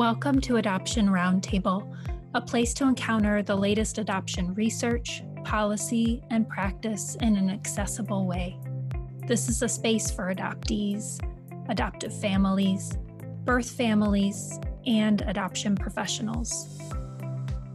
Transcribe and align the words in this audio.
Welcome 0.00 0.40
to 0.40 0.56
Adoption 0.56 1.08
Roundtable, 1.08 1.94
a 2.32 2.40
place 2.40 2.72
to 2.72 2.84
encounter 2.84 3.42
the 3.42 3.54
latest 3.54 3.98
adoption 3.98 4.54
research, 4.54 5.22
policy, 5.44 6.22
and 6.30 6.48
practice 6.48 7.16
in 7.16 7.36
an 7.36 7.50
accessible 7.50 8.26
way. 8.26 8.58
This 9.26 9.50
is 9.50 9.60
a 9.60 9.68
space 9.68 10.10
for 10.10 10.34
adoptees, 10.34 11.20
adoptive 11.68 12.18
families, 12.18 12.96
birth 13.44 13.70
families, 13.72 14.58
and 14.86 15.20
adoption 15.26 15.76
professionals. 15.76 16.80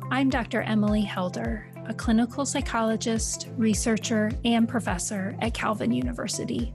I'm 0.09 0.31
Dr. 0.31 0.63
Emily 0.63 1.03
Helder, 1.03 1.67
a 1.85 1.93
clinical 1.93 2.43
psychologist, 2.43 3.49
researcher, 3.55 4.31
and 4.43 4.67
professor 4.67 5.37
at 5.43 5.53
Calvin 5.53 5.91
University. 5.91 6.73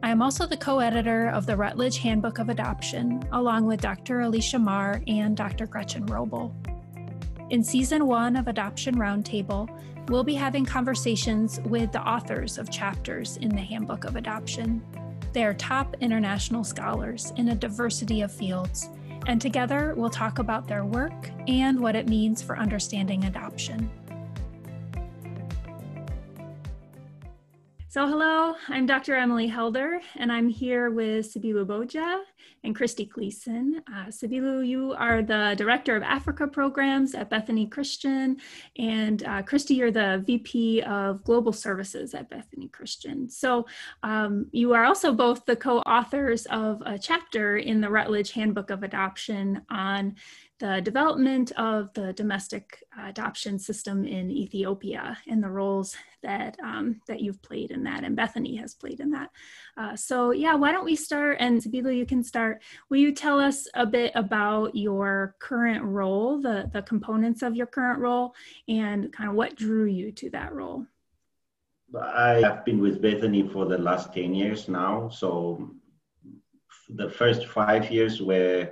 I 0.00 0.10
am 0.10 0.22
also 0.22 0.46
the 0.46 0.56
co 0.56 0.78
editor 0.78 1.28
of 1.30 1.44
the 1.44 1.56
Routledge 1.56 1.98
Handbook 1.98 2.38
of 2.38 2.48
Adoption, 2.48 3.20
along 3.32 3.66
with 3.66 3.80
Dr. 3.80 4.20
Elisha 4.20 4.56
Marr 4.56 5.02
and 5.08 5.36
Dr. 5.36 5.66
Gretchen 5.66 6.06
Wrobel. 6.06 6.54
In 7.50 7.64
season 7.64 8.06
one 8.06 8.36
of 8.36 8.46
Adoption 8.46 8.94
Roundtable, 8.94 9.68
we'll 10.08 10.22
be 10.22 10.34
having 10.34 10.64
conversations 10.64 11.58
with 11.64 11.90
the 11.90 12.00
authors 12.00 12.58
of 12.58 12.70
chapters 12.70 13.38
in 13.38 13.48
the 13.48 13.60
Handbook 13.60 14.04
of 14.04 14.14
Adoption. 14.14 14.82
They 15.32 15.44
are 15.44 15.54
top 15.54 15.96
international 16.00 16.62
scholars 16.62 17.32
in 17.36 17.48
a 17.48 17.56
diversity 17.56 18.20
of 18.20 18.30
fields, 18.30 18.90
and 19.26 19.40
together 19.40 19.94
we'll 19.96 20.10
talk 20.10 20.38
about 20.38 20.68
their 20.68 20.84
work 20.84 21.28
and 21.48 21.80
what 21.80 21.96
it 21.96 22.08
means 22.08 22.40
for 22.40 22.56
understanding 22.56 23.24
adoption. 23.24 23.90
So, 27.90 28.06
hello, 28.06 28.54
I'm 28.68 28.84
Dr. 28.84 29.14
Emily 29.14 29.46
Helder, 29.46 30.02
and 30.16 30.30
I'm 30.30 30.50
here 30.50 30.90
with 30.90 31.32
Sibilu 31.32 31.64
Boja 31.64 32.20
and 32.62 32.76
Kristi 32.76 33.08
Gleason. 33.08 33.82
Uh, 33.90 34.08
Sibilu, 34.08 34.66
you 34.66 34.92
are 34.92 35.22
the 35.22 35.54
Director 35.56 35.96
of 35.96 36.02
Africa 36.02 36.46
Programs 36.46 37.14
at 37.14 37.30
Bethany 37.30 37.66
Christian, 37.66 38.36
and 38.76 39.22
uh, 39.24 39.42
Kristi, 39.42 39.74
you're 39.74 39.90
the 39.90 40.22
VP 40.26 40.82
of 40.82 41.24
Global 41.24 41.50
Services 41.50 42.12
at 42.12 42.28
Bethany 42.28 42.68
Christian. 42.68 43.26
So, 43.26 43.66
um, 44.02 44.48
you 44.52 44.74
are 44.74 44.84
also 44.84 45.14
both 45.14 45.46
the 45.46 45.56
co 45.56 45.78
authors 45.78 46.44
of 46.50 46.82
a 46.84 46.98
chapter 46.98 47.56
in 47.56 47.80
the 47.80 47.88
Routledge 47.88 48.32
Handbook 48.32 48.68
of 48.68 48.82
Adoption 48.82 49.62
on 49.70 50.14
the 50.58 50.82
development 50.82 51.52
of 51.52 51.94
the 51.94 52.12
domestic 52.12 52.82
adoption 52.98 53.58
system 53.58 54.04
in 54.04 54.30
Ethiopia 54.30 55.16
and 55.26 55.42
the 55.42 55.48
roles 55.48 55.96
that 56.22 56.56
um, 56.62 57.00
that 57.06 57.20
you've 57.20 57.42
played 57.42 57.70
in 57.70 57.84
that 57.84 58.04
and 58.04 58.16
Bethany 58.16 58.56
has 58.56 58.74
played 58.74 59.00
in 59.00 59.10
that. 59.10 59.30
Uh, 59.76 59.96
so 59.96 60.30
yeah, 60.32 60.54
why 60.54 60.72
don't 60.72 60.84
we 60.84 60.96
start? 60.96 61.36
And 61.40 61.62
Sabila, 61.62 61.96
you 61.96 62.06
can 62.06 62.22
start. 62.22 62.62
Will 62.88 62.98
you 62.98 63.12
tell 63.12 63.38
us 63.38 63.66
a 63.74 63.86
bit 63.86 64.12
about 64.14 64.74
your 64.74 65.36
current 65.38 65.84
role, 65.84 66.40
the 66.40 66.70
the 66.72 66.82
components 66.82 67.42
of 67.42 67.54
your 67.54 67.66
current 67.66 68.00
role, 68.00 68.34
and 68.68 69.12
kind 69.12 69.30
of 69.30 69.36
what 69.36 69.56
drew 69.56 69.86
you 69.86 70.12
to 70.12 70.30
that 70.30 70.52
role? 70.52 70.86
I 71.98 72.40
have 72.42 72.64
been 72.64 72.80
with 72.80 73.00
Bethany 73.00 73.48
for 73.48 73.64
the 73.64 73.78
last 73.78 74.12
ten 74.12 74.34
years 74.34 74.68
now. 74.68 75.08
So 75.08 75.70
the 76.88 77.08
first 77.08 77.46
five 77.46 77.90
years 77.90 78.20
were 78.20 78.70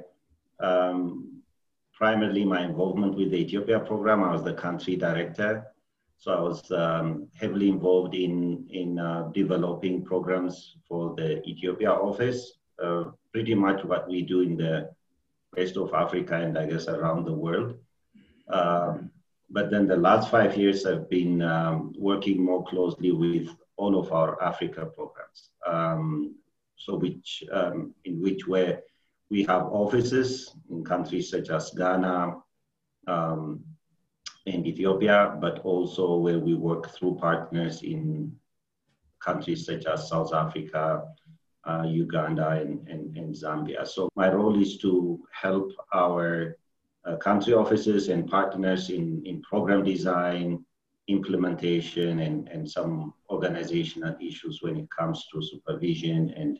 um, 0.60 1.42
primarily 1.94 2.44
my 2.44 2.62
involvement 2.62 3.16
with 3.16 3.30
the 3.30 3.38
Ethiopia 3.38 3.80
program. 3.80 4.22
I 4.22 4.32
was 4.32 4.42
the 4.42 4.54
country 4.54 4.96
director. 4.96 5.66
So 6.18 6.32
I 6.32 6.40
was 6.40 6.70
um, 6.72 7.28
heavily 7.34 7.68
involved 7.68 8.14
in, 8.14 8.66
in 8.70 8.98
uh, 8.98 9.30
developing 9.34 10.04
programs 10.04 10.76
for 10.88 11.14
the 11.14 11.46
Ethiopia 11.46 11.92
office, 11.92 12.52
uh, 12.82 13.04
pretty 13.32 13.54
much 13.54 13.84
what 13.84 14.08
we 14.08 14.22
do 14.22 14.40
in 14.40 14.56
the 14.56 14.90
rest 15.56 15.76
of 15.76 15.92
Africa 15.94 16.34
and 16.34 16.58
I 16.58 16.66
guess 16.66 16.88
around 16.88 17.24
the 17.24 17.32
world. 17.32 17.74
Um, 18.48 19.10
but 19.50 19.70
then 19.70 19.86
the 19.86 19.96
last 19.96 20.30
five 20.30 20.56
years 20.56 20.86
I've 20.86 21.08
been 21.08 21.42
um, 21.42 21.94
working 21.98 22.42
more 22.42 22.64
closely 22.64 23.12
with 23.12 23.48
all 23.76 23.98
of 23.98 24.12
our 24.12 24.42
Africa 24.42 24.86
programs. 24.86 25.50
Um, 25.66 26.34
so 26.76 26.96
which, 26.96 27.44
um, 27.52 27.94
in 28.04 28.20
which 28.20 28.46
way 28.46 28.78
we 29.30 29.44
have 29.44 29.64
offices 29.64 30.54
in 30.70 30.84
countries 30.84 31.30
such 31.30 31.50
as 31.50 31.70
Ghana 31.70 32.36
and 34.46 34.66
Ethiopia, 34.66 35.36
but 35.40 35.58
also 35.60 36.16
where 36.16 36.38
we 36.38 36.54
work 36.54 36.90
through 36.90 37.16
partners 37.16 37.82
in 37.82 38.32
countries 39.20 39.66
such 39.66 39.86
as 39.86 40.08
South 40.08 40.32
Africa, 40.32 41.02
uh, 41.64 41.84
Uganda, 41.86 42.50
and, 42.50 42.86
and, 42.88 43.16
and, 43.16 43.34
Zambia. 43.34 43.86
So 43.86 44.08
my 44.14 44.32
role 44.32 44.60
is 44.60 44.78
to 44.78 45.20
help 45.32 45.72
our 45.92 46.56
uh, 47.04 47.16
country 47.16 47.54
offices 47.54 48.08
and 48.08 48.28
partners 48.28 48.90
in, 48.90 49.22
in 49.24 49.42
program 49.42 49.82
design, 49.84 50.64
implementation, 51.08 52.20
and, 52.20 52.48
and 52.48 52.70
some 52.70 53.14
organizational 53.30 54.14
issues 54.20 54.62
when 54.62 54.76
it 54.76 54.88
comes 54.96 55.26
to 55.32 55.42
supervision 55.42 56.30
and 56.36 56.58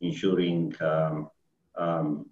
ensuring 0.00 0.74
um, 0.80 1.30
um, 1.76 2.26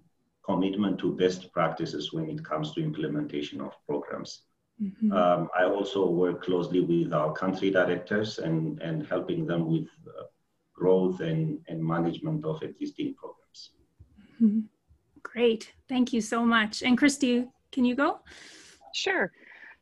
commitment 0.44 0.98
to 0.98 1.14
best 1.14 1.52
practices 1.52 2.12
when 2.12 2.28
it 2.28 2.44
comes 2.44 2.72
to 2.72 2.82
implementation 2.82 3.60
of 3.60 3.72
programs. 3.86 4.42
Mm-hmm. 4.82 5.12
Um, 5.12 5.48
I 5.58 5.64
also 5.64 6.08
work 6.08 6.44
closely 6.44 6.80
with 6.80 7.12
our 7.12 7.32
country 7.32 7.70
directors 7.70 8.38
and, 8.38 8.80
and 8.80 9.06
helping 9.06 9.46
them 9.46 9.68
with 9.70 9.88
uh, 10.06 10.24
growth 10.74 11.20
and, 11.20 11.58
and 11.68 11.84
management 11.84 12.44
of 12.44 12.62
existing 12.62 13.14
programs. 13.14 13.70
Mm-hmm. 14.40 14.60
Great. 15.22 15.72
Thank 15.88 16.12
you 16.12 16.20
so 16.20 16.44
much. 16.44 16.82
And 16.82 16.98
Kristi, 16.98 17.48
can 17.72 17.84
you 17.84 17.96
go? 17.96 18.20
Sure. 18.94 19.32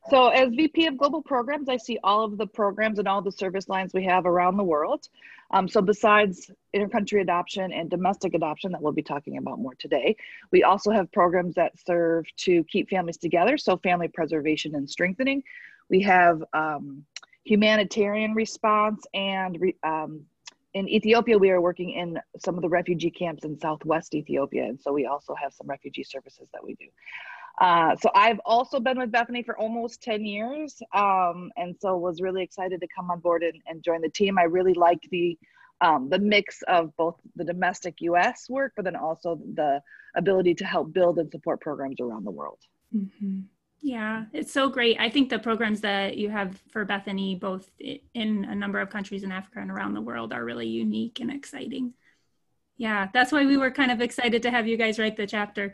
So 0.09 0.29
as 0.29 0.53
VP 0.53 0.87
of 0.87 0.97
Global 0.97 1.21
Programs, 1.21 1.69
I 1.69 1.77
see 1.77 1.99
all 2.03 2.23
of 2.23 2.37
the 2.37 2.47
programs 2.47 2.97
and 2.97 3.07
all 3.07 3.21
the 3.21 3.31
service 3.31 3.67
lines 3.67 3.93
we 3.93 4.03
have 4.05 4.25
around 4.25 4.57
the 4.57 4.63
world. 4.63 5.09
Um, 5.51 5.67
so 5.67 5.81
besides 5.81 6.51
intercountry 6.75 7.21
adoption 7.21 7.71
and 7.71 7.89
domestic 7.89 8.33
adoption 8.33 8.71
that 8.71 8.81
we'll 8.81 8.91
be 8.93 9.01
talking 9.01 9.37
about 9.37 9.59
more 9.59 9.75
today, 9.75 10.15
we 10.51 10.63
also 10.63 10.91
have 10.91 11.11
programs 11.11 11.55
that 11.55 11.73
serve 11.85 12.25
to 12.37 12.63
keep 12.65 12.89
families 12.89 13.17
together. 13.17 13.57
So 13.57 13.77
family 13.77 14.07
preservation 14.07 14.75
and 14.75 14.89
strengthening. 14.89 15.43
We 15.89 16.01
have 16.01 16.43
um, 16.53 17.05
humanitarian 17.45 18.33
response 18.33 19.05
and 19.13 19.57
re, 19.59 19.75
um, 19.83 20.25
in 20.73 20.87
Ethiopia, 20.89 21.37
we 21.37 21.49
are 21.49 21.61
working 21.61 21.91
in 21.91 22.19
some 22.37 22.55
of 22.55 22.61
the 22.61 22.69
refugee 22.69 23.09
camps 23.09 23.43
in 23.45 23.59
Southwest 23.59 24.13
Ethiopia. 24.13 24.65
And 24.65 24.79
so 24.79 24.93
we 24.93 25.07
also 25.07 25.33
have 25.33 25.53
some 25.53 25.67
refugee 25.67 26.03
services 26.03 26.47
that 26.53 26.63
we 26.63 26.75
do. 26.75 26.85
Uh, 27.59 27.95
so 27.95 28.09
I've 28.13 28.39
also 28.45 28.79
been 28.79 28.99
with 28.99 29.11
Bethany 29.11 29.41
for 29.43 29.57
almost 29.57 30.01
10 30.03 30.25
years. 30.25 30.81
Um, 30.93 31.51
and 31.57 31.75
so 31.79 31.97
was 31.97 32.21
really 32.21 32.43
excited 32.43 32.81
to 32.81 32.87
come 32.95 33.09
on 33.09 33.19
board 33.19 33.43
and, 33.43 33.61
and 33.65 33.83
join 33.83 34.01
the 34.01 34.09
team. 34.09 34.37
I 34.37 34.43
really 34.43 34.73
like 34.73 35.01
the, 35.09 35.37
um, 35.81 36.09
the 36.09 36.19
mix 36.19 36.61
of 36.67 36.95
both 36.97 37.15
the 37.35 37.43
domestic 37.43 38.01
US 38.01 38.47
work, 38.49 38.73
but 38.75 38.85
then 38.85 38.95
also 38.95 39.39
the 39.55 39.81
ability 40.15 40.53
to 40.55 40.65
help 40.65 40.93
build 40.93 41.17
and 41.19 41.31
support 41.31 41.61
programs 41.61 41.99
around 41.99 42.25
the 42.25 42.31
world. 42.31 42.59
Mm-hmm. 42.95 43.41
Yeah, 43.81 44.25
it's 44.33 44.51
so 44.51 44.69
great. 44.69 44.99
I 44.99 45.09
think 45.09 45.29
the 45.29 45.39
programs 45.39 45.81
that 45.81 46.17
you 46.17 46.29
have 46.29 46.59
for 46.71 46.83
Bethany, 46.83 47.35
both 47.35 47.69
in 47.79 48.45
a 48.45 48.55
number 48.55 48.79
of 48.79 48.89
countries 48.89 49.23
in 49.23 49.31
Africa 49.31 49.59
and 49.59 49.69
around 49.69 49.93
the 49.93 50.01
world, 50.01 50.33
are 50.33 50.43
really 50.43 50.67
unique 50.67 51.19
and 51.19 51.31
exciting. 51.31 51.93
Yeah, 52.77 53.07
that's 53.11 53.31
why 53.31 53.45
we 53.45 53.57
were 53.57 53.71
kind 53.71 53.91
of 53.91 54.01
excited 54.01 54.43
to 54.43 54.51
have 54.51 54.67
you 54.67 54.77
guys 54.77 54.99
write 54.99 55.17
the 55.17 55.25
chapter. 55.25 55.73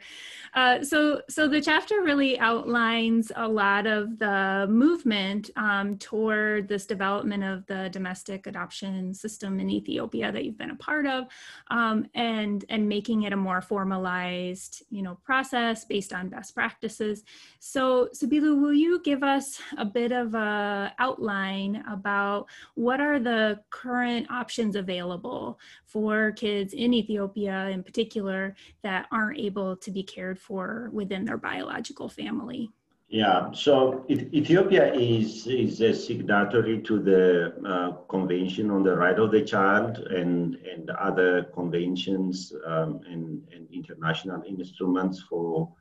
Uh, 0.53 0.83
so, 0.83 1.21
so 1.29 1.47
the 1.47 1.59
chapter 1.59 2.01
really 2.01 2.39
outlines 2.39 3.31
a 3.35 3.47
lot 3.47 3.87
of 3.87 4.19
the 4.19 4.67
movement 4.69 5.49
um, 5.57 5.97
toward 5.97 6.67
this 6.67 6.85
development 6.85 7.43
of 7.43 7.65
the 7.65 7.89
domestic 7.91 8.47
adoption 8.47 9.13
system 9.13 9.59
in 9.59 9.69
Ethiopia 9.69 10.31
that 10.31 10.45
you've 10.45 10.57
been 10.57 10.69
a 10.69 10.75
part 10.75 11.05
of, 11.05 11.25
um, 11.71 12.05
and 12.13 12.63
and 12.69 12.87
making 12.87 13.23
it 13.23 13.33
a 13.33 13.37
more 13.37 13.61
formalized, 13.61 14.83
you 14.89 15.01
know, 15.01 15.17
process 15.23 15.85
based 15.85 16.13
on 16.13 16.29
best 16.29 16.53
practices. 16.53 17.23
So, 17.59 18.09
Sibilu, 18.13 18.61
will 18.61 18.73
you 18.73 19.01
give 19.03 19.23
us 19.23 19.59
a 19.77 19.85
bit 19.85 20.11
of 20.11 20.35
a 20.35 20.93
outline 20.99 21.83
about 21.89 22.47
what 22.75 23.01
are 23.01 23.19
the 23.19 23.59
current 23.71 24.29
options 24.29 24.75
available 24.75 25.59
for 25.93 26.31
kids 26.31 26.73
in 26.73 26.91
Ethiopia 26.93 27.69
in 27.69 27.83
particular 27.83 28.55
that 28.81 29.05
aren't 29.11 29.39
able 29.39 29.77
to 29.77 29.91
be 29.91 30.01
cared 30.01 30.39
for 30.39 30.89
within 30.91 31.23
their 31.23 31.37
biological 31.37 32.09
family. 32.09 32.71
Yeah, 33.09 33.51
so 33.51 34.05
Ethiopia 34.09 34.91
is, 34.91 35.45
is 35.45 35.81
a 35.81 35.93
signatory 35.93 36.81
to 36.81 36.99
the 36.99 37.53
uh, 37.63 37.91
Convention 38.09 38.71
on 38.71 38.81
the 38.81 38.95
Right 38.95 39.19
of 39.19 39.29
the 39.29 39.43
Child 39.43 39.99
and, 39.99 40.55
and 40.55 40.89
other 40.89 41.43
conventions 41.53 42.51
um, 42.65 43.01
and, 43.07 43.43
and 43.53 43.67
international 43.71 44.41
instruments 44.47 45.21
for 45.29 45.71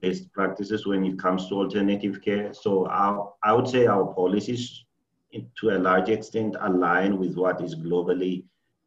best 0.00 0.32
practices 0.32 0.86
when 0.86 1.04
it 1.04 1.18
comes 1.18 1.46
to 1.48 1.56
alternative 1.56 2.22
care. 2.22 2.54
So 2.54 2.86
our, 2.88 3.34
I 3.44 3.52
would 3.52 3.68
say 3.68 3.86
our 3.86 4.06
policies 4.14 4.86
to 5.60 5.70
a 5.70 5.78
large 5.78 6.08
extent 6.08 6.56
align 6.60 7.18
with 7.18 7.36
what 7.36 7.60
is 7.60 7.74
globally 7.74 8.44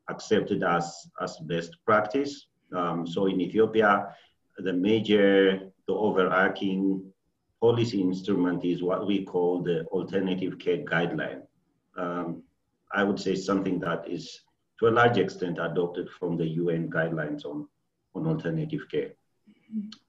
accepted 0.10 0.64
as, 0.64 1.08
as 1.22 1.38
best 1.38 1.78
practice. 1.86 2.48
Um, 2.76 3.08
so 3.08 3.28
in 3.28 3.42
Ethiopia, 3.42 4.16
the 4.58 4.74
major, 4.74 5.60
the 5.88 5.94
overarching 5.94 7.04
policy 7.62 8.02
instrument 8.02 8.64
is 8.64 8.82
what 8.82 9.06
we 9.08 9.24
call 9.24 9.62
the 9.62 9.86
alternative 9.86 10.60
care 10.60 10.78
guideline. 10.78 11.42
Um, 11.98 12.44
I 12.92 13.04
would 13.04 13.20
say 13.20 13.36
something 13.36 13.80
that 13.80 14.08
is 14.08 14.42
to 14.80 14.88
a 14.88 14.92
large 14.92 15.18
extent 15.18 15.60
adopted 15.60 16.10
from 16.10 16.38
the 16.38 16.48
UN 16.48 16.90
guidelines 16.90 17.46
on, 17.46 17.68
on 18.16 18.28
alternative 18.28 18.88
care. 18.90 19.12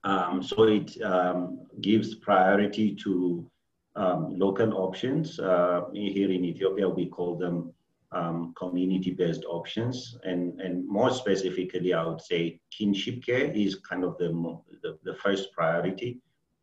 Um, 0.05 0.43
so 0.43 0.63
it 0.65 1.01
um, 1.03 1.67
gives 1.81 2.15
priority 2.15 2.95
to 3.05 3.51
um, 3.97 4.39
local 4.39 4.73
options. 4.75 5.39
Uh, 5.39 5.83
here 5.93 6.31
in 6.31 6.45
Ethiopia, 6.45 6.89
we 6.89 7.07
call 7.07 7.37
them 7.37 7.73
um, 8.13 8.53
community-based 8.57 9.45
options, 9.45 10.19
and 10.25 10.61
and 10.61 10.87
more 10.89 11.11
specifically, 11.11 11.95
I 11.95 12.05
would 12.05 12.21
say 12.21 12.61
kinship 12.71 13.25
care 13.25 13.51
is 13.53 13.77
kind 13.77 14.05
of 14.05 14.19
the 14.19 14.29
the, 14.83 14.99
the 15.05 15.15
first 15.15 15.53
priority, 15.53 16.21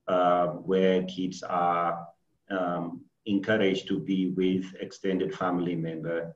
uh, 0.07 0.47
where 0.47 1.03
kids 1.03 1.43
are 1.43 2.05
um, 2.49 3.01
encouraged 3.25 3.87
to 3.87 3.99
be 3.99 4.31
with 4.31 4.65
extended 4.79 5.33
family 5.33 5.75
member, 5.75 6.35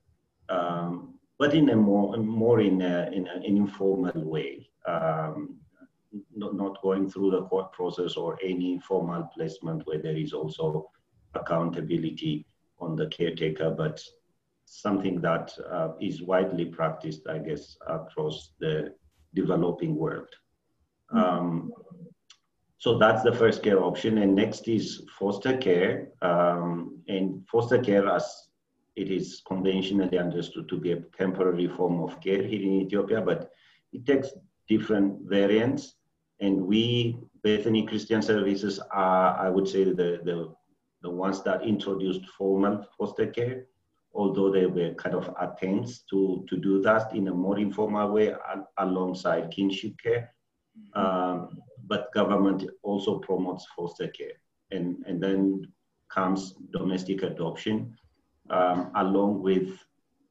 um, 0.49 1.15
but 1.37 1.53
in 1.53 1.69
a 1.69 1.75
more 1.75 2.15
more 2.17 2.61
in, 2.61 2.81
a, 2.81 3.09
in 3.11 3.27
an 3.27 3.43
informal 3.43 4.23
way. 4.23 4.69
Um, 4.87 5.57
not, 6.35 6.55
not 6.55 6.81
going 6.81 7.09
through 7.09 7.31
the 7.31 7.43
court 7.43 7.71
process 7.71 8.15
or 8.15 8.37
any 8.43 8.79
formal 8.79 9.29
placement 9.33 9.87
where 9.87 9.97
there 9.97 10.17
is 10.17 10.33
also 10.33 10.89
accountability 11.35 12.45
on 12.79 12.95
the 12.95 13.07
caretaker, 13.07 13.69
but 13.69 14.03
something 14.71 15.19
that 15.19 15.51
uh, 15.69 15.89
is 15.99 16.21
widely 16.21 16.65
practiced, 16.65 17.27
I 17.27 17.39
guess, 17.39 17.77
across 17.87 18.51
the 18.59 18.93
developing 19.33 19.95
world. 19.95 20.29
Um, 21.13 21.73
so 22.77 22.97
that's 22.97 23.21
the 23.21 23.33
first 23.33 23.63
care 23.63 23.83
option. 23.83 24.19
And 24.19 24.33
next 24.33 24.67
is 24.67 25.03
foster 25.19 25.57
care. 25.57 26.07
Um, 26.21 27.03
and 27.09 27.45
foster 27.51 27.79
care, 27.79 28.07
as 28.07 28.25
it 28.95 29.11
is 29.11 29.41
conventionally 29.45 30.17
understood 30.17 30.69
to 30.69 30.77
be 30.77 30.93
a 30.93 31.01
temporary 31.17 31.67
form 31.67 32.01
of 32.01 32.21
care 32.21 32.41
here 32.41 32.61
in 32.61 32.81
Ethiopia, 32.81 33.21
but 33.21 33.51
it 33.91 34.05
takes 34.05 34.29
different 34.69 35.19
variants. 35.23 35.95
And 36.39 36.65
we, 36.65 37.17
Bethany 37.43 37.85
Christian 37.85 38.21
Services, 38.21 38.79
are, 38.91 39.37
I 39.37 39.49
would 39.49 39.67
say, 39.67 39.83
the, 39.83 40.21
the, 40.23 40.53
the 41.01 41.09
ones 41.09 41.43
that 41.43 41.63
introduced 41.63 42.25
formal 42.37 42.85
foster 42.97 43.27
care, 43.27 43.65
although 44.13 44.51
there 44.51 44.69
were 44.69 44.93
kind 44.95 45.15
of 45.15 45.33
attempts 45.39 46.03
to, 46.09 46.45
to 46.49 46.57
do 46.57 46.81
that 46.81 47.15
in 47.15 47.27
a 47.27 47.33
more 47.33 47.59
informal 47.59 48.11
way 48.11 48.33
alongside 48.77 49.51
kinship 49.51 49.93
care. 50.01 50.33
Um, 50.93 51.57
but 51.87 52.13
government 52.13 52.69
also 52.83 53.19
promotes 53.19 53.65
foster 53.75 54.07
care. 54.07 54.33
And, 54.71 55.03
and 55.05 55.21
then 55.21 55.67
comes 56.09 56.53
domestic 56.71 57.23
adoption 57.23 57.95
um, 58.49 58.91
along 58.95 59.41
with 59.41 59.77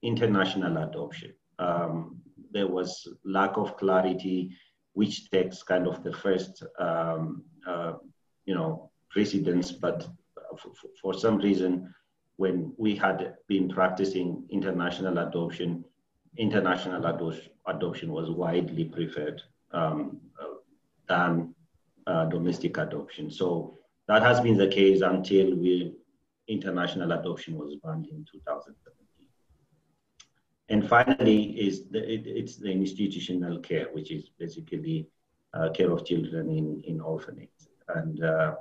international 0.03 0.77
adoption. 0.79 1.33
Um, 1.59 2.21
there 2.53 2.67
was 2.67 3.07
lack 3.25 3.57
of 3.57 3.77
clarity 3.77 4.57
which 4.95 5.31
takes 5.31 5.63
kind 5.63 5.87
of 5.87 6.03
the 6.03 6.13
first, 6.13 6.65
um, 6.79 7.45
uh, 7.67 7.93
you 8.45 8.55
know, 8.55 8.91
precedence. 9.11 9.73
But 9.73 10.09
for, 10.59 10.73
for 11.01 11.15
some 11.15 11.39
reason, 11.39 11.95
when 12.41 12.73
we 12.79 12.97
had 12.97 13.35
been 13.49 13.69
practicing 13.69 14.29
international 14.49 15.19
adoption, 15.19 15.85
international 16.39 17.05
adoption 17.67 18.11
was 18.13 18.31
widely 18.31 18.87
preferred 18.87 19.43
um, 19.73 20.19
than 21.07 21.55
uh, 22.07 22.25
domestic 22.37 22.79
adoption. 22.79 23.31
So 23.31 23.77
that 24.09 24.23
has 24.23 24.41
been 24.41 24.57
the 24.57 24.69
case 24.69 25.03
until 25.03 25.55
we 25.55 25.93
international 26.49 27.13
adoption 27.13 27.59
was 27.59 27.77
banned 27.85 28.07
in 28.07 28.25
2017. 28.33 29.29
And 30.71 30.89
finally, 30.89 31.41
is 31.67 31.89
the, 31.91 32.01
it, 32.15 32.23
it's 32.27 32.57
the 32.57 32.71
institutional 32.71 33.59
care, 33.59 33.89
which 33.93 34.11
is 34.11 34.31
basically 34.39 35.09
uh, 35.53 35.69
care 35.71 35.91
of 35.93 36.07
children 36.07 36.49
in, 36.49 36.81
in 36.87 37.03
orphanages. 37.03 37.69
And 37.95 38.25
uh, 38.25 38.55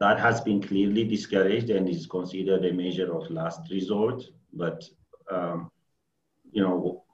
that 0.00 0.18
has 0.18 0.40
been 0.40 0.62
clearly 0.62 1.04
discouraged 1.04 1.70
and 1.70 1.88
is 1.88 2.06
considered 2.06 2.64
a 2.64 2.72
measure 2.72 3.14
of 3.14 3.30
last 3.30 3.60
resort. 3.70 4.24
But, 4.52 4.82
um, 5.30 5.70
you 6.50 6.62
know, 6.62 7.04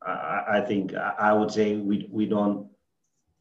I, 0.00 0.44
I, 0.58 0.60
think 0.60 0.94
I 0.94 1.32
would 1.32 1.50
say 1.50 1.76
we, 1.76 2.08
we 2.10 2.26
don't 2.26 2.68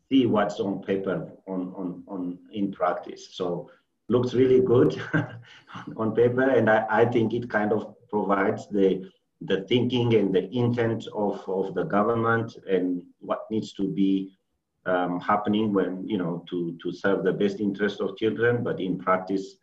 see 0.10 0.26
what's 0.26 0.60
on 0.60 0.82
paper 0.82 1.32
on, 1.48 1.74
on, 1.78 2.04
on 2.08 2.40
in 2.52 2.72
practice. 2.72 3.30
So 3.34 3.70
looks 4.10 4.34
really 4.34 4.62
good 4.62 5.00
on 5.98 6.16
paper. 6.16 6.50
And 6.50 6.70
I, 6.70 6.86
I 6.90 7.06
think 7.06 7.34
it 7.34 7.50
kind 7.50 7.72
of 7.72 7.96
provides 8.10 8.68
the 8.68 9.10
the 9.44 9.62
thinking 9.62 10.14
and 10.14 10.34
the 10.34 10.48
intent 10.56 11.08
of, 11.16 11.44
of 11.48 11.74
the 11.74 11.84
government 11.84 12.56
and 12.70 13.02
what 13.20 13.40
needs 13.50 13.74
to 13.74 13.88
be 13.88 14.38
um, 14.86 15.20
happening 15.20 15.74
when 15.74 16.08
you 16.08 16.18
know 16.18 16.44
to 16.50 16.78
to 16.82 16.92
serve 16.92 17.24
the 17.24 17.34
best 17.34 17.60
interest 17.60 18.02
of 18.02 18.18
children 18.18 18.64
but 18.64 18.80
in 18.80 18.98
practice 18.98 19.58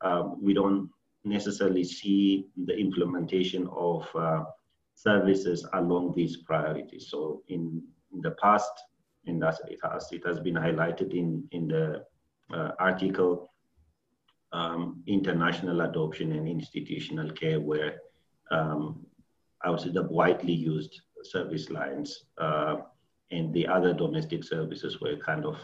um, 0.00 0.36
we 0.42 0.52
don't 0.52 0.90
necessarily 1.24 1.84
see 1.84 2.46
the 2.66 2.76
implementation 2.76 3.66
of 3.72 4.06
uh, 4.14 4.44
services 4.94 5.66
along 5.72 6.12
these 6.14 6.36
priorities. 6.38 7.08
So 7.08 7.42
in, 7.48 7.82
in 8.12 8.20
the 8.20 8.32
past 8.32 8.70
and 9.26 9.42
as 9.42 9.58
it 9.68 9.78
has 9.82 10.12
it 10.12 10.22
has 10.26 10.38
been 10.38 10.54
highlighted 10.54 11.14
in 11.14 11.48
in 11.52 11.66
the 11.66 12.04
uh, 12.52 12.72
article 12.78 13.50
um, 14.52 15.02
international 15.06 15.80
adoption 15.80 16.32
and 16.32 16.46
institutional 16.46 17.30
care 17.30 17.58
where 17.58 17.96
um, 18.50 19.04
I 19.62 19.70
would 19.70 19.80
say 19.80 19.90
the 19.90 20.02
widely 20.02 20.52
used 20.52 21.00
service 21.22 21.70
lines 21.70 22.24
uh, 22.36 22.76
and 23.30 23.52
the 23.52 23.66
other 23.66 23.92
domestic 23.92 24.44
services 24.44 25.00
were 25.00 25.16
kind 25.16 25.44
of 25.44 25.58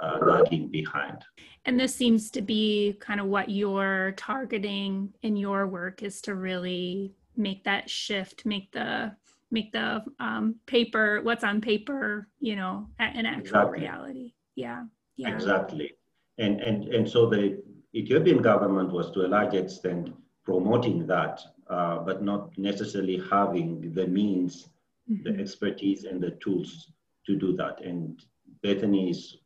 uh, 0.00 0.18
lagging 0.22 0.68
behind. 0.68 1.18
And 1.64 1.78
this 1.78 1.94
seems 1.94 2.30
to 2.32 2.42
be 2.42 2.96
kind 3.00 3.20
of 3.20 3.26
what 3.26 3.48
you're 3.48 4.12
targeting 4.16 5.12
in 5.22 5.36
your 5.36 5.66
work 5.66 6.02
is 6.02 6.20
to 6.22 6.34
really 6.34 7.12
make 7.36 7.64
that 7.64 7.88
shift, 7.88 8.44
make 8.44 8.72
the 8.72 9.14
make 9.50 9.70
the 9.72 10.02
um, 10.18 10.56
paper 10.66 11.20
what's 11.22 11.44
on 11.44 11.60
paper, 11.60 12.28
you 12.40 12.56
know, 12.56 12.88
an 12.98 13.26
actual 13.26 13.60
exactly. 13.60 13.80
reality. 13.80 14.32
Yeah, 14.54 14.84
yeah. 15.16 15.34
Exactly. 15.34 15.92
And 16.38 16.60
and 16.60 16.88
and 16.88 17.08
so 17.08 17.28
the 17.28 17.62
Ethiopian 17.94 18.42
government 18.42 18.90
was 18.90 19.10
to 19.12 19.26
a 19.26 19.28
large 19.28 19.54
extent 19.54 20.10
promoting 20.44 21.06
that 21.06 21.40
uh, 21.72 21.98
but 21.98 22.22
not 22.22 22.56
necessarily 22.58 23.22
having 23.30 23.94
the 23.94 24.06
means, 24.06 24.68
mm-hmm. 25.10 25.22
the 25.22 25.40
expertise, 25.40 26.04
and 26.04 26.20
the 26.20 26.32
tools 26.42 26.92
to 27.26 27.36
do 27.36 27.56
that. 27.56 27.84
And 27.84 28.20
Bethany 28.62 29.10
is 29.10 29.36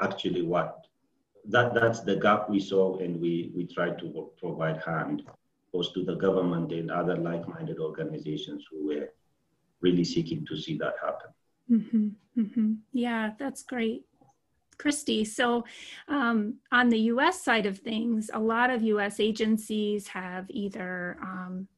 actually 0.00 0.42
what 0.42 0.86
that 1.48 1.74
that's 1.74 2.00
the 2.00 2.16
gap 2.16 2.48
we 2.48 2.60
saw, 2.60 2.98
and 2.98 3.20
we 3.20 3.52
we 3.54 3.66
tried 3.66 3.98
to 3.98 4.30
provide 4.38 4.82
hand 4.82 5.22
both 5.72 5.92
to 5.94 6.04
the 6.04 6.14
government 6.14 6.70
and 6.72 6.90
other 6.90 7.16
like-minded 7.16 7.78
organizations 7.78 8.66
who 8.70 8.86
were 8.88 9.08
really 9.80 10.04
seeking 10.04 10.44
to 10.46 10.56
see 10.56 10.76
that 10.76 10.94
happen. 11.02 11.30
Mm-hmm. 11.70 12.40
Mm-hmm. 12.40 12.72
Yeah, 12.92 13.30
that's 13.38 13.62
great. 13.62 14.04
Kristi. 14.78 15.26
So, 15.26 15.64
um, 16.08 16.56
on 16.72 16.88
the 16.88 16.98
US 17.12 17.42
side 17.42 17.66
of 17.66 17.78
things, 17.78 18.30
a 18.32 18.40
lot 18.40 18.70
of 18.70 18.82
US 18.82 19.20
agencies 19.20 20.08
have 20.08 20.46
either 20.50 21.18
um, 21.22 21.68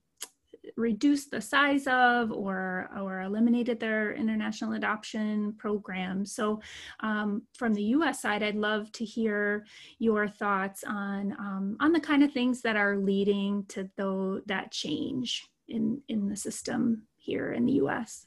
reduced 0.76 1.30
the 1.30 1.40
size 1.40 1.86
of 1.86 2.32
or, 2.32 2.90
or 2.98 3.22
eliminated 3.22 3.78
their 3.78 4.12
international 4.12 4.72
adoption 4.72 5.54
programs. 5.58 6.34
So, 6.34 6.60
um, 7.00 7.42
from 7.56 7.74
the 7.74 7.82
US 7.82 8.22
side, 8.22 8.42
I'd 8.42 8.56
love 8.56 8.90
to 8.92 9.04
hear 9.04 9.64
your 9.98 10.28
thoughts 10.28 10.84
on, 10.84 11.32
um, 11.38 11.76
on 11.80 11.92
the 11.92 12.00
kind 12.00 12.22
of 12.22 12.32
things 12.32 12.62
that 12.62 12.76
are 12.76 12.96
leading 12.96 13.64
to 13.68 13.88
though, 13.96 14.40
that 14.46 14.72
change 14.72 15.48
in, 15.68 16.02
in 16.08 16.28
the 16.28 16.36
system 16.36 17.02
here 17.16 17.52
in 17.52 17.64
the 17.66 17.74
US. 17.74 18.26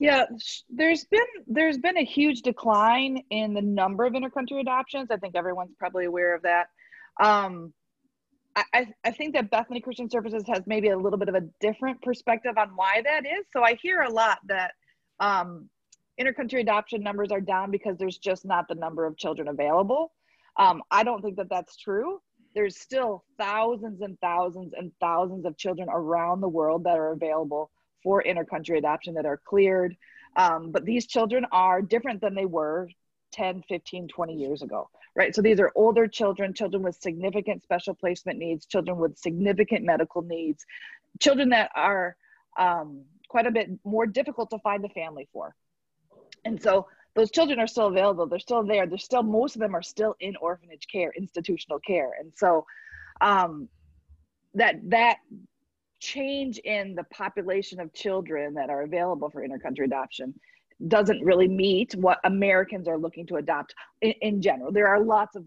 Yeah, 0.00 0.26
there's 0.70 1.04
been 1.06 1.26
there's 1.48 1.78
been 1.78 1.98
a 1.98 2.04
huge 2.04 2.42
decline 2.42 3.20
in 3.30 3.52
the 3.52 3.62
number 3.62 4.04
of 4.06 4.12
intercountry 4.12 4.60
adoptions. 4.60 5.10
I 5.10 5.16
think 5.16 5.34
everyone's 5.34 5.74
probably 5.76 6.04
aware 6.04 6.36
of 6.36 6.42
that. 6.42 6.68
Um, 7.20 7.72
I, 8.72 8.86
I 9.04 9.10
think 9.10 9.34
that 9.34 9.50
Bethany 9.50 9.80
Christian 9.80 10.08
Services 10.08 10.44
has 10.48 10.62
maybe 10.66 10.88
a 10.88 10.96
little 10.96 11.18
bit 11.18 11.28
of 11.28 11.34
a 11.34 11.42
different 11.60 12.00
perspective 12.02 12.56
on 12.56 12.70
why 12.74 13.02
that 13.04 13.26
is. 13.26 13.46
So 13.52 13.62
I 13.62 13.74
hear 13.74 14.02
a 14.02 14.10
lot 14.10 14.38
that 14.46 14.72
um, 15.20 15.68
intercountry 16.20 16.60
adoption 16.60 17.02
numbers 17.02 17.30
are 17.30 17.40
down 17.40 17.70
because 17.70 17.96
there's 17.98 18.18
just 18.18 18.44
not 18.44 18.66
the 18.68 18.74
number 18.74 19.06
of 19.06 19.16
children 19.16 19.48
available. 19.48 20.12
Um, 20.56 20.82
I 20.90 21.04
don't 21.04 21.22
think 21.22 21.36
that 21.36 21.48
that's 21.50 21.76
true. 21.76 22.20
There's 22.54 22.78
still 22.78 23.24
thousands 23.38 24.00
and 24.00 24.18
thousands 24.20 24.72
and 24.76 24.90
thousands 25.00 25.44
of 25.44 25.56
children 25.56 25.88
around 25.90 26.40
the 26.40 26.48
world 26.48 26.84
that 26.84 26.98
are 26.98 27.12
available 27.12 27.70
for 28.02 28.22
intercountry 28.22 28.78
adoption 28.78 29.14
that 29.14 29.26
are 29.26 29.40
cleared. 29.44 29.96
Um, 30.36 30.70
but 30.72 30.84
these 30.84 31.06
children 31.06 31.46
are 31.52 31.82
different 31.82 32.20
than 32.20 32.34
they 32.34 32.46
were 32.46 32.88
10, 33.32 33.62
15, 33.68 34.08
20 34.08 34.34
years 34.34 34.62
ago, 34.62 34.88
right? 35.14 35.34
So 35.34 35.42
these 35.42 35.60
are 35.60 35.72
older 35.74 36.06
children, 36.06 36.54
children 36.54 36.82
with 36.82 36.96
significant 37.00 37.62
special 37.62 37.94
placement 37.94 38.38
needs, 38.38 38.66
children 38.66 38.98
with 38.98 39.18
significant 39.18 39.84
medical 39.84 40.22
needs, 40.22 40.64
children 41.20 41.48
that 41.50 41.70
are 41.74 42.16
um, 42.58 43.02
quite 43.28 43.46
a 43.46 43.50
bit 43.50 43.70
more 43.84 44.06
difficult 44.06 44.50
to 44.50 44.58
find 44.58 44.84
a 44.84 44.88
family 44.88 45.28
for. 45.32 45.54
And 46.44 46.60
so 46.62 46.86
those 47.14 47.30
children 47.30 47.58
are 47.58 47.66
still 47.66 47.86
available. 47.86 48.26
They're 48.26 48.38
still 48.38 48.64
there. 48.64 48.86
They're 48.86 48.98
still, 48.98 49.22
most 49.22 49.56
of 49.56 49.60
them 49.60 49.74
are 49.74 49.82
still 49.82 50.14
in 50.20 50.36
orphanage 50.36 50.86
care, 50.90 51.12
institutional 51.16 51.80
care. 51.80 52.12
And 52.18 52.32
so 52.34 52.66
um, 53.20 53.68
that, 54.54 54.76
that 54.90 55.18
change 56.00 56.58
in 56.58 56.94
the 56.94 57.04
population 57.04 57.80
of 57.80 57.92
children 57.92 58.54
that 58.54 58.70
are 58.70 58.82
available 58.82 59.30
for 59.30 59.46
intercountry 59.46 59.84
adoption 59.84 60.34
doesn't 60.86 61.24
really 61.24 61.48
meet 61.48 61.94
what 61.96 62.20
Americans 62.24 62.86
are 62.86 62.98
looking 62.98 63.26
to 63.26 63.36
adopt 63.36 63.74
in, 64.00 64.12
in, 64.22 64.40
general. 64.40 64.70
There 64.70 64.86
are 64.86 65.00
lots 65.00 65.34
of 65.34 65.44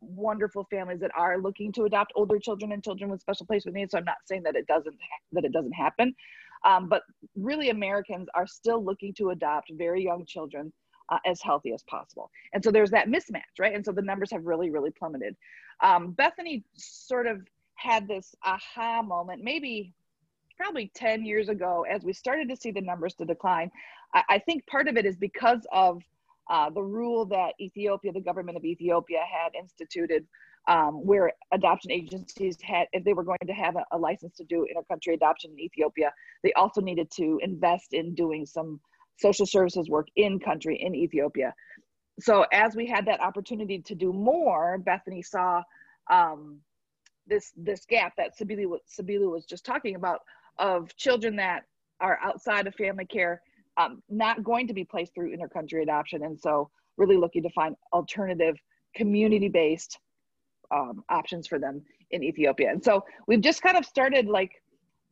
wonderful 0.00 0.66
families 0.68 1.00
that 1.00 1.10
are 1.16 1.38
looking 1.38 1.72
to 1.72 1.84
adopt 1.84 2.12
older 2.14 2.38
children 2.38 2.72
and 2.72 2.84
children 2.84 3.10
with 3.10 3.20
special 3.20 3.46
placement 3.46 3.76
needs. 3.76 3.92
So 3.92 3.98
I'm 3.98 4.04
not 4.04 4.18
saying 4.26 4.42
that 4.42 4.54
it 4.54 4.66
doesn't 4.66 4.94
that 5.32 5.44
it 5.44 5.52
doesn't 5.52 5.72
happen, 5.72 6.14
um, 6.66 6.88
but 6.88 7.02
really 7.34 7.70
Americans 7.70 8.28
are 8.34 8.46
still 8.46 8.84
looking 8.84 9.14
to 9.14 9.30
adopt 9.30 9.72
very 9.74 10.04
young 10.04 10.26
children 10.26 10.72
uh, 11.08 11.18
as 11.24 11.40
healthy 11.40 11.72
as 11.72 11.82
possible. 11.84 12.30
And 12.52 12.62
so 12.62 12.70
there's 12.70 12.90
that 12.90 13.08
mismatch, 13.08 13.58
right? 13.58 13.74
And 13.74 13.84
so 13.84 13.92
the 13.92 14.02
numbers 14.02 14.30
have 14.30 14.44
really 14.44 14.70
really 14.70 14.90
plummeted. 14.90 15.36
Um, 15.82 16.12
Bethany 16.12 16.64
sort 16.74 17.26
of 17.26 17.40
had 17.76 18.06
this 18.08 18.34
aha 18.44 19.02
moment, 19.02 19.42
maybe 19.42 19.94
probably 20.56 20.90
10 20.94 21.24
years 21.24 21.48
ago, 21.48 21.84
as 21.90 22.04
we 22.04 22.12
started 22.12 22.48
to 22.48 22.56
see 22.56 22.70
the 22.70 22.80
numbers 22.80 23.14
to 23.14 23.24
decline. 23.24 23.70
I, 24.14 24.22
I 24.30 24.38
think 24.38 24.66
part 24.66 24.88
of 24.88 24.96
it 24.96 25.06
is 25.06 25.16
because 25.16 25.66
of 25.72 26.02
uh, 26.48 26.70
the 26.70 26.82
rule 26.82 27.24
that 27.26 27.54
Ethiopia, 27.60 28.12
the 28.12 28.20
government 28.20 28.56
of 28.56 28.64
Ethiopia, 28.64 29.20
had 29.20 29.54
instituted, 29.58 30.26
um, 30.68 31.04
where 31.04 31.32
adoption 31.52 31.90
agencies 31.90 32.56
had, 32.62 32.86
if 32.92 33.04
they 33.04 33.12
were 33.12 33.24
going 33.24 33.38
to 33.46 33.52
have 33.52 33.76
a, 33.76 33.84
a 33.92 33.98
license 33.98 34.36
to 34.36 34.44
do 34.44 34.66
intercountry 34.66 35.14
adoption 35.14 35.50
in 35.52 35.60
Ethiopia, 35.60 36.12
they 36.42 36.52
also 36.54 36.80
needed 36.80 37.10
to 37.12 37.38
invest 37.42 37.92
in 37.92 38.14
doing 38.14 38.46
some 38.46 38.80
social 39.18 39.46
services 39.46 39.88
work 39.88 40.06
in 40.16 40.38
country 40.38 40.76
in 40.80 40.94
Ethiopia. 40.94 41.54
So 42.20 42.46
as 42.52 42.74
we 42.74 42.86
had 42.86 43.06
that 43.06 43.20
opportunity 43.20 43.80
to 43.80 43.94
do 43.94 44.12
more, 44.12 44.78
Bethany 44.78 45.22
saw 45.22 45.62
um, 46.10 46.60
this 47.26 47.52
this 47.56 47.84
gap 47.84 48.12
that 48.16 48.38
Sabili, 48.38 48.66
Sabili 48.88 49.30
was 49.30 49.44
just 49.44 49.64
talking 49.64 49.96
about 49.96 50.20
of 50.58 50.94
children 50.96 51.36
that 51.36 51.64
are 52.00 52.18
outside 52.22 52.66
of 52.66 52.74
family 52.74 53.06
care 53.06 53.42
um, 53.78 54.02
not 54.08 54.42
going 54.42 54.66
to 54.68 54.74
be 54.74 54.84
placed 54.84 55.14
through 55.14 55.36
intercountry 55.36 55.82
adoption. 55.82 56.24
And 56.24 56.38
so 56.38 56.70
really 56.96 57.16
looking 57.16 57.42
to 57.42 57.50
find 57.50 57.76
alternative 57.92 58.56
community-based 58.94 59.98
um, 60.74 61.04
options 61.08 61.46
for 61.46 61.58
them 61.58 61.82
in 62.10 62.22
ethiopia. 62.22 62.70
And 62.70 62.82
so 62.82 63.04
we've 63.26 63.40
just 63.40 63.62
kind 63.62 63.76
of 63.76 63.84
started 63.84 64.26
like 64.26 64.50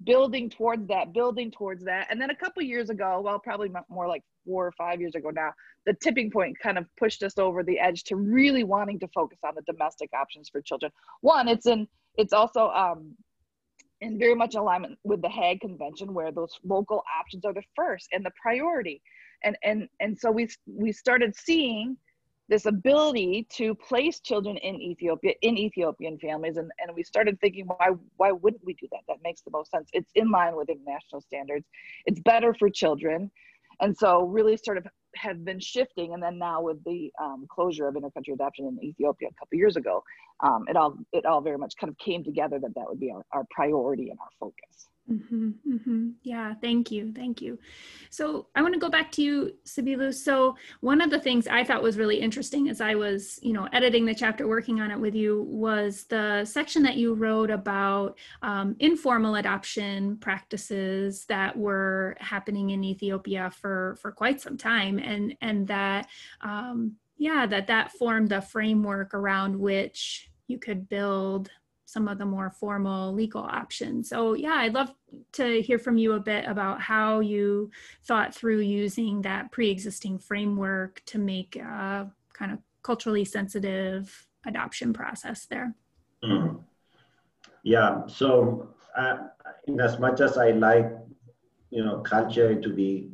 building 0.03 0.51
towards 0.51 0.89
that 0.89 1.13
building 1.13 1.51
towards 1.51 1.85
that. 1.85 2.09
And 2.11 2.21
then 2.21 2.31
a 2.31 2.35
couple 2.35 2.63
years 2.63 2.91
ago 2.91 3.21
well 3.23 3.39
probably 3.39 3.71
more 3.89 4.09
like 4.09 4.23
four 4.45 4.67
or 4.67 4.73
five 4.73 5.01
years 5.01 5.15
ago 5.15 5.31
now 5.31 5.53
the 5.87 5.95
tipping 5.95 6.31
point 6.31 6.59
kind 6.59 6.79
of 6.79 6.87
pushed 6.99 7.23
us 7.23 7.39
over 7.39 7.63
the 7.63 7.79
edge 7.79 8.05
to 8.05 8.17
really 8.17 8.65
wanting 8.65 8.99
to 9.01 9.09
focus 9.09 9.39
on 9.45 9.55
the 9.55 9.63
domestic 9.63 10.11
options 10.13 10.49
for 10.49 10.61
children. 10.61 10.91
One 11.21 11.47
it's 11.49 11.67
in 11.67 11.87
it's 12.17 12.33
also 12.33 12.69
um, 12.71 13.15
in 14.05 14.19
very 14.19 14.35
much 14.35 14.55
alignment 14.55 14.99
with 15.03 15.23
the 15.23 15.29
Hague 15.29 15.61
Convention, 15.61 16.15
where 16.15 16.31
those 16.31 16.53
local 16.65 17.03
options 17.21 17.45
are 17.45 17.55
the 17.55 17.63
first 17.75 18.09
and 18.13 18.25
the 18.25 18.33
priority. 18.41 19.01
And 19.43 19.57
and 19.65 19.89
and 20.01 20.19
so 20.19 20.31
we 20.31 20.49
we 20.67 20.93
started 20.93 21.35
seeing 21.35 21.97
this 22.49 22.67
ability 22.67 23.47
to 23.51 23.75
place 23.75 24.21
children 24.21 24.57
in 24.59 24.75
Ethiopia 24.81 25.33
in 25.41 25.57
Ethiopian 25.57 26.19
families, 26.19 26.57
and, 26.59 26.71
and 26.81 26.95
we 26.95 27.03
started 27.03 27.41
thinking, 27.41 27.67
why 27.67 27.89
why 28.17 28.33
wouldn't 28.33 28.65
we 28.65 28.75
do 28.75 28.87
that? 28.93 29.01
That 29.09 29.19
makes 29.23 29.43
the 29.43 29.51
most 29.51 29.71
sense. 29.71 29.89
It's 29.93 30.11
in 30.15 30.31
line 30.31 30.55
with 30.57 30.69
international 30.69 31.21
standards. 31.23 31.67
It's 32.07 32.21
better 32.21 32.55
for 32.55 32.69
children, 32.69 33.31
and 33.81 33.97
so 33.97 34.25
really 34.25 34.57
sort 34.59 34.79
of 34.79 34.87
have 35.17 35.45
been 35.45 35.61
shifting 35.61 36.15
and 36.15 36.23
then 36.23 36.39
now 36.39 36.61
with 36.63 36.83
the 36.85 37.11
um, 37.23 37.47
closure 37.49 37.89
of 37.89 37.95
intercountry 37.95 38.33
adoption 38.33 38.67
in 38.67 38.83
ethiopia 38.85 39.29
a 39.29 39.35
couple 39.35 39.57
years 39.59 39.77
ago 39.77 40.03
um, 40.41 40.65
it 40.69 40.77
all 40.77 40.97
it 41.13 41.25
all 41.25 41.41
very 41.41 41.59
much 41.59 41.75
kind 41.77 41.91
of 41.91 41.99
came 41.99 42.25
together 42.25 42.59
that 42.59 42.75
that 42.75 42.85
would 42.87 43.01
be 43.01 43.11
our, 43.11 43.25
our 43.33 43.45
priority 43.51 44.11
and 44.11 44.19
our 44.21 44.29
focus 44.39 44.89
Mm-hmm, 45.11 45.51
mm-hmm. 45.69 46.09
Yeah, 46.23 46.55
thank 46.63 46.91
you. 46.91 47.13
Thank 47.15 47.43
you. 47.43 47.59
So 48.09 48.47
I 48.55 48.63
want 48.63 48.73
to 48.73 48.81
go 48.81 48.89
back 48.89 49.13
to 49.13 49.23
you, 49.23 49.53
Sabilu. 49.67 50.15
So 50.15 50.57
one 50.81 51.03
of 51.03 51.11
the 51.11 51.21
things 51.21 51.47
I 51.47 51.63
thought 51.63 51.83
was 51.83 51.99
really 51.99 52.19
interesting 52.21 52.71
as 52.71 52.81
I 52.81 52.95
was, 52.95 53.39
you 53.43 53.53
know, 53.53 53.69
editing 53.75 54.07
the 54.07 54.15
chapter, 54.15 54.49
working 54.49 54.81
on 54.81 54.91
it 54.91 54.99
with 54.99 55.15
you, 55.15 55.43
was 55.43 56.05
the 56.05 56.47
section 56.47 56.83
that 56.85 56.97
you 56.97 57.13
wrote 57.13 57.51
about 57.51 58.17
um, 58.41 58.77
informal 58.79 59.35
adoption 59.35 60.17
practices 60.17 61.27
that 61.27 61.55
were 61.55 62.17
happening 62.19 62.71
in 62.71 62.83
Ethiopia 62.83 63.51
for 63.61 63.99
for 64.01 64.11
quite 64.11 64.41
some 64.41 64.57
time, 64.57 64.99
and 64.99 65.37
and 65.43 65.69
that, 65.69 66.09
um, 66.41 66.95
yeah, 67.19 67.45
that 67.47 67.67
that 67.67 67.93
formed 67.93 68.31
the 68.31 68.41
framework 68.41 69.13
around 69.13 69.59
which 69.59 70.31
you 70.47 70.59
could 70.59 70.89
build 70.89 71.51
some 71.95 72.09
of 72.09 72.19
the 72.19 72.27
more 72.27 72.51
formal 72.51 73.15
legal 73.15 73.43
options. 73.43 74.09
So, 74.09 74.35
yeah, 74.35 74.57
I'd 74.57 74.75
love 74.75 74.93
to 75.35 75.63
hear 75.63 75.79
from 75.79 75.97
you 75.97 76.15
a 76.15 76.21
bit 76.21 76.45
about 76.45 76.81
how 76.81 77.21
you 77.21 77.71
thought 78.03 78.35
through 78.35 78.61
using 78.61 79.23
that 79.23 79.53
pre 79.53 79.71
existing 79.71 80.19
framework 80.19 81.01
to 81.07 81.19
make 81.19 81.55
a 81.55 82.11
kind 82.33 82.51
of 82.53 82.59
culturally 82.83 83.25
sensitive 83.25 84.27
adoption 84.45 84.93
process 84.93 85.47
there. 85.47 85.73
Mm. 86.25 86.65
Yeah, 87.63 88.07
so 88.09 88.75
uh, 88.97 89.19
in 89.69 89.81
as 89.81 90.01
much 90.01 90.21
as 90.21 90.37
I 90.37 90.51
like, 90.51 90.91
you 91.71 91.85
know, 91.85 92.01
culture 92.01 92.61
to 92.61 92.69
be 92.69 93.09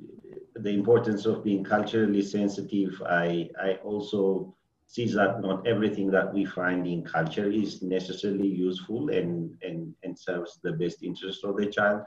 the 0.56 0.70
importance 0.70 1.26
of 1.26 1.44
being 1.44 1.64
culturally 1.64 2.22
sensitive, 2.22 3.00
I, 3.06 3.50
I 3.62 3.74
also 3.84 4.56
sees 4.90 5.14
that 5.14 5.40
not 5.40 5.64
everything 5.68 6.10
that 6.10 6.34
we 6.34 6.44
find 6.44 6.84
in 6.84 7.04
culture 7.04 7.48
is 7.48 7.80
necessarily 7.80 8.48
useful 8.48 9.10
and, 9.10 9.56
and, 9.62 9.94
and 10.02 10.18
serves 10.18 10.58
the 10.64 10.72
best 10.72 11.04
interest 11.04 11.44
of 11.44 11.56
the 11.56 11.66
child. 11.66 12.02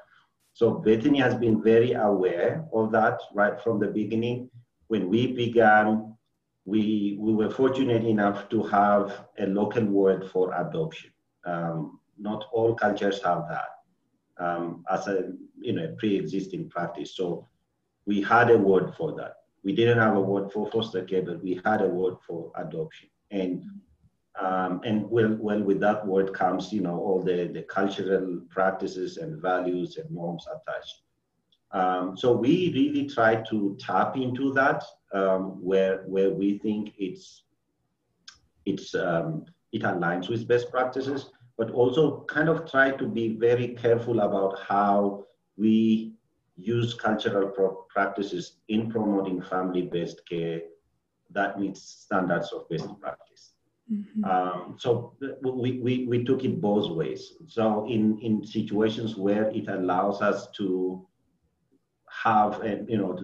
So 0.51 0.71
Bethany 0.71 1.19
has 1.19 1.33
been 1.33 1.63
very 1.63 1.93
aware 1.93 2.65
of 2.73 2.91
that 2.91 3.21
right 3.33 3.57
from 3.63 3.79
the 3.79 3.87
beginning. 3.87 4.49
When 4.87 5.07
we 5.07 5.31
began, 5.31 6.13
we, 6.65 7.15
we 7.21 7.33
were 7.33 7.49
fortunate 7.49 8.03
enough 8.03 8.49
to 8.49 8.63
have 8.63 9.27
a 9.39 9.45
local 9.45 9.85
word 9.85 10.29
for 10.29 10.53
adoption. 10.53 11.11
Um, 11.45 12.01
not 12.19 12.43
all 12.51 12.75
cultures 12.75 13.23
have 13.23 13.45
that 13.47 13.69
um, 14.45 14.83
as 14.91 15.07
a 15.07 15.31
you 15.57 15.71
know 15.71 15.95
pre-existing 15.97 16.69
practice. 16.69 17.15
So 17.15 17.47
we 18.05 18.21
had 18.21 18.51
a 18.51 18.57
word 18.57 18.93
for 18.97 19.15
that 19.15 19.35
we 19.63 19.73
didn't 19.73 19.99
have 19.99 20.15
a 20.15 20.21
word 20.21 20.51
for 20.51 20.69
foster 20.69 21.03
care, 21.03 21.21
but 21.21 21.43
we 21.43 21.61
had 21.65 21.81
a 21.81 21.87
word 21.87 22.15
for 22.27 22.51
adoption. 22.55 23.09
And 23.31 23.63
um, 24.41 24.81
and 24.83 25.09
well, 25.11 25.37
well, 25.39 25.61
with 25.61 25.79
that 25.81 26.05
word 26.07 26.33
comes, 26.33 26.73
you 26.73 26.81
know, 26.81 26.99
all 26.99 27.21
the, 27.21 27.51
the 27.53 27.61
cultural 27.63 28.41
practices 28.49 29.17
and 29.17 29.39
values 29.39 29.97
and 29.97 30.09
norms 30.09 30.47
attached. 30.47 31.03
Um, 31.71 32.17
so 32.17 32.31
we 32.31 32.71
really 32.73 33.07
try 33.07 33.35
to 33.49 33.77
tap 33.79 34.17
into 34.17 34.51
that 34.53 34.83
um, 35.13 35.63
where 35.63 36.03
where 36.07 36.31
we 36.31 36.57
think 36.59 36.93
it's 36.97 37.43
it's 38.65 38.95
um, 38.95 39.45
it 39.71 39.83
aligns 39.83 40.29
with 40.29 40.47
best 40.47 40.71
practices, 40.71 41.29
but 41.57 41.71
also 41.71 42.25
kind 42.25 42.49
of 42.49 42.69
try 42.69 42.91
to 42.91 43.07
be 43.07 43.35
very 43.37 43.69
careful 43.69 44.19
about 44.21 44.59
how 44.67 45.25
we 45.57 46.13
use 46.55 46.93
cultural 46.93 47.47
practices 47.89 48.57
in 48.67 48.89
promoting 48.89 49.41
family-based 49.41 50.21
care 50.27 50.61
that 51.31 51.59
meets 51.59 51.81
standards 51.81 52.51
of 52.53 52.69
best 52.69 52.87
practice. 52.99 53.53
Mm-hmm. 53.91 54.23
Um, 54.23 54.75
so 54.79 55.13
we, 55.41 55.79
we, 55.79 56.05
we 56.07 56.23
took 56.23 56.43
it 56.45 56.61
both 56.61 56.91
ways. 56.91 57.33
So 57.47 57.85
in, 57.89 58.19
in 58.19 58.45
situations 58.45 59.15
where 59.15 59.45
it 59.49 59.67
allows 59.67 60.21
us 60.21 60.49
to 60.57 61.05
have, 62.09 62.61
and 62.61 62.89
you 62.89 62.97
know, 62.97 63.19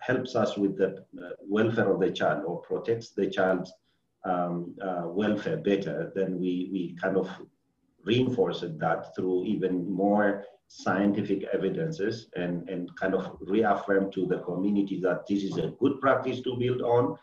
helps 0.00 0.34
us 0.34 0.56
with 0.56 0.78
the 0.78 1.04
uh, 1.22 1.30
welfare 1.42 1.92
of 1.92 2.00
the 2.00 2.10
child 2.10 2.44
or 2.46 2.62
protects 2.62 3.10
the 3.10 3.28
child's 3.28 3.72
um, 4.24 4.74
uh, 4.82 5.02
welfare 5.06 5.58
better, 5.58 6.12
then 6.14 6.40
we, 6.40 6.70
we 6.72 6.96
kind 7.00 7.16
of 7.16 7.28
reinforce 8.04 8.60
that 8.60 9.14
through 9.14 9.44
even 9.44 9.90
more 9.90 10.44
scientific 10.68 11.44
evidences 11.52 12.28
and, 12.36 12.68
and 12.68 12.94
kind 12.96 13.14
of 13.14 13.36
reaffirm 13.40 14.10
to 14.12 14.26
the 14.26 14.38
community 14.38 15.00
that 15.00 15.26
this 15.26 15.42
is 15.42 15.56
a 15.58 15.72
good 15.80 16.00
practice 16.00 16.40
to 16.42 16.56
build 16.56 16.80
on. 16.80 17.18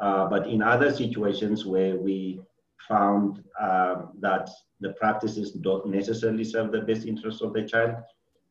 Uh, 0.00 0.26
but 0.26 0.48
in 0.48 0.62
other 0.62 0.92
situations 0.92 1.64
where 1.64 1.96
we 1.96 2.40
found 2.88 3.42
uh, 3.60 4.02
that 4.18 4.50
the 4.80 4.90
practices 4.94 5.52
don't 5.52 5.86
necessarily 5.86 6.42
serve 6.42 6.72
the 6.72 6.80
best 6.80 7.06
interests 7.06 7.40
of 7.40 7.52
the 7.52 7.62
child, 7.62 7.94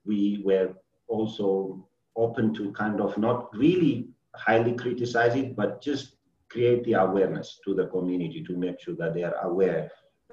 we 0.05 0.41
were 0.45 0.73
also 1.09 1.85
open 2.15 2.53
to 2.53 2.71
kind 2.71 3.01
of 3.01 3.17
not 3.17 3.53
really 3.53 4.07
highly 4.35 4.73
criticize 4.73 5.35
it, 5.35 5.55
but 5.57 5.81
just 5.81 6.15
create 6.49 6.83
the 6.85 6.93
awareness 6.93 7.59
to 7.65 7.73
the 7.73 7.87
community 7.87 8.43
to 8.43 8.55
make 8.57 8.79
sure 8.79 8.95
that 8.95 9.13
they 9.13 9.23
are 9.23 9.35
aware 9.43 9.91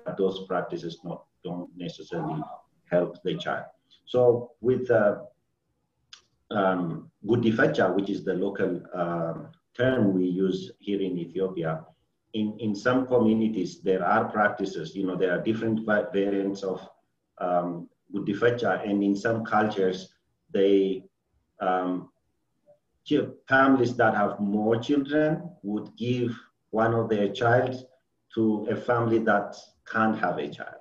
that 0.09 0.17
those 0.17 0.47
practices 0.47 1.01
not, 1.05 1.25
don't 1.45 1.69
necessarily 1.77 2.43
help 2.91 3.23
the 3.23 3.37
child. 3.37 3.65
So 4.07 4.53
with 4.61 4.91
uh, 4.91 5.19
um, 6.51 7.11
Guddifecha, 7.27 7.95
which 7.95 8.11
is 8.11 8.25
the 8.25 8.35
local 8.35 8.83
uh, 8.95 9.35
term 9.77 10.15
we 10.15 10.25
use 10.27 10.73
here 10.79 11.01
in 11.01 11.19
Ethiopia, 11.19 11.85
in, 12.35 12.57
in 12.59 12.75
some 12.75 13.07
communities 13.07 13.81
there 13.81 14.05
are 14.05 14.25
practices, 14.27 14.95
you 14.95 15.07
know, 15.07 15.17
there 15.17 15.33
are 15.33 15.43
different 15.43 15.87
variants 15.87 16.63
of 16.63 16.87
um, 17.39 17.89
Guddifecha, 18.15 18.89
and 18.89 19.03
in 19.03 19.15
some 19.15 19.45
cultures 19.45 20.15
they 20.53 21.05
um, 21.61 22.09
families 23.49 23.97
that 23.97 24.15
have 24.15 24.39
more 24.39 24.77
children 24.77 25.51
would 25.63 25.89
give 25.97 26.39
one 26.71 26.95
of 26.95 27.09
their 27.09 27.29
child 27.33 27.88
to 28.35 28.67
a 28.71 28.77
family 28.77 29.19
that 29.19 29.57
can't 29.91 30.19
have 30.19 30.39
a 30.39 30.49
child. 30.49 30.75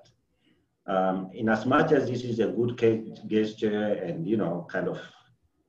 Um, 0.86 1.30
in 1.34 1.48
as 1.48 1.66
much 1.66 1.92
as 1.92 2.08
this 2.08 2.22
is 2.22 2.38
a 2.40 2.46
good 2.46 2.78
gesture 3.26 3.92
and 3.94 4.26
you 4.26 4.38
know 4.38 4.66
kind 4.70 4.88
of 4.88 4.98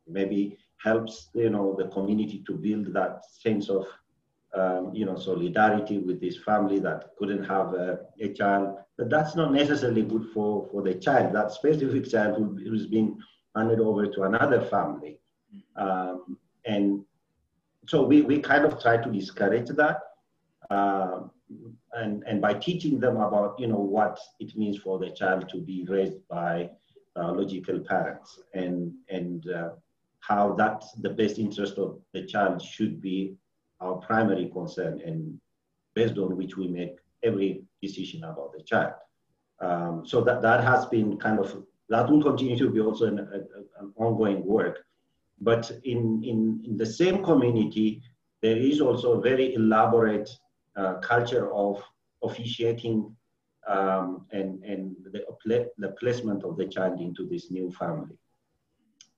maybe 0.08 0.58
helps 0.78 1.30
you 1.34 1.50
know 1.50 1.76
the 1.78 1.88
community 1.90 2.42
to 2.48 2.54
build 2.54 2.94
that 2.94 3.26
sense 3.26 3.70
of 3.70 3.86
um, 4.56 4.92
you 4.94 5.06
know 5.06 5.18
solidarity 5.18 5.98
with 5.98 6.22
this 6.22 6.38
family 6.38 6.80
that 6.80 7.10
couldn't 7.18 7.44
have 7.44 7.74
a, 7.74 8.00
a, 8.22 8.30
child 8.30 8.78
but 8.98 9.10
that's 9.10 9.36
not 9.36 9.52
necessarily 9.52 10.04
good 10.04 10.26
for 10.34 10.70
for 10.72 10.82
the 10.82 10.96
child 10.96 11.36
that 11.36 11.52
specific 11.52 12.10
child 12.10 12.38
who, 12.38 12.58
who's 12.64 12.88
been 12.88 13.18
handed 13.58 13.82
over 13.82 14.08
to 14.08 14.24
another 14.24 14.62
family 14.62 15.20
um, 15.76 16.38
and 16.66 17.04
so 17.90 18.04
we, 18.04 18.22
we 18.22 18.40
kind 18.40 18.66
of 18.66 18.80
try 18.82 18.98
to 18.98 19.12
discourage 19.12 19.70
that. 19.70 19.98
Uh, 20.70 21.22
and, 21.94 22.24
and 22.28 22.42
by 22.42 22.54
teaching 22.54 23.00
them 23.00 23.18
about, 23.18 23.60
you 23.60 23.68
know, 23.68 23.80
what 23.80 24.20
it 24.40 24.56
means 24.56 24.78
for 24.78 25.00
the 25.00 25.10
child 25.12 25.50
to 25.50 25.58
be 25.58 25.86
raised 25.88 26.28
by 26.28 26.70
biological 27.16 27.80
parents 27.80 28.40
and, 28.54 28.94
and 29.10 29.50
uh, 29.50 29.70
how 30.20 30.54
that 30.54 30.84
the 31.02 31.10
best 31.10 31.40
interest 31.40 31.78
of 31.78 32.00
the 32.14 32.26
child 32.26 32.62
should 32.62 33.02
be 33.02 33.36
our 33.82 33.96
primary 33.96 34.50
concern 34.50 35.02
and 35.06 35.40
based 35.96 36.18
on 36.18 36.38
which 36.38 36.56
we 36.58 36.68
make 36.68 36.98
every 37.24 37.64
decision 37.82 38.24
about 38.24 38.54
the 38.56 38.64
child. 38.64 38.94
Um, 39.60 40.04
so 40.06 40.22
that, 40.22 40.42
that 40.42 40.64
has 40.64 40.86
been 40.86 41.18
kind 41.18 41.40
of, 41.40 41.64
that 41.90 42.10
will 42.10 42.22
continue 42.22 42.58
to 42.58 42.70
be 42.70 42.80
also 42.80 43.06
an, 43.06 43.20
a, 43.20 43.82
an 43.82 43.94
ongoing 43.98 44.46
work 44.46 44.80
but 45.42 45.72
in, 45.84 46.22
in, 46.24 46.62
in 46.66 46.78
the 46.78 46.86
same 46.86 47.24
community, 47.24 48.02
there 48.42 48.58
is 48.58 48.82
also 48.82 49.14
a 49.14 49.22
very 49.22 49.54
elaborate 49.54 50.30
uh, 50.76 50.96
culture 50.96 51.52
of 51.54 51.82
officiating 52.24 53.16
um, 53.68 54.26
and, 54.32 54.64
and 54.64 54.96
the, 55.12 55.24
the 55.78 55.90
placement 56.00 56.44
of 56.44 56.58
the 56.58 56.66
child 56.66 57.00
into 57.00 57.28
this 57.28 57.52
new 57.52 57.72
family. 57.72 58.18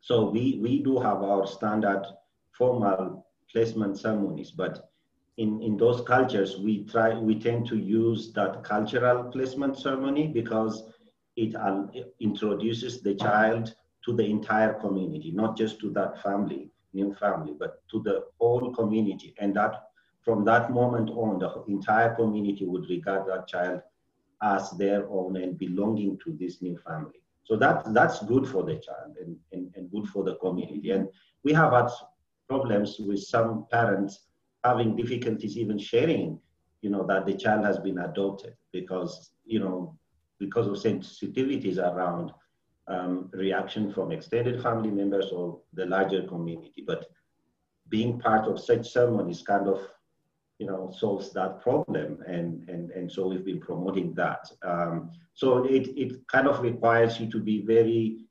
So 0.01 0.29
we, 0.29 0.59
we 0.61 0.81
do 0.81 0.99
have 0.99 1.21
our 1.21 1.45
standard 1.47 2.03
formal 2.51 3.25
placement 3.51 3.99
ceremonies, 3.99 4.51
but 4.51 4.91
in, 5.37 5.61
in 5.61 5.77
those 5.77 6.01
cultures, 6.01 6.57
we 6.57 6.85
try, 6.85 7.17
we 7.17 7.39
tend 7.39 7.67
to 7.67 7.77
use 7.77 8.33
that 8.33 8.63
cultural 8.63 9.23
placement 9.31 9.77
ceremony 9.77 10.27
because 10.27 10.83
it, 11.35 11.55
uh, 11.55 11.85
introduces 12.19 13.01
the 13.01 13.15
child 13.15 13.73
to 14.05 14.13
the 14.13 14.25
entire 14.25 14.73
community, 14.73 15.31
not 15.31 15.55
just 15.55 15.79
to 15.79 15.91
that 15.91 16.21
family, 16.21 16.71
new 16.93 17.13
family, 17.15 17.53
but 17.57 17.81
to 17.89 18.01
the 18.03 18.23
whole 18.39 18.73
community. 18.73 19.33
And 19.39 19.55
that 19.55 19.90
from 20.23 20.45
that 20.45 20.71
moment 20.71 21.09
on, 21.09 21.39
the 21.39 21.63
entire 21.67 22.15
community 22.15 22.65
would 22.65 22.89
regard 22.89 23.27
that 23.27 23.47
child 23.47 23.81
as 24.43 24.71
their 24.71 25.09
own 25.09 25.35
and 25.35 25.57
belonging 25.57 26.17
to 26.23 26.35
this 26.39 26.61
new 26.61 26.77
family. 26.77 27.21
So 27.43 27.57
that 27.57 27.93
that's 27.93 28.23
good 28.25 28.47
for 28.47 28.63
the 28.63 28.75
child 28.75 29.15
and, 29.19 29.35
and, 29.51 29.71
and 29.75 29.91
good 29.91 30.07
for 30.07 30.23
the 30.23 30.35
community. 30.35 30.91
And 30.91 31.09
we 31.43 31.53
have 31.53 31.73
had 31.73 31.89
problems 32.47 32.97
with 32.99 33.19
some 33.19 33.65
parents 33.71 34.27
having 34.63 34.95
difficulties 34.95 35.57
even 35.57 35.77
sharing, 35.77 36.39
you 36.81 36.89
know, 36.89 37.05
that 37.07 37.25
the 37.25 37.33
child 37.33 37.65
has 37.65 37.79
been 37.79 37.99
adopted 37.99 38.55
because, 38.71 39.31
you 39.45 39.59
know, 39.59 39.97
because 40.39 40.67
of 40.67 40.73
sensitivities 40.73 41.77
around 41.77 42.31
um, 42.87 43.29
reaction 43.33 43.91
from 43.91 44.11
extended 44.11 44.61
family 44.61 44.91
members 44.91 45.27
or 45.31 45.59
the 45.73 45.85
larger 45.85 46.23
community. 46.23 46.83
But 46.85 47.07
being 47.89 48.19
part 48.19 48.47
of 48.47 48.59
such 48.59 48.91
ceremonies 48.91 49.41
kind 49.41 49.67
of, 49.67 49.79
you 50.61 50.67
know, 50.67 50.93
solves 51.03 51.33
that 51.33 51.59
problem. 51.59 52.09
And, 52.27 52.69
and, 52.69 52.91
and 52.91 53.11
so 53.11 53.27
we've 53.27 53.43
been 53.43 53.59
promoting 53.59 54.13
that. 54.13 54.43
Um, 54.61 55.09
so 55.33 55.65
it, 55.65 55.87
it 56.03 56.27
kind 56.27 56.47
of 56.47 56.61
requires 56.61 57.19
you 57.19 57.27
to 57.31 57.39
be 57.39 57.65
very 57.75 58.25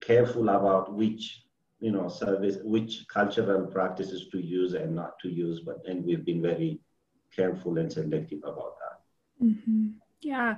careful 0.00 0.48
about 0.48 0.94
which, 0.94 1.42
you 1.80 1.92
know, 1.92 2.08
service, 2.08 2.56
which 2.64 3.04
cultural 3.08 3.66
practices 3.66 4.28
to 4.32 4.38
use 4.40 4.72
and 4.72 4.96
not 4.96 5.18
to 5.20 5.28
use. 5.28 5.60
But, 5.60 5.82
and 5.86 6.02
we've 6.02 6.24
been 6.24 6.40
very 6.40 6.80
careful 7.36 7.76
and 7.76 7.92
selective 7.92 8.42
about 8.42 8.76
that. 8.80 9.46
Mm-hmm. 9.46 9.88
Yeah, 10.22 10.54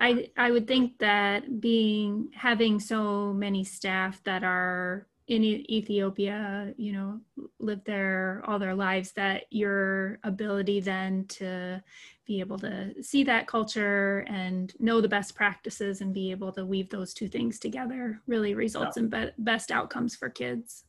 I 0.00 0.30
I 0.38 0.50
would 0.50 0.66
think 0.66 0.98
that 1.00 1.60
being 1.60 2.30
having 2.32 2.80
so 2.80 3.34
many 3.34 3.64
staff 3.64 4.22
that 4.24 4.42
are 4.42 5.06
in 5.30 5.44
Ethiopia, 5.44 6.74
you 6.76 6.92
know, 6.92 7.20
live 7.60 7.84
there 7.84 8.42
all 8.46 8.58
their 8.58 8.74
lives, 8.74 9.12
that 9.12 9.44
your 9.50 10.18
ability 10.24 10.80
then 10.80 11.24
to 11.26 11.80
be 12.26 12.40
able 12.40 12.58
to 12.58 13.00
see 13.00 13.22
that 13.22 13.46
culture 13.46 14.24
and 14.26 14.74
know 14.80 15.00
the 15.00 15.08
best 15.08 15.36
practices 15.36 16.00
and 16.00 16.12
be 16.12 16.32
able 16.32 16.50
to 16.50 16.66
weave 16.66 16.90
those 16.90 17.14
two 17.14 17.28
things 17.28 17.60
together 17.60 18.20
really 18.26 18.54
results 18.54 18.96
yeah. 18.96 19.04
in 19.04 19.08
be- 19.08 19.32
best 19.38 19.70
outcomes 19.70 20.16
for 20.16 20.28
kids. 20.28 20.82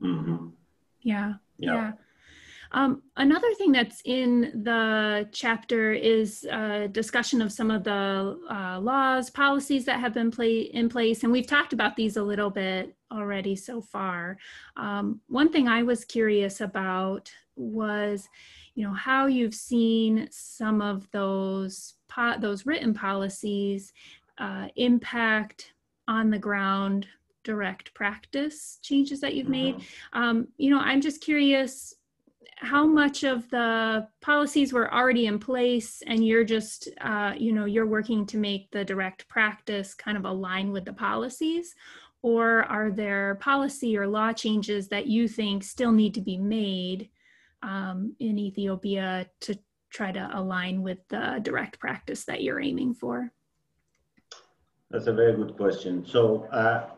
Mm-hmm. 0.00 0.50
Yeah, 1.02 1.34
yeah. 1.58 1.74
yeah. 1.74 1.92
Um, 2.72 3.02
another 3.16 3.52
thing 3.54 3.72
that's 3.72 4.00
in 4.04 4.62
the 4.64 5.28
chapter 5.32 5.92
is 5.92 6.44
a 6.44 6.88
discussion 6.88 7.42
of 7.42 7.52
some 7.52 7.70
of 7.70 7.84
the 7.84 8.38
uh, 8.50 8.78
laws, 8.80 9.30
policies 9.30 9.84
that 9.86 10.00
have 10.00 10.14
been 10.14 10.30
play- 10.30 10.70
in 10.72 10.88
place, 10.88 11.24
and 11.24 11.32
we've 11.32 11.46
talked 11.46 11.72
about 11.72 11.96
these 11.96 12.16
a 12.16 12.22
little 12.22 12.50
bit 12.50 12.94
already 13.12 13.56
so 13.56 13.80
far. 13.80 14.38
Um, 14.76 15.20
one 15.28 15.50
thing 15.50 15.68
I 15.68 15.82
was 15.82 16.04
curious 16.04 16.60
about 16.60 17.32
was, 17.56 18.28
you 18.74 18.86
know, 18.86 18.94
how 18.94 19.26
you've 19.26 19.54
seen 19.54 20.28
some 20.30 20.80
of 20.80 21.10
those 21.10 21.94
those 22.40 22.66
written 22.66 22.92
policies 22.92 23.92
uh, 24.38 24.66
impact 24.76 25.72
on 26.08 26.28
the 26.28 26.38
ground 26.38 27.06
direct 27.44 27.94
practice 27.94 28.78
changes 28.82 29.20
that 29.20 29.34
you've 29.34 29.48
made. 29.48 29.76
Mm-hmm. 29.76 30.22
Um, 30.22 30.48
you 30.56 30.70
know, 30.70 30.80
I'm 30.80 31.00
just 31.00 31.20
curious 31.20 31.94
how 32.60 32.86
much 32.86 33.24
of 33.24 33.48
the 33.48 34.06
policies 34.20 34.70
were 34.70 34.92
already 34.92 35.24
in 35.24 35.38
place 35.38 36.02
and 36.06 36.26
you're 36.26 36.44
just 36.44 36.88
uh, 37.00 37.32
you 37.36 37.52
know 37.52 37.64
you're 37.64 37.86
working 37.86 38.26
to 38.26 38.36
make 38.36 38.70
the 38.70 38.84
direct 38.84 39.26
practice 39.28 39.94
kind 39.94 40.16
of 40.18 40.26
align 40.26 40.70
with 40.70 40.84
the 40.84 40.92
policies? 40.92 41.74
Or 42.22 42.64
are 42.64 42.90
there 42.90 43.36
policy 43.36 43.96
or 43.96 44.06
law 44.06 44.34
changes 44.34 44.88
that 44.88 45.06
you 45.06 45.26
think 45.26 45.64
still 45.64 45.90
need 45.90 46.12
to 46.14 46.20
be 46.20 46.36
made 46.36 47.08
um, 47.62 48.14
in 48.20 48.38
ethiopia 48.38 49.26
to 49.40 49.58
try 49.88 50.12
to 50.12 50.30
align 50.34 50.82
with 50.82 50.98
the 51.08 51.40
direct 51.42 51.78
practice 51.78 52.26
that 52.26 52.42
you're 52.42 52.60
aiming 52.60 52.92
for? 52.92 53.32
That's 54.90 55.06
a 55.06 55.14
very 55.14 55.34
good 55.34 55.56
question. 55.56 56.04
So 56.04 56.44
uh, 56.52 56.90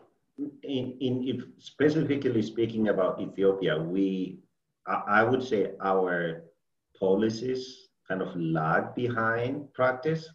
in, 0.63 0.97
in 0.99 1.23
if 1.25 1.45
specifically 1.57 2.41
speaking 2.41 2.89
about 2.89 3.21
ethiopia 3.21 3.79
we 3.79 4.42
I 4.85 5.23
would 5.23 5.43
say 5.43 5.71
our 5.81 6.43
policies 6.99 7.89
kind 8.07 8.21
of 8.21 8.35
lag 8.35 8.95
behind 8.95 9.73
practice. 9.73 10.29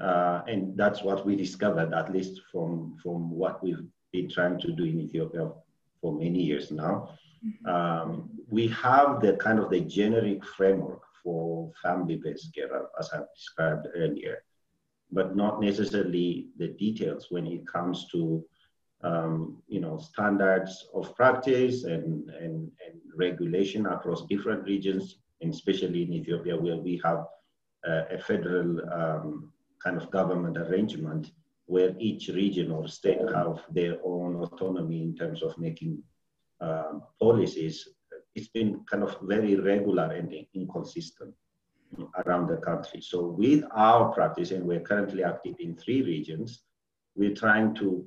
Uh, 0.00 0.42
and 0.46 0.76
that's 0.76 1.02
what 1.02 1.26
we 1.26 1.36
discovered, 1.36 1.92
at 1.92 2.12
least 2.12 2.40
from, 2.50 2.96
from 3.02 3.30
what 3.30 3.62
we've 3.62 3.84
been 4.12 4.28
trying 4.30 4.58
to 4.60 4.72
do 4.72 4.84
in 4.84 5.00
Ethiopia 5.00 5.50
for 6.00 6.14
many 6.14 6.40
years 6.42 6.70
now. 6.70 7.10
Mm-hmm. 7.44 7.66
Um, 7.68 8.30
we 8.48 8.68
have 8.68 9.20
the 9.20 9.36
kind 9.36 9.58
of 9.58 9.70
the 9.70 9.80
generic 9.80 10.44
framework 10.44 11.02
for 11.22 11.70
family-based 11.82 12.54
care, 12.54 12.88
as 12.98 13.10
I've 13.12 13.26
described 13.34 13.88
earlier, 13.94 14.42
but 15.12 15.36
not 15.36 15.60
necessarily 15.60 16.48
the 16.56 16.68
details 16.68 17.26
when 17.30 17.46
it 17.46 17.66
comes 17.66 18.06
to 18.12 18.44
um, 19.02 19.62
you 19.68 19.80
know, 19.80 19.98
standards 19.98 20.88
of 20.94 21.14
practice 21.16 21.84
and, 21.84 22.28
and, 22.30 22.70
and 22.86 23.00
regulation 23.16 23.86
across 23.86 24.26
different 24.26 24.64
regions, 24.64 25.16
and 25.40 25.52
especially 25.52 26.02
in 26.02 26.12
Ethiopia, 26.12 26.56
where 26.56 26.76
we 26.76 27.00
have 27.04 27.24
uh, 27.88 28.02
a 28.10 28.18
federal 28.18 28.80
um, 28.92 29.52
kind 29.82 29.96
of 29.96 30.10
government 30.10 30.58
arrangement 30.58 31.32
where 31.66 31.94
each 31.98 32.28
region 32.28 32.70
or 32.70 32.88
state 32.88 33.20
have 33.34 33.62
their 33.70 33.96
own 34.04 34.36
autonomy 34.42 35.02
in 35.02 35.14
terms 35.14 35.42
of 35.42 35.56
making 35.56 36.02
um, 36.60 37.02
policies, 37.20 37.88
it's 38.34 38.48
been 38.48 38.80
kind 38.90 39.02
of 39.02 39.16
very 39.22 39.54
irregular 39.54 40.12
and 40.12 40.34
inconsistent 40.54 41.34
around 42.24 42.48
the 42.48 42.56
country. 42.56 43.00
So 43.00 43.22
with 43.26 43.64
our 43.72 44.12
practice, 44.12 44.50
and 44.50 44.64
we're 44.64 44.80
currently 44.80 45.24
active 45.24 45.56
in 45.58 45.76
three 45.76 46.02
regions, 46.02 46.62
we're 47.16 47.34
trying 47.34 47.74
to 47.76 48.04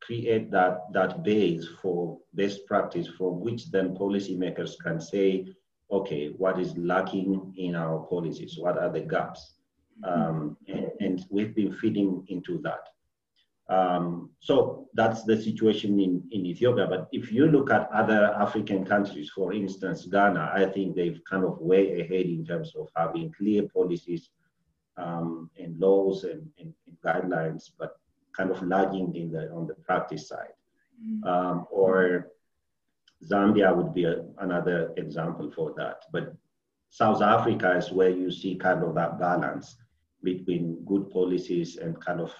create 0.00 0.50
that, 0.50 0.92
that 0.92 1.22
base 1.22 1.66
for 1.80 2.18
best 2.34 2.66
practice 2.66 3.08
from 3.08 3.40
which 3.40 3.70
then 3.70 3.96
policymakers 3.96 4.72
can 4.82 5.00
say, 5.00 5.46
okay, 5.90 6.28
what 6.36 6.58
is 6.58 6.76
lacking 6.76 7.54
in 7.56 7.74
our 7.74 8.00
policies? 8.06 8.56
What 8.58 8.78
are 8.78 8.90
the 8.90 9.00
gaps? 9.00 9.54
Um, 10.02 10.56
and, 10.66 10.90
and, 11.00 11.26
we've 11.30 11.54
been 11.54 11.72
feeding 11.72 12.24
into 12.28 12.60
that. 12.62 12.88
Um, 13.68 14.30
so 14.40 14.88
that's 14.94 15.22
the 15.22 15.40
situation 15.40 16.00
in, 16.00 16.22
in 16.32 16.46
Ethiopia. 16.46 16.86
But 16.88 17.08
if 17.12 17.30
you 17.32 17.46
look 17.46 17.70
at 17.70 17.88
other 17.92 18.34
African 18.38 18.84
countries, 18.84 19.30
for 19.30 19.52
instance, 19.52 20.06
Ghana, 20.06 20.50
I 20.52 20.66
think 20.66 20.96
they've 20.96 21.20
kind 21.30 21.44
of 21.44 21.58
way 21.60 22.00
ahead 22.00 22.26
in 22.26 22.44
terms 22.44 22.74
of 22.76 22.88
having 22.96 23.32
clear 23.32 23.62
policies 23.68 24.30
um, 24.96 25.50
and 25.58 25.78
laws 25.78 26.24
and, 26.24 26.48
and, 26.58 26.74
and, 26.86 26.96
guidelines, 27.04 27.70
but 27.78 27.96
kind 28.36 28.50
of 28.50 28.62
lagging 28.62 29.14
in 29.14 29.30
the 29.30 29.50
on 29.52 29.66
the 29.66 29.74
practice 29.74 30.28
side. 30.28 30.54
Mm. 31.02 31.26
Um, 31.26 31.66
or 31.70 32.30
Zambia 33.24 33.74
would 33.74 33.94
be 33.94 34.04
a, 34.04 34.24
another 34.38 34.92
example 34.96 35.50
for 35.50 35.74
that. 35.76 36.04
But 36.12 36.34
South 36.90 37.22
Africa 37.22 37.76
is 37.76 37.90
where 37.90 38.10
you 38.10 38.30
see 38.30 38.54
kind 38.54 38.82
of 38.84 38.94
that 38.94 39.18
balance 39.18 39.76
between 40.22 40.84
good 40.84 41.10
policies 41.10 41.76
and 41.76 42.00
kind 42.00 42.20
of, 42.20 42.32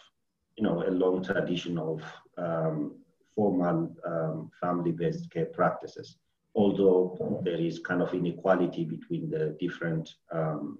you 0.56 0.64
know, 0.64 0.82
a 0.86 0.90
long 0.90 1.22
tradition 1.24 1.78
of 1.78 2.02
um, 2.38 2.96
formal 3.34 3.94
um, 4.06 4.50
family-based 4.60 5.30
care 5.30 5.46
practices. 5.46 6.16
Although 6.54 7.40
there 7.44 7.60
is 7.60 7.80
kind 7.80 8.00
of 8.00 8.14
inequality 8.14 8.84
between 8.84 9.28
the 9.28 9.56
different 9.58 10.14
um, 10.32 10.78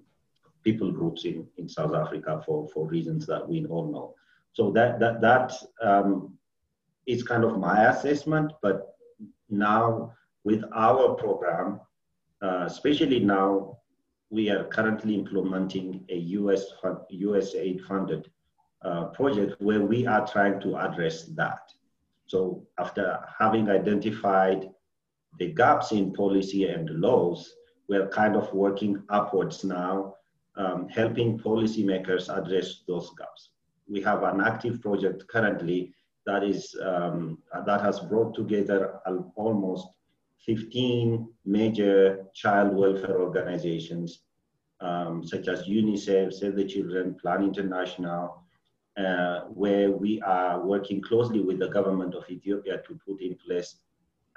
people 0.63 0.91
groups 0.91 1.25
in, 1.25 1.45
in 1.57 1.67
South 1.67 1.93
Africa 1.93 2.41
for, 2.45 2.67
for 2.69 2.87
reasons 2.87 3.25
that 3.27 3.47
we 3.47 3.65
all 3.65 3.91
know. 3.91 4.15
So 4.55 4.71
that 4.71 4.99
that 4.99 5.19
that 5.21 5.53
um, 5.81 6.37
is 7.05 7.23
kind 7.23 7.43
of 7.43 7.59
my 7.59 7.89
assessment. 7.89 8.53
But 8.61 8.95
now 9.49 10.13
with 10.45 10.63
our 10.73 11.13
program, 11.15 11.81
uh, 12.41 12.63
especially 12.65 13.19
now 13.19 13.77
we 14.29 14.49
are 14.49 14.63
currently 14.65 15.13
implementing 15.13 16.05
a 16.09 16.17
US 16.39 16.65
USAID 17.11 17.81
funded 17.85 18.31
uh, 18.83 19.05
project 19.05 19.61
where 19.61 19.81
we 19.81 20.07
are 20.07 20.25
trying 20.25 20.59
to 20.61 20.77
address 20.77 21.25
that. 21.35 21.71
So 22.27 22.65
after 22.79 23.19
having 23.37 23.69
identified 23.69 24.69
the 25.37 25.51
gaps 25.53 25.91
in 25.91 26.13
policy 26.13 26.63
and 26.65 26.89
laws, 26.89 27.53
we're 27.89 28.07
kind 28.07 28.35
of 28.35 28.51
working 28.53 29.03
upwards 29.09 29.63
now, 29.63 30.15
um, 30.55 30.87
helping 30.87 31.37
policymakers 31.37 32.35
address 32.35 32.83
those 32.87 33.11
gaps. 33.17 33.49
We 33.87 34.01
have 34.01 34.23
an 34.23 34.41
active 34.41 34.81
project 34.81 35.27
currently 35.27 35.93
that 36.25 36.43
is 36.43 36.75
um, 36.83 37.37
that 37.65 37.81
has 37.81 37.99
brought 37.99 38.33
together 38.33 38.99
almost 39.35 39.87
15 40.45 41.27
major 41.45 42.25
child 42.33 42.75
welfare 42.75 43.19
organizations, 43.21 44.21
um, 44.79 45.23
such 45.23 45.47
as 45.47 45.67
UNICEF, 45.67 46.33
Save 46.33 46.55
the 46.55 46.65
Children, 46.65 47.15
Plan 47.15 47.43
International, 47.43 48.43
uh, 48.97 49.41
where 49.41 49.91
we 49.91 50.21
are 50.21 50.65
working 50.65 51.01
closely 51.01 51.41
with 51.41 51.59
the 51.59 51.67
government 51.69 52.15
of 52.15 52.23
Ethiopia 52.29 52.81
to 52.87 52.99
put 53.07 53.21
in 53.21 53.35
place 53.45 53.75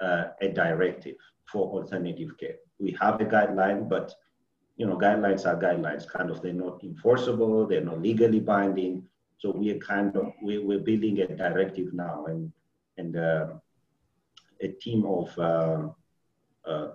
uh, 0.01 0.25
a 0.41 0.49
directive 0.49 1.15
for 1.51 1.69
alternative 1.71 2.37
care. 2.37 2.55
We 2.79 2.95
have 2.99 3.19
a 3.21 3.25
guideline, 3.25 3.89
but 3.89 4.13
you 4.77 4.85
know, 4.85 4.97
guidelines 4.97 5.45
are 5.45 5.59
guidelines. 5.59 6.07
Kind 6.07 6.29
of, 6.29 6.41
they're 6.41 6.53
not 6.53 6.83
enforceable. 6.83 7.67
They're 7.67 7.81
not 7.83 8.01
legally 8.01 8.39
binding. 8.39 9.03
So 9.39 9.51
we 9.51 9.71
are 9.71 9.79
kind 9.79 10.15
of 10.17 10.33
we, 10.43 10.59
we're 10.59 10.79
building 10.79 11.19
a 11.21 11.27
directive 11.27 11.93
now, 11.93 12.25
and 12.25 12.51
and 12.97 13.15
uh, 13.15 13.47
a 14.61 14.67
team 14.67 15.05
of 15.05 15.39
uh, 15.39 15.87
uh, 16.69 16.89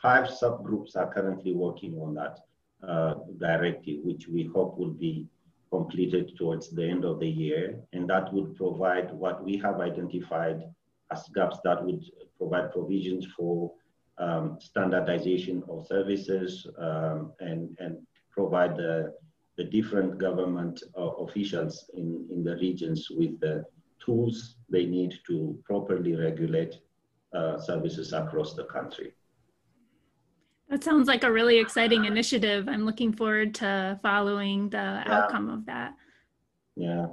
five 0.00 0.26
subgroups 0.28 0.96
are 0.96 1.12
currently 1.12 1.52
working 1.52 1.98
on 2.00 2.14
that 2.14 2.38
uh, 2.86 3.14
directive, 3.38 4.04
which 4.04 4.28
we 4.28 4.44
hope 4.54 4.78
will 4.78 4.92
be 4.92 5.26
completed 5.70 6.36
towards 6.36 6.70
the 6.70 6.84
end 6.84 7.04
of 7.04 7.18
the 7.18 7.28
year. 7.28 7.80
And 7.92 8.08
that 8.10 8.32
would 8.32 8.54
provide 8.56 9.12
what 9.12 9.42
we 9.42 9.56
have 9.58 9.80
identified 9.80 10.62
as 11.10 11.28
gaps 11.34 11.58
that 11.64 11.84
would 11.84 12.04
provide 12.38 12.72
provisions 12.72 13.26
for 13.36 13.72
um, 14.18 14.58
standardization 14.60 15.62
of 15.68 15.86
services 15.86 16.66
um, 16.78 17.32
and, 17.40 17.76
and 17.80 17.98
provide 18.30 18.76
the, 18.76 19.12
the 19.56 19.64
different 19.64 20.18
government 20.18 20.82
uh, 20.96 21.10
officials 21.24 21.90
in, 21.94 22.26
in 22.30 22.42
the 22.42 22.56
regions 22.56 23.08
with 23.10 23.38
the 23.40 23.64
tools 24.04 24.56
they 24.68 24.86
need 24.86 25.14
to 25.26 25.58
properly 25.64 26.14
regulate 26.16 26.76
uh, 27.34 27.58
services 27.58 28.12
across 28.12 28.54
the 28.54 28.64
country. 28.64 29.12
That 30.68 30.82
sounds 30.82 31.06
like 31.06 31.22
a 31.22 31.30
really 31.30 31.58
exciting 31.58 32.06
initiative. 32.06 32.66
I'm 32.66 32.86
looking 32.86 33.12
forward 33.12 33.54
to 33.56 34.00
following 34.02 34.70
the 34.70 34.78
yeah. 34.78 35.04
outcome 35.06 35.50
of 35.50 35.66
that. 35.66 35.94
Yeah. 36.76 37.08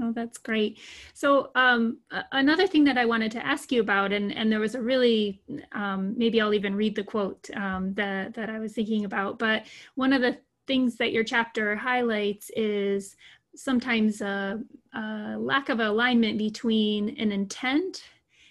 Oh, 0.00 0.12
that's 0.12 0.38
great. 0.38 0.80
So 1.12 1.50
um, 1.54 1.98
another 2.32 2.66
thing 2.66 2.84
that 2.84 2.96
I 2.96 3.04
wanted 3.04 3.30
to 3.32 3.46
ask 3.46 3.70
you 3.70 3.82
about, 3.82 4.12
and, 4.12 4.32
and 4.32 4.50
there 4.50 4.60
was 4.60 4.74
a 4.74 4.80
really, 4.80 5.42
um, 5.72 6.14
maybe 6.16 6.40
I'll 6.40 6.54
even 6.54 6.74
read 6.74 6.96
the 6.96 7.04
quote 7.04 7.50
um, 7.54 7.92
that, 7.94 8.32
that 8.34 8.48
I 8.48 8.58
was 8.58 8.72
thinking 8.72 9.04
about, 9.04 9.38
but 9.38 9.66
one 9.94 10.14
of 10.14 10.22
the 10.22 10.38
things 10.66 10.96
that 10.96 11.12
your 11.12 11.24
chapter 11.24 11.76
highlights 11.76 12.50
is 12.56 13.16
sometimes 13.54 14.20
a, 14.20 14.60
a 14.94 15.36
lack 15.38 15.68
of 15.68 15.80
alignment 15.80 16.38
between 16.38 17.10
an 17.18 17.32
intent 17.32 18.04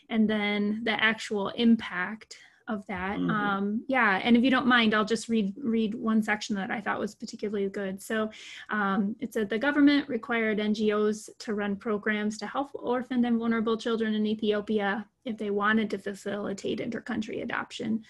and 0.10 0.30
then 0.30 0.82
the 0.84 1.04
actual 1.04 1.50
impact 1.50 2.38
of 2.68 2.86
that. 2.88 3.18
Mm-hmm. 3.18 3.30
Um, 3.30 3.84
yeah, 3.88 4.20
and 4.24 4.38
if 4.38 4.44
you 4.44 4.52
don't 4.52 4.68
mind, 4.68 4.94
I'll 4.94 5.06
just 5.06 5.30
read 5.30 5.54
read 5.62 5.96
one 5.96 6.22
section 6.22 6.56
that 6.56 6.72
I 6.72 6.80
thought 6.80 7.00
was 7.00 7.16
particularly 7.16 7.70
good. 7.70 8.02
So 8.02 8.30
um, 8.70 9.16
it 9.20 9.34
said 9.34 9.50
the 9.50 9.58
government 9.58 10.08
required 10.08 10.60
NGOs 10.60 11.30
to 11.40 11.54
run 11.54 11.76
programs 11.76 12.38
to 12.40 12.48
help 12.48 12.72
orphaned 12.74 13.26
and 13.26 13.38
vulnerable 13.38 13.78
children 13.78 14.14
in 14.14 14.26
Ethiopia 14.26 15.06
if 15.26 15.38
they 15.38 15.50
wanted 15.50 15.90
to 15.92 15.98
facilitate 15.98 16.80
intercountry 16.80 17.44
adoption. 17.44 18.04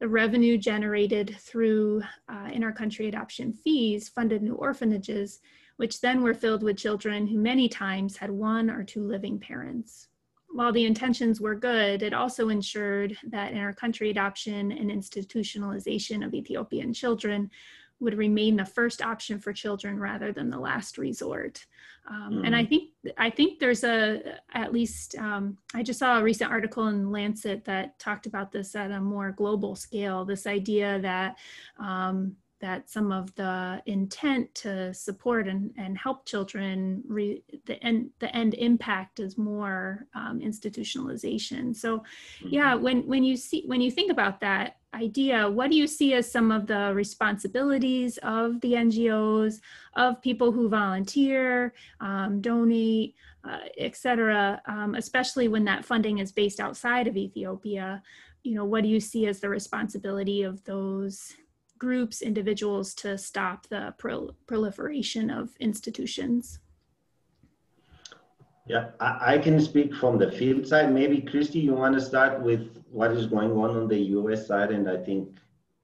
The 0.00 0.08
revenue 0.08 0.58
generated 0.58 1.36
through 1.38 2.02
uh, 2.28 2.46
intercountry 2.46 3.08
adoption 3.08 3.52
fees 3.52 4.08
funded 4.08 4.42
new 4.42 4.54
orphanages, 4.54 5.40
which 5.76 6.00
then 6.00 6.22
were 6.22 6.34
filled 6.34 6.62
with 6.62 6.76
children 6.76 7.26
who 7.26 7.38
many 7.38 7.68
times 7.68 8.16
had 8.16 8.30
one 8.30 8.70
or 8.70 8.84
two 8.84 9.02
living 9.02 9.38
parents. 9.38 10.08
While 10.52 10.72
the 10.72 10.84
intentions 10.84 11.40
were 11.40 11.56
good, 11.56 12.02
it 12.02 12.14
also 12.14 12.48
ensured 12.48 13.16
that 13.28 13.52
inter-country 13.52 14.10
adoption 14.10 14.70
and 14.70 14.90
institutionalization 14.90 16.24
of 16.24 16.32
Ethiopian 16.32 16.92
children 16.92 17.50
would 18.04 18.16
remain 18.16 18.56
the 18.56 18.64
first 18.64 19.02
option 19.02 19.38
for 19.38 19.52
children 19.52 19.98
rather 19.98 20.32
than 20.32 20.50
the 20.50 20.58
last 20.58 20.98
resort. 20.98 21.66
Um, 22.08 22.34
mm. 22.34 22.46
And 22.46 22.54
I 22.54 22.64
mm. 22.64 22.68
think 22.68 22.90
I 23.16 23.30
think 23.30 23.58
there's 23.58 23.82
a 23.82 24.38
at 24.52 24.72
least 24.72 25.16
um, 25.16 25.56
I 25.74 25.82
just 25.82 25.98
saw 25.98 26.18
a 26.18 26.22
recent 26.22 26.50
article 26.50 26.88
in 26.88 27.10
Lancet 27.10 27.64
that 27.64 27.98
talked 27.98 28.26
about 28.26 28.52
this 28.52 28.74
at 28.74 28.90
a 28.90 29.00
more 29.00 29.32
global 29.32 29.74
scale. 29.74 30.24
This 30.24 30.46
idea 30.46 31.00
that 31.00 31.36
um, 31.78 32.36
that 32.60 32.88
some 32.88 33.12
of 33.12 33.34
the 33.34 33.82
intent 33.86 34.54
to 34.54 34.92
support 34.94 35.48
and, 35.48 35.72
and 35.76 35.98
help 35.98 36.24
children 36.26 37.02
re, 37.06 37.42
the 37.66 37.82
end 37.84 38.10
the 38.20 38.34
end 38.34 38.54
impact 38.54 39.20
is 39.20 39.36
more 39.36 40.06
um, 40.14 40.40
institutionalization 40.40 41.74
so 41.74 42.02
yeah 42.44 42.74
mm-hmm. 42.74 42.84
when 42.84 43.06
when 43.06 43.24
you 43.24 43.36
see 43.36 43.64
when 43.66 43.80
you 43.80 43.90
think 43.90 44.10
about 44.10 44.40
that 44.40 44.76
idea 44.94 45.50
what 45.50 45.70
do 45.70 45.76
you 45.76 45.86
see 45.86 46.14
as 46.14 46.30
some 46.30 46.52
of 46.52 46.66
the 46.66 46.92
responsibilities 46.94 48.18
of 48.22 48.60
the 48.60 48.72
ngos 48.72 49.60
of 49.96 50.22
people 50.22 50.52
who 50.52 50.68
volunteer 50.68 51.74
um, 52.00 52.40
donate 52.40 53.14
uh, 53.48 53.58
etc 53.78 54.60
um, 54.66 54.94
especially 54.94 55.48
when 55.48 55.64
that 55.64 55.84
funding 55.84 56.18
is 56.18 56.32
based 56.32 56.60
outside 56.60 57.06
of 57.06 57.16
ethiopia 57.16 58.00
you 58.44 58.54
know 58.54 58.64
what 58.64 58.82
do 58.82 58.88
you 58.88 59.00
see 59.00 59.26
as 59.26 59.40
the 59.40 59.48
responsibility 59.48 60.42
of 60.42 60.62
those 60.64 61.34
groups, 61.84 62.22
individuals 62.22 62.94
to 62.94 63.18
stop 63.18 63.66
the 63.68 63.94
prol- 64.00 64.34
proliferation 64.46 65.26
of 65.30 65.44
institutions? 65.60 66.58
Yeah, 68.66 68.84
I, 68.98 69.34
I, 69.34 69.38
can 69.38 69.60
speak 69.60 69.94
from 69.94 70.16
the 70.16 70.30
field 70.32 70.66
side. 70.66 70.88
Maybe, 71.00 71.18
Kristi, 71.20 71.60
you 71.62 71.74
want 71.74 71.94
to 71.98 72.00
start 72.00 72.40
with 72.40 72.64
what 72.90 73.10
is 73.12 73.26
going 73.26 73.52
on 73.52 73.70
on 73.78 73.86
the 73.88 74.00
US 74.18 74.46
side? 74.46 74.70
And 74.70 74.88
I 74.88 74.96
think 74.96 75.36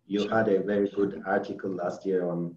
you 0.06 0.26
had 0.26 0.48
a 0.48 0.62
very 0.62 0.88
good 0.88 1.22
article 1.26 1.72
last 1.82 2.06
year 2.06 2.20
on, 2.32 2.56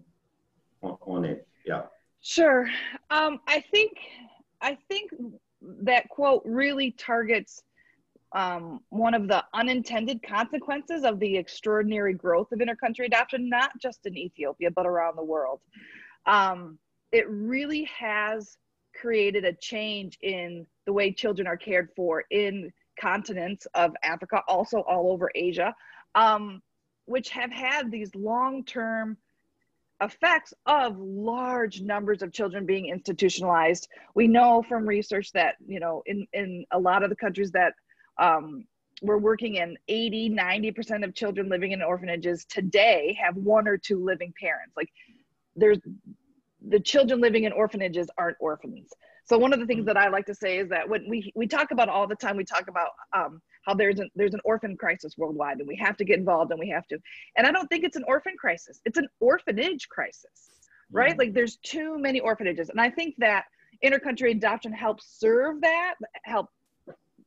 on, 0.82 0.96
on 1.02 1.24
it. 1.26 1.46
Yeah. 1.66 1.82
Sure. 2.22 2.66
Um, 3.10 3.40
I 3.46 3.60
think 3.72 3.92
I 4.62 4.78
think 4.88 5.10
that 5.90 6.08
quote 6.08 6.42
really 6.46 6.92
targets 6.92 7.62
um, 8.34 8.80
one 8.90 9.14
of 9.14 9.28
the 9.28 9.44
unintended 9.54 10.20
consequences 10.22 11.04
of 11.04 11.20
the 11.20 11.36
extraordinary 11.36 12.14
growth 12.14 12.50
of 12.52 12.58
intercountry 12.58 13.06
adoption, 13.06 13.48
not 13.48 13.70
just 13.80 14.04
in 14.06 14.16
Ethiopia, 14.16 14.70
but 14.70 14.86
around 14.86 15.16
the 15.16 15.24
world. 15.24 15.60
Um, 16.26 16.78
it 17.12 17.28
really 17.30 17.84
has 17.96 18.58
created 19.00 19.44
a 19.44 19.52
change 19.52 20.18
in 20.20 20.66
the 20.84 20.92
way 20.92 21.12
children 21.12 21.46
are 21.46 21.56
cared 21.56 21.90
for 21.94 22.24
in 22.30 22.72
continents 23.00 23.66
of 23.74 23.92
Africa, 24.02 24.42
also 24.48 24.80
all 24.80 25.12
over 25.12 25.30
Asia, 25.34 25.74
um, 26.16 26.60
which 27.06 27.30
have 27.30 27.52
had 27.52 27.90
these 27.90 28.12
long 28.14 28.64
term 28.64 29.16
effects 30.00 30.52
of 30.66 30.98
large 30.98 31.80
numbers 31.80 32.20
of 32.20 32.32
children 32.32 32.66
being 32.66 32.86
institutionalized. 32.86 33.88
We 34.14 34.26
know 34.26 34.64
from 34.68 34.86
research 34.86 35.30
that, 35.32 35.54
you 35.66 35.78
know, 35.78 36.02
in, 36.06 36.26
in 36.32 36.64
a 36.72 36.78
lot 36.78 37.04
of 37.04 37.10
the 37.10 37.16
countries 37.16 37.52
that 37.52 37.74
um, 38.18 38.64
we're 39.02 39.18
working 39.18 39.56
in 39.56 39.76
80, 39.88 40.30
90% 40.30 41.04
of 41.04 41.14
children 41.14 41.48
living 41.48 41.72
in 41.72 41.82
orphanages 41.82 42.44
today 42.46 43.16
have 43.20 43.36
one 43.36 43.68
or 43.68 43.76
two 43.76 44.02
living 44.02 44.32
parents. 44.40 44.72
Like 44.76 44.88
there's 45.56 45.78
the 46.66 46.80
children 46.80 47.20
living 47.20 47.44
in 47.44 47.52
orphanages 47.52 48.08
aren't 48.16 48.36
orphans. 48.40 48.90
So 49.26 49.38
one 49.38 49.52
of 49.52 49.60
the 49.60 49.66
things 49.66 49.86
that 49.86 49.96
I 49.96 50.08
like 50.08 50.26
to 50.26 50.34
say 50.34 50.58
is 50.58 50.68
that 50.68 50.88
when 50.88 51.08
we, 51.08 51.32
we 51.34 51.46
talk 51.46 51.70
about 51.70 51.88
all 51.88 52.06
the 52.06 52.14
time, 52.14 52.36
we 52.36 52.44
talk 52.44 52.68
about 52.68 52.88
um, 53.16 53.40
how 53.64 53.74
there's 53.74 53.98
an, 53.98 54.10
there's 54.14 54.34
an 54.34 54.40
orphan 54.44 54.76
crisis 54.76 55.14
worldwide 55.16 55.58
and 55.58 55.68
we 55.68 55.76
have 55.76 55.96
to 55.96 56.04
get 56.04 56.18
involved 56.18 56.50
and 56.50 56.60
we 56.60 56.68
have 56.68 56.86
to. 56.88 56.98
And 57.36 57.46
I 57.46 57.52
don't 57.52 57.66
think 57.68 57.84
it's 57.84 57.96
an 57.96 58.04
orphan 58.06 58.34
crisis. 58.38 58.80
It's 58.84 58.98
an 58.98 59.08
orphanage 59.20 59.88
crisis, 59.88 60.68
right? 60.92 61.10
Mm-hmm. 61.10 61.18
Like 61.18 61.34
there's 61.34 61.56
too 61.56 61.98
many 61.98 62.20
orphanages. 62.20 62.68
And 62.68 62.80
I 62.80 62.90
think 62.90 63.14
that 63.18 63.44
intercountry 63.82 64.30
adoption 64.32 64.72
helps 64.72 65.18
serve 65.18 65.60
that, 65.62 65.94
help 66.24 66.48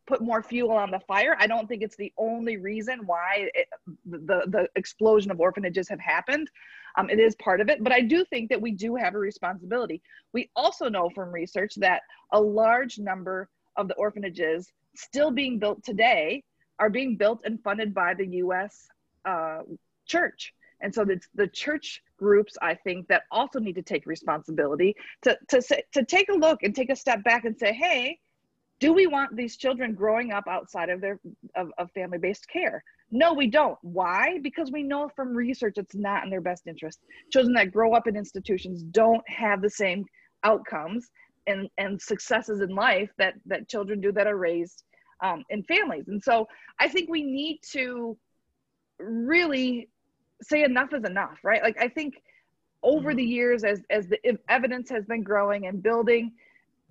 put 0.08 0.22
more 0.22 0.42
fuel 0.42 0.72
on 0.72 0.90
the 0.90 1.00
fire. 1.02 1.36
I 1.40 1.48
don't 1.48 1.68
think 1.68 1.84
it's 1.84 1.98
the 1.98 2.14
only 2.18 2.58
reason 2.58 3.02
why 3.06 3.50
it, 3.54 3.68
the, 4.06 4.44
the 4.48 4.70
explosion 4.76 5.30
of 5.30 5.40
orphanages 5.40 5.88
have 5.90 6.00
happened. 6.00 6.50
Um, 6.98 7.10
it 7.10 7.20
is 7.20 7.36
part 7.36 7.62
of 7.62 7.70
it, 7.70 7.84
but 7.84 7.94
I 7.94 8.02
do 8.02 8.26
think 8.26 8.50
that 8.50 8.62
we 8.62 8.72
do 8.72 8.96
have 8.96 9.14
a 9.14 9.20
responsibility. 9.20 10.02
We 10.34 10.50
also 10.56 10.90
know 10.90 11.10
from 11.10 11.32
research 11.32 11.76
that 11.76 12.02
a 12.32 12.42
large 12.42 12.98
number 12.98 13.50
of 13.76 13.88
the 13.88 13.94
orphanages 13.96 14.72
still 14.96 15.30
being 15.30 15.60
built 15.60 15.84
today 15.84 16.44
are 16.80 16.90
being 16.90 17.16
built 17.16 17.42
and 17.46 17.62
funded 17.62 17.94
by 17.94 18.14
the 18.14 18.26
US 18.38 18.88
uh, 19.26 19.60
church. 20.08 20.54
And 20.82 20.94
so 20.94 21.04
it's 21.04 21.28
the 21.36 21.48
church 21.48 22.02
groups, 22.18 22.56
I 22.62 22.76
think, 22.76 23.08
that 23.08 23.24
also 23.32 23.60
need 23.60 23.76
to 23.76 23.82
take 23.82 24.06
responsibility 24.06 24.96
to, 25.24 25.38
to, 25.50 25.62
say, 25.62 25.84
to 25.94 26.06
take 26.06 26.30
a 26.30 26.34
look 26.34 26.64
and 26.64 26.76
take 26.76 26.90
a 26.90 26.96
step 26.96 27.24
back 27.24 27.46
and 27.46 27.58
say, 27.58 27.74
hey, 27.74 28.20
do 28.80 28.94
we 28.94 29.08
want 29.08 29.36
these 29.36 29.58
children 29.58 29.94
growing 29.94 30.32
up 30.32 30.46
outside 30.48 30.90
of 30.90 31.02
their 31.02 31.20
of, 31.56 31.72
of 31.78 31.92
family-based 31.92 32.48
care? 32.48 32.84
No 33.10 33.34
we 33.34 33.48
don't. 33.48 33.78
Why? 33.82 34.40
Because 34.42 34.72
we 34.72 34.84
know 34.84 35.10
from 35.16 35.36
research 35.36 35.76
it's 35.78 35.96
not 35.96 36.24
in 36.24 36.30
their 36.30 36.42
best 36.42 36.68
interest. 36.68 37.00
Children 37.32 37.54
that 37.54 37.72
grow 37.72 37.94
up 37.94 38.08
in 38.08 38.16
institutions 38.16 38.84
don't 38.84 39.28
have 39.30 39.62
the 39.62 39.70
same 39.70 40.06
outcomes 40.44 41.10
and 41.48 41.70
and 41.78 42.00
successes 42.02 42.62
in 42.62 42.70
life 42.70 43.10
that 43.18 43.34
that 43.46 43.68
children 43.68 44.00
do 44.00 44.12
that 44.12 44.28
are 44.28 44.38
raised 44.38 44.84
um, 45.24 45.44
in 45.50 45.64
families. 45.64 46.08
And 46.08 46.22
so 46.22 46.48
i 46.80 46.88
think 46.88 47.10
we 47.10 47.24
need 47.24 47.60
to 47.72 48.18
really 49.00 49.90
say 50.42 50.64
enough 50.64 50.94
is 50.94 51.04
enough 51.04 51.40
right? 51.44 51.64
Like 51.64 51.78
i 51.80 51.88
think 51.88 52.16
over 52.84 53.16
the 53.16 53.24
mm-hmm. 53.24 53.32
years 53.32 53.64
as 53.64 53.82
as 53.90 54.08
the 54.08 54.20
evidence 54.50 54.90
has 54.90 55.06
been 55.06 55.24
growing 55.24 55.68
and 55.68 55.82
building 55.82 56.32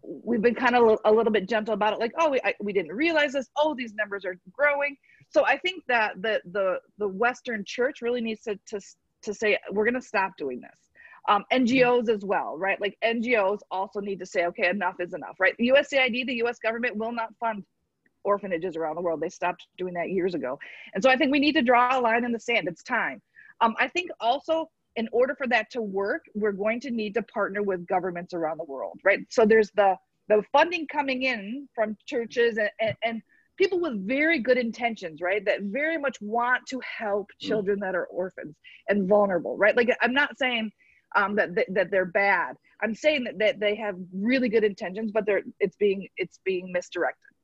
we've 0.06 0.42
been 0.42 0.54
kind 0.54 0.76
of 0.76 0.98
a 1.04 1.12
little 1.12 1.32
bit 1.32 1.48
gentle 1.48 1.74
about 1.74 1.92
it 1.92 1.98
like 1.98 2.12
oh 2.18 2.30
we, 2.30 2.40
I, 2.44 2.54
we 2.60 2.72
didn't 2.72 2.92
realize 2.92 3.32
this. 3.32 3.48
Oh 3.56 3.74
these 3.74 3.94
numbers 3.94 4.24
are 4.24 4.38
growing. 4.52 4.96
So 5.30 5.44
i 5.46 5.58
think 5.58 5.82
that 5.88 6.22
the 6.22 6.40
the 6.52 6.78
the 6.98 7.08
western 7.08 7.64
church 7.64 8.02
really 8.02 8.20
needs 8.20 8.42
to 8.42 8.58
to, 8.68 8.80
to 9.22 9.34
say 9.34 9.58
we're 9.72 9.84
going 9.84 9.94
to 9.94 10.06
stop 10.06 10.32
doing 10.36 10.60
this. 10.60 10.78
Um, 11.28 11.44
ngos 11.52 12.08
as 12.08 12.24
well 12.24 12.56
right? 12.56 12.80
Like 12.80 12.96
ngos 13.04 13.58
also 13.70 14.00
need 14.00 14.20
to 14.20 14.26
say 14.26 14.46
okay 14.46 14.68
enough 14.68 14.96
is 15.00 15.14
enough 15.14 15.36
right? 15.40 15.54
The 15.58 15.68
usaid 15.68 16.26
the 16.26 16.34
us 16.42 16.58
government 16.58 16.96
will 16.96 17.12
not 17.12 17.34
fund 17.40 17.64
orphanages 18.24 18.76
around 18.76 18.96
the 18.96 19.02
world. 19.02 19.20
They 19.20 19.28
stopped 19.28 19.66
doing 19.78 19.94
that 19.94 20.10
years 20.10 20.34
ago. 20.34 20.58
And 20.94 21.02
so 21.02 21.10
i 21.10 21.16
think 21.16 21.32
we 21.32 21.40
need 21.40 21.54
to 21.54 21.62
draw 21.62 21.98
a 21.98 22.00
line 22.00 22.24
in 22.24 22.32
the 22.32 22.40
sand. 22.40 22.68
It's 22.68 22.82
time. 22.82 23.20
Um, 23.60 23.74
i 23.80 23.88
think 23.88 24.10
also 24.20 24.70
in 24.96 25.08
order 25.12 25.34
for 25.34 25.46
that 25.48 25.70
to 25.70 25.82
work, 25.82 26.24
we're 26.34 26.52
going 26.52 26.80
to 26.80 26.90
need 26.90 27.14
to 27.14 27.22
partner 27.22 27.62
with 27.62 27.86
governments 27.86 28.34
around 28.34 28.58
the 28.58 28.64
world, 28.64 28.98
right? 29.04 29.20
So 29.30 29.44
there's 29.44 29.70
the 29.72 29.96
the 30.28 30.42
funding 30.52 30.88
coming 30.88 31.22
in 31.22 31.68
from 31.72 31.96
churches 32.04 32.58
and, 32.58 32.70
and, 32.80 32.96
and 33.04 33.22
people 33.56 33.80
with 33.80 34.06
very 34.06 34.40
good 34.40 34.58
intentions, 34.58 35.20
right? 35.20 35.44
That 35.44 35.62
very 35.62 35.98
much 35.98 36.20
want 36.20 36.66
to 36.70 36.80
help 36.80 37.28
mm. 37.28 37.46
children 37.46 37.78
that 37.80 37.94
are 37.94 38.06
orphans 38.06 38.56
and 38.88 39.08
vulnerable, 39.08 39.56
right? 39.56 39.76
Like 39.76 39.96
I'm 40.02 40.12
not 40.12 40.36
saying 40.38 40.72
um, 41.14 41.36
that, 41.36 41.54
that 41.54 41.66
that 41.74 41.90
they're 41.90 42.06
bad. 42.06 42.56
I'm 42.82 42.94
saying 42.94 43.24
that, 43.24 43.38
that 43.38 43.60
they 43.60 43.74
have 43.76 43.96
really 44.12 44.48
good 44.48 44.64
intentions, 44.64 45.12
but 45.12 45.26
they're 45.26 45.42
it's 45.60 45.76
being 45.76 46.08
it's 46.16 46.40
being 46.44 46.72
misdirected. 46.72 47.35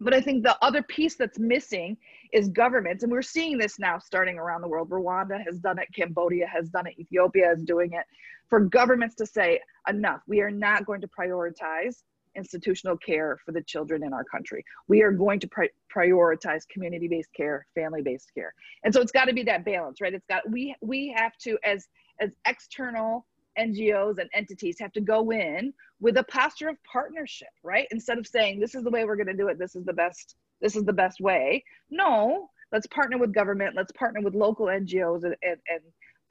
But 0.00 0.14
I 0.14 0.20
think 0.20 0.42
the 0.42 0.56
other 0.62 0.82
piece 0.82 1.16
that's 1.16 1.38
missing 1.38 1.96
is 2.32 2.48
governments. 2.48 3.02
And 3.02 3.12
we're 3.12 3.22
seeing 3.22 3.58
this 3.58 3.78
now 3.78 3.98
starting 3.98 4.38
around 4.38 4.62
the 4.62 4.68
world. 4.68 4.88
Rwanda 4.90 5.44
has 5.44 5.58
done 5.58 5.78
it, 5.78 5.88
Cambodia 5.94 6.46
has 6.46 6.70
done 6.70 6.86
it, 6.86 6.94
Ethiopia 6.98 7.52
is 7.52 7.62
doing 7.64 7.92
it. 7.92 8.04
For 8.48 8.60
governments 8.60 9.14
to 9.16 9.26
say, 9.26 9.60
enough, 9.88 10.22
we 10.26 10.40
are 10.40 10.50
not 10.50 10.86
going 10.86 11.00
to 11.02 11.08
prioritize 11.08 12.02
institutional 12.36 12.96
care 12.96 13.38
for 13.44 13.52
the 13.52 13.62
children 13.62 14.04
in 14.04 14.12
our 14.12 14.24
country. 14.24 14.64
We 14.88 15.02
are 15.02 15.12
going 15.12 15.40
to 15.40 15.48
pri- 15.48 15.70
prioritize 15.94 16.66
community-based 16.68 17.32
care, 17.36 17.66
family-based 17.74 18.32
care. 18.34 18.54
And 18.84 18.94
so 18.94 19.00
it's 19.00 19.12
got 19.12 19.26
to 19.26 19.32
be 19.32 19.42
that 19.44 19.64
balance, 19.64 20.00
right? 20.00 20.14
It's 20.14 20.26
got 20.26 20.48
we 20.48 20.74
we 20.80 21.14
have 21.16 21.36
to 21.38 21.58
as 21.64 21.88
as 22.20 22.30
external 22.46 23.26
NGOs 23.58 24.18
and 24.18 24.28
entities 24.34 24.76
have 24.80 24.92
to 24.92 25.00
go 25.00 25.30
in 25.30 25.72
with 26.00 26.16
a 26.16 26.24
posture 26.24 26.68
of 26.68 26.76
partnership, 26.90 27.48
right? 27.62 27.86
Instead 27.90 28.18
of 28.18 28.26
saying, 28.26 28.60
this 28.60 28.74
is 28.74 28.82
the 28.82 28.90
way 28.90 29.04
we're 29.04 29.16
going 29.16 29.26
to 29.26 29.34
do 29.34 29.48
it, 29.48 29.58
this 29.58 29.76
is 29.76 29.84
the 29.84 29.92
best, 29.92 30.36
this 30.60 30.76
is 30.76 30.84
the 30.84 30.92
best 30.92 31.20
way. 31.20 31.62
No, 31.90 32.48
let's 32.72 32.86
partner 32.88 33.18
with 33.18 33.34
government, 33.34 33.76
let's 33.76 33.92
partner 33.92 34.20
with 34.22 34.34
local 34.34 34.66
NGOs 34.66 35.24
and, 35.24 35.36
and, 35.42 35.58
and 35.68 35.80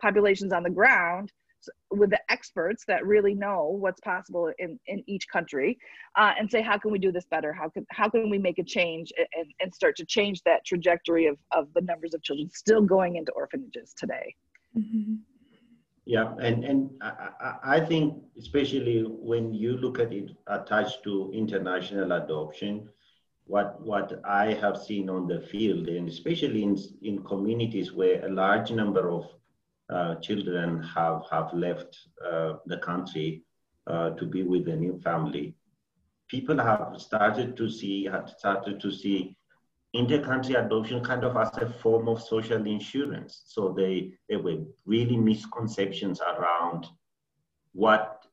populations 0.01 0.53
on 0.53 0.63
the 0.63 0.69
ground 0.69 1.31
with 1.91 2.09
the 2.09 2.19
experts 2.29 2.83
that 2.87 3.05
really 3.05 3.33
know 3.33 3.75
what's 3.79 3.99
possible 4.01 4.51
in, 4.59 4.79
in 4.87 5.03
each 5.07 5.27
country 5.27 5.77
uh, 6.17 6.31
and 6.39 6.49
say 6.49 6.61
how 6.61 6.77
can 6.77 6.91
we 6.91 6.99
do 6.99 7.11
this 7.11 7.25
better 7.29 7.51
how 7.51 7.67
can 7.67 7.85
how 7.91 8.07
can 8.07 8.29
we 8.29 8.37
make 8.37 8.59
a 8.59 8.63
change 8.63 9.11
and, 9.17 9.45
and 9.59 9.73
start 9.73 9.95
to 9.95 10.05
change 10.05 10.41
that 10.43 10.65
trajectory 10.65 11.27
of, 11.27 11.37
of 11.51 11.67
the 11.73 11.81
numbers 11.81 12.13
of 12.13 12.23
children 12.23 12.49
still 12.53 12.81
going 12.81 13.17
into 13.17 13.31
orphanages 13.33 13.93
today 13.97 14.33
mm-hmm. 14.77 15.15
Yeah, 16.09 16.33
and, 16.41 16.65
and 16.65 16.89
I, 17.03 17.57
I 17.75 17.79
think 17.79 18.15
especially 18.35 19.03
when 19.03 19.53
you 19.53 19.77
look 19.77 19.99
at 19.99 20.11
it 20.11 20.31
attached 20.47 21.03
to 21.03 21.31
international 21.35 22.13
adoption, 22.13 22.89
what 23.45 23.79
what 23.79 24.19
I 24.25 24.53
have 24.53 24.75
seen 24.75 25.07
on 25.07 25.27
the 25.27 25.39
field, 25.39 25.87
and 25.87 26.09
especially 26.09 26.63
in, 26.63 26.75
in 27.03 27.23
communities 27.23 27.93
where 27.93 28.25
a 28.25 28.29
large 28.29 28.71
number 28.71 29.07
of 29.11 29.25
uh, 29.91 30.15
children 30.15 30.81
have, 30.81 31.21
have 31.29 31.53
left 31.53 31.95
uh, 32.25 32.53
the 32.65 32.77
country 32.77 33.43
uh, 33.85 34.09
to 34.09 34.25
be 34.25 34.41
with 34.41 34.67
a 34.67 34.75
new 34.75 34.99
family, 35.03 35.53
people 36.27 36.57
have 36.57 36.95
started 36.97 37.55
to 37.57 37.69
see, 37.69 38.05
have 38.05 38.33
started 38.35 38.79
to 38.81 38.91
see 38.91 39.37
intercountry 39.95 40.63
adoption 40.63 41.03
kind 41.03 41.23
of 41.23 41.35
as 41.35 41.49
a 41.57 41.69
form 41.81 42.07
of 42.07 42.21
social 42.21 42.65
insurance. 42.65 43.43
So 43.45 43.73
they, 43.75 44.13
there 44.27 44.39
were 44.39 44.57
really 44.85 45.17
misconceptions 45.17 46.21
around 46.21 46.87
what, 47.73 48.23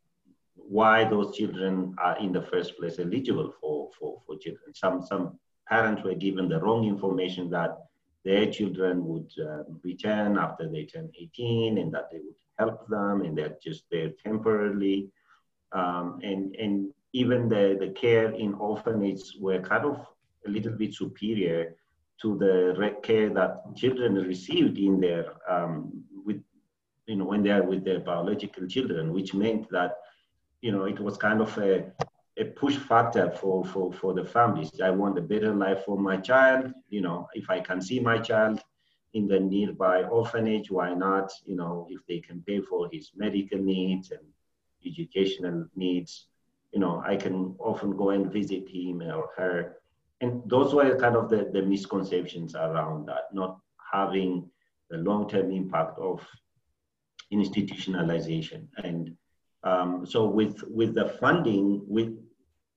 why 0.54 1.04
those 1.04 1.36
children 1.36 1.94
are 1.98 2.18
in 2.18 2.32
the 2.32 2.42
first 2.42 2.76
place 2.76 2.98
eligible 2.98 3.54
for, 3.60 3.90
for, 3.98 4.20
for 4.26 4.36
children. 4.36 4.74
Some, 4.74 5.02
some 5.02 5.38
parents 5.68 6.02
were 6.04 6.14
given 6.14 6.48
the 6.48 6.60
wrong 6.60 6.86
information 6.86 7.48
that 7.50 7.78
their 8.24 8.50
children 8.50 9.06
would 9.06 9.30
uh, 9.40 9.62
return 9.82 10.36
after 10.36 10.68
they 10.68 10.84
turn 10.84 11.10
18 11.18 11.78
and 11.78 11.94
that 11.94 12.10
they 12.10 12.18
would 12.18 12.34
help 12.58 12.86
them 12.88 13.22
and 13.22 13.38
they're 13.38 13.56
just 13.62 13.84
there 13.90 14.10
temporarily. 14.22 15.08
Um, 15.72 16.18
and, 16.22 16.54
and 16.56 16.92
even 17.12 17.48
the, 17.48 17.76
the 17.80 17.88
care 17.90 18.30
in 18.32 18.54
orphanages 18.54 19.36
were 19.40 19.60
kind 19.60 19.86
of 19.86 20.06
a 20.46 20.50
little 20.50 20.72
bit 20.72 20.94
superior 20.94 21.74
to 22.22 22.36
the 22.38 22.96
care 23.02 23.28
that 23.30 23.62
children 23.76 24.14
received 24.14 24.78
in 24.78 25.00
their 25.00 25.34
um, 25.48 25.92
with 26.24 26.42
you 27.06 27.16
know 27.16 27.24
when 27.24 27.42
they 27.42 27.50
are 27.50 27.62
with 27.62 27.84
their 27.84 28.00
biological 28.00 28.66
children, 28.66 29.12
which 29.12 29.34
meant 29.34 29.68
that 29.70 29.92
you 30.60 30.72
know 30.72 30.84
it 30.84 30.98
was 30.98 31.16
kind 31.16 31.40
of 31.40 31.56
a 31.58 31.92
a 32.38 32.44
push 32.44 32.76
factor 32.76 33.30
for, 33.30 33.64
for, 33.64 33.92
for 33.92 34.12
the 34.12 34.24
families. 34.24 34.80
I 34.82 34.90
want 34.90 35.18
a 35.18 35.22
better 35.22 35.54
life 35.54 35.84
for 35.86 35.98
my 35.98 36.18
child. 36.18 36.72
You 36.90 37.00
know, 37.00 37.28
if 37.32 37.48
I 37.48 37.60
can 37.60 37.80
see 37.80 37.98
my 37.98 38.18
child 38.18 38.60
in 39.14 39.26
the 39.26 39.40
nearby 39.40 40.02
orphanage, 40.02 40.70
why 40.70 40.92
not? 40.92 41.32
You 41.46 41.56
know, 41.56 41.86
if 41.88 42.00
they 42.06 42.20
can 42.20 42.42
pay 42.42 42.60
for 42.60 42.88
his 42.92 43.10
medical 43.16 43.58
needs 43.58 44.10
and 44.10 44.20
educational 44.84 45.66
needs, 45.74 46.26
you 46.72 46.80
know, 46.80 47.02
I 47.06 47.16
can 47.16 47.54
often 47.58 47.96
go 47.96 48.10
and 48.10 48.30
visit 48.30 48.68
him 48.68 49.00
or 49.00 49.30
her 49.36 49.76
and 50.20 50.42
those 50.46 50.74
were 50.74 50.98
kind 50.98 51.16
of 51.16 51.28
the, 51.28 51.50
the 51.52 51.62
misconceptions 51.62 52.54
around 52.54 53.06
that, 53.06 53.32
not 53.32 53.58
having 53.92 54.48
the 54.90 54.98
long-term 54.98 55.50
impact 55.50 55.98
of 55.98 56.26
institutionalization. 57.32 58.66
And 58.82 59.16
um, 59.64 60.06
so 60.06 60.26
with, 60.26 60.62
with 60.68 60.94
the 60.94 61.08
funding 61.20 61.82
with, 61.86 62.16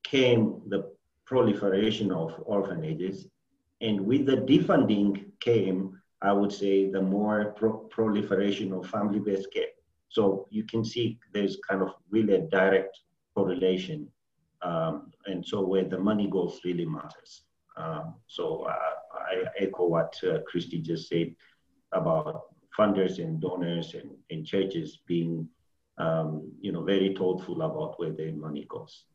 came 0.03 0.61
the 0.67 0.91
proliferation 1.25 2.11
of 2.11 2.33
orphanages. 2.45 3.27
And 3.81 4.01
with 4.01 4.25
the 4.25 4.37
defunding 4.37 5.25
came, 5.39 6.01
I 6.21 6.33
would 6.33 6.51
say, 6.51 6.89
the 6.89 7.01
more 7.01 7.53
pro- 7.55 7.87
proliferation 7.95 8.73
of 8.73 8.89
family-based 8.89 9.53
care. 9.53 9.67
So 10.09 10.47
you 10.49 10.63
can 10.63 10.83
see 10.83 11.19
there's 11.33 11.57
kind 11.69 11.81
of 11.81 11.93
really 12.09 12.33
a 12.33 12.41
direct 12.41 12.99
correlation. 13.35 14.07
Um, 14.61 15.11
and 15.25 15.45
so 15.45 15.61
where 15.61 15.85
the 15.85 15.97
money 15.97 16.27
goes 16.29 16.59
really 16.65 16.85
matters. 16.85 17.43
Um, 17.77 18.15
so 18.27 18.63
uh, 18.63 18.73
I 19.15 19.43
echo 19.57 19.87
what 19.87 20.19
uh, 20.23 20.39
Kristi 20.51 20.81
just 20.81 21.07
said 21.07 21.33
about 21.93 22.43
funders 22.77 23.19
and 23.19 23.39
donors 23.39 23.93
and, 23.93 24.11
and 24.29 24.45
churches 24.45 24.99
being, 25.07 25.47
um, 25.97 26.51
you 26.61 26.71
know, 26.71 26.83
very 26.83 27.15
thoughtful 27.15 27.61
about 27.61 27.99
where 27.99 28.11
their 28.11 28.33
money 28.33 28.65
goes. 28.69 29.05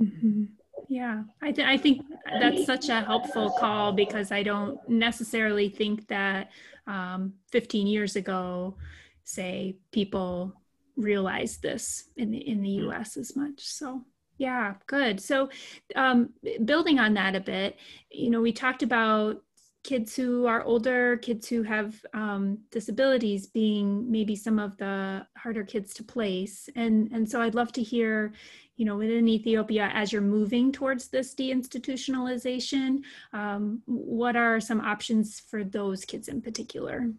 Mm-hmm. 0.00 0.44
Yeah, 0.88 1.22
I, 1.40 1.52
th- 1.52 1.66
I 1.66 1.76
think 1.76 2.02
that's 2.40 2.66
such 2.66 2.88
a 2.88 3.02
helpful 3.02 3.50
call 3.58 3.92
because 3.92 4.32
I 4.32 4.42
don't 4.42 4.78
necessarily 4.88 5.68
think 5.68 6.08
that 6.08 6.50
um, 6.86 7.34
15 7.50 7.86
years 7.86 8.16
ago, 8.16 8.76
say, 9.24 9.76
people 9.92 10.54
realized 10.96 11.62
this 11.62 12.08
in 12.16 12.30
the 12.30 12.38
in 12.38 12.62
the 12.62 12.70
U.S. 12.86 13.16
as 13.16 13.36
much. 13.36 13.60
So 13.60 14.04
yeah, 14.42 14.74
good. 14.88 15.20
So 15.20 15.50
um, 15.94 16.30
building 16.64 16.98
on 16.98 17.14
that 17.14 17.36
a 17.36 17.40
bit, 17.40 17.76
you 18.10 18.28
know, 18.28 18.40
we 18.40 18.52
talked 18.52 18.82
about 18.82 19.40
kids 19.84 20.16
who 20.16 20.46
are 20.46 20.64
older, 20.64 21.16
kids 21.18 21.46
who 21.46 21.62
have 21.62 22.04
um, 22.12 22.58
disabilities 22.72 23.46
being 23.46 24.10
maybe 24.10 24.34
some 24.34 24.58
of 24.58 24.76
the 24.78 25.24
harder 25.36 25.62
kids 25.62 25.94
to 25.94 26.02
place. 26.02 26.68
And, 26.74 27.12
and 27.12 27.28
so 27.30 27.40
I'd 27.40 27.54
love 27.54 27.70
to 27.74 27.84
hear, 27.84 28.32
you 28.74 28.84
know, 28.84 28.96
within 28.96 29.28
Ethiopia, 29.28 29.92
as 29.94 30.12
you're 30.12 30.22
moving 30.22 30.72
towards 30.72 31.06
this 31.06 31.36
deinstitutionalization, 31.36 33.02
um, 33.32 33.80
what 33.86 34.34
are 34.34 34.58
some 34.58 34.80
options 34.80 35.38
for 35.38 35.62
those 35.62 36.04
kids 36.04 36.26
in 36.26 36.42
particular? 36.42 37.12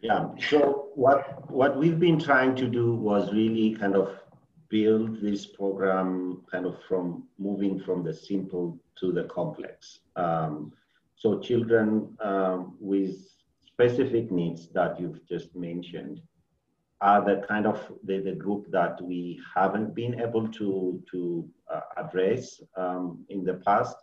Yeah, 0.00 0.28
so 0.50 0.88
what, 0.94 1.50
what 1.50 1.78
we've 1.78 2.00
been 2.00 2.18
trying 2.18 2.56
to 2.56 2.66
do 2.66 2.94
was 2.94 3.30
really 3.32 3.74
kind 3.74 3.94
of 3.94 4.23
build 4.74 5.20
this 5.20 5.46
program 5.46 6.42
kind 6.50 6.66
of 6.66 6.76
from 6.88 7.22
moving 7.38 7.78
from 7.78 8.02
the 8.02 8.12
simple 8.12 8.76
to 8.98 9.12
the 9.12 9.24
complex. 9.38 10.00
Um, 10.16 10.72
so 11.14 11.38
children 11.38 12.16
um, 12.20 12.76
with 12.80 13.14
specific 13.64 14.32
needs 14.32 14.62
that 14.72 14.98
you've 14.98 15.24
just 15.28 15.54
mentioned 15.54 16.20
are 17.00 17.24
the 17.24 17.46
kind 17.46 17.66
of 17.68 17.78
the, 18.02 18.18
the 18.18 18.32
group 18.32 18.68
that 18.72 19.00
we 19.00 19.40
haven't 19.54 19.94
been 19.94 20.20
able 20.20 20.48
to, 20.48 21.00
to 21.12 21.48
uh, 21.72 21.82
address 21.96 22.60
um, 22.76 23.24
in 23.28 23.44
the 23.44 23.54
past 23.68 23.96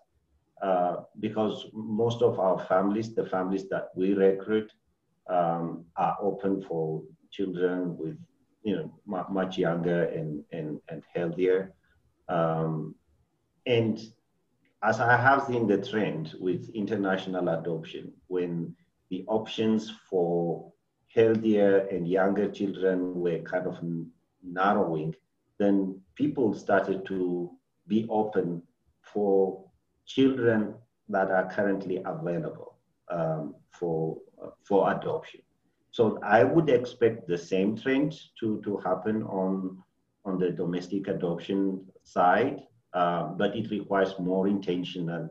uh, 0.62 0.98
because 1.20 1.66
most 1.74 2.22
of 2.22 2.40
our 2.40 2.60
families, 2.68 3.14
the 3.14 3.26
families 3.26 3.68
that 3.68 3.90
we 3.96 4.14
recruit, 4.14 4.72
um, 5.30 5.84
are 5.98 6.18
open 6.22 6.62
for 6.62 7.02
children 7.30 7.98
with 7.98 8.18
you 8.64 8.76
know 8.76 9.28
much 9.30 9.58
younger 9.58 10.04
and 10.06 10.44
and, 10.52 10.80
and 10.90 11.04
healthier 11.14 11.74
um, 12.28 12.96
and 13.66 14.00
as 14.84 15.00
I 15.00 15.16
have 15.16 15.46
seen 15.46 15.68
the 15.68 15.78
trend 15.78 16.34
with 16.40 16.70
international 16.70 17.50
adoption, 17.50 18.14
when 18.28 18.76
the 19.10 19.24
options 19.28 19.92
for 20.10 20.72
healthier 21.14 21.88
and 21.92 22.08
younger 22.08 22.50
children 22.50 23.20
were 23.20 23.40
kind 23.40 23.68
of 23.68 23.78
narrowing, 24.42 25.14
then 25.60 26.02
people 26.16 26.54
started 26.54 27.06
to 27.06 27.52
be 27.88 28.08
open 28.10 28.64
for 29.02 29.64
children 30.06 30.74
that 31.10 31.30
are 31.30 31.52
currently 31.52 32.02
available 32.06 32.78
um, 33.10 33.54
for, 33.72 34.18
uh, 34.44 34.50
for 34.64 34.92
adoption. 34.92 35.42
So 35.92 36.20
I 36.24 36.44
would 36.44 36.70
expect 36.70 37.28
the 37.28 37.38
same 37.38 37.78
trend 37.78 38.18
to, 38.40 38.62
to 38.64 38.78
happen 38.78 39.24
on, 39.24 39.78
on 40.26 40.40
the 40.40 40.50
domestic 40.50 41.08
adoption 41.08 41.86
side. 42.04 42.62
Um, 42.94 43.38
but 43.38 43.56
it 43.56 43.72
requires 43.72 44.20
more 44.20 44.48
intentional 44.50 45.30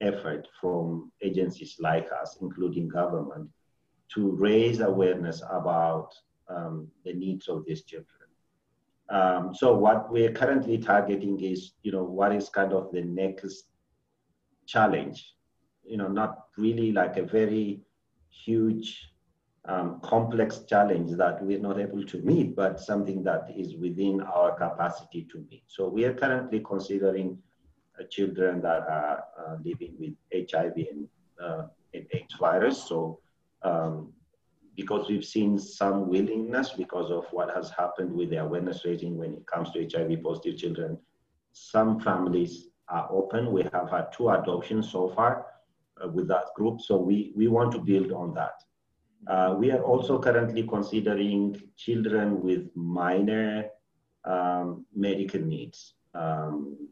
effort 0.00 0.48
from 0.60 1.12
agencies 1.22 1.76
like 1.78 2.08
us, 2.10 2.38
including 2.40 2.88
government, 2.88 3.50
to 4.14 4.30
raise 4.32 4.80
awareness 4.80 5.42
about 5.50 6.08
um, 6.48 6.88
the 7.04 7.12
needs 7.12 7.48
of 7.48 7.64
these 7.66 7.82
children. 7.84 8.28
Um, 9.10 9.54
so 9.54 9.74
what 9.74 10.10
we're 10.10 10.32
currently 10.32 10.78
targeting 10.78 11.38
is, 11.40 11.72
you 11.82 11.92
know, 11.92 12.02
what 12.02 12.34
is 12.34 12.48
kind 12.48 12.72
of 12.72 12.90
the 12.92 13.02
next 13.02 13.64
challenge, 14.66 15.34
you 15.84 15.98
know, 15.98 16.08
not 16.08 16.44
really 16.56 16.92
like 16.92 17.18
a 17.18 17.22
very 17.22 17.82
huge 18.30 19.11
um, 19.66 20.00
complex 20.02 20.60
challenge 20.68 21.12
that 21.16 21.42
we're 21.44 21.58
not 21.58 21.78
able 21.78 22.04
to 22.04 22.18
meet, 22.22 22.56
but 22.56 22.80
something 22.80 23.22
that 23.22 23.48
is 23.54 23.76
within 23.76 24.20
our 24.22 24.56
capacity 24.56 25.26
to 25.30 25.46
meet. 25.50 25.62
So 25.68 25.88
we 25.88 26.04
are 26.04 26.14
currently 26.14 26.60
considering 26.60 27.38
uh, 27.98 28.04
children 28.10 28.60
that 28.62 28.82
are 28.88 29.24
uh, 29.38 29.56
living 29.64 29.94
with 29.98 30.14
HIV 30.50 30.74
and, 30.76 31.08
uh, 31.42 31.66
and 31.94 32.06
AIDS 32.12 32.34
virus. 32.40 32.82
So 32.82 33.20
um, 33.62 34.12
because 34.76 35.08
we've 35.08 35.24
seen 35.24 35.58
some 35.58 36.08
willingness 36.08 36.70
because 36.70 37.10
of 37.10 37.26
what 37.30 37.54
has 37.54 37.70
happened 37.70 38.12
with 38.12 38.30
the 38.30 38.38
awareness 38.38 38.84
raising 38.84 39.16
when 39.16 39.32
it 39.34 39.46
comes 39.46 39.70
to 39.72 39.86
HIV 39.86 40.22
positive 40.22 40.58
children, 40.58 40.98
some 41.52 42.00
families 42.00 42.68
are 42.88 43.06
open. 43.12 43.52
We 43.52 43.62
have 43.72 43.90
had 43.90 44.12
two 44.12 44.30
adoptions 44.30 44.90
so 44.90 45.10
far 45.10 45.46
uh, 46.02 46.08
with 46.08 46.26
that 46.28 46.46
group. 46.56 46.80
So 46.80 46.96
we, 46.96 47.32
we 47.36 47.48
want 47.48 47.72
to 47.72 47.78
build 47.78 48.10
on 48.12 48.34
that. 48.34 48.62
Uh, 49.28 49.54
we 49.56 49.70
are 49.70 49.82
also 49.82 50.18
currently 50.18 50.64
considering 50.66 51.60
children 51.76 52.42
with 52.42 52.68
minor 52.74 53.66
um, 54.24 54.84
medical 54.94 55.40
needs. 55.40 55.94
Um, 56.14 56.88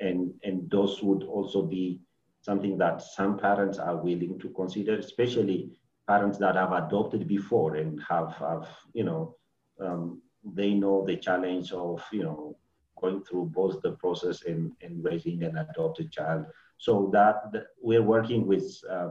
and, 0.00 0.34
and 0.42 0.68
those 0.70 1.02
would 1.02 1.22
also 1.22 1.62
be 1.62 2.00
something 2.40 2.76
that 2.78 3.00
some 3.00 3.38
parents 3.38 3.78
are 3.78 3.96
willing 3.96 4.38
to 4.40 4.48
consider, 4.50 4.96
especially 4.96 5.70
parents 6.08 6.38
that 6.38 6.56
have 6.56 6.72
adopted 6.72 7.28
before 7.28 7.76
and 7.76 8.02
have, 8.08 8.34
have 8.38 8.68
you 8.92 9.04
know, 9.04 9.36
um, 9.80 10.20
they 10.44 10.74
know 10.74 11.04
the 11.06 11.16
challenge 11.16 11.70
of, 11.72 12.02
you 12.12 12.24
know, 12.24 12.56
going 13.00 13.22
through 13.22 13.46
both 13.54 13.80
the 13.82 13.92
process 13.92 14.42
and, 14.42 14.72
and 14.82 15.04
raising 15.04 15.42
an 15.44 15.56
adopted 15.56 16.10
child. 16.10 16.46
So 16.78 17.10
that, 17.12 17.52
that 17.52 17.66
we're 17.80 18.02
working 18.02 18.46
with 18.46 18.80
uh, 18.90 19.10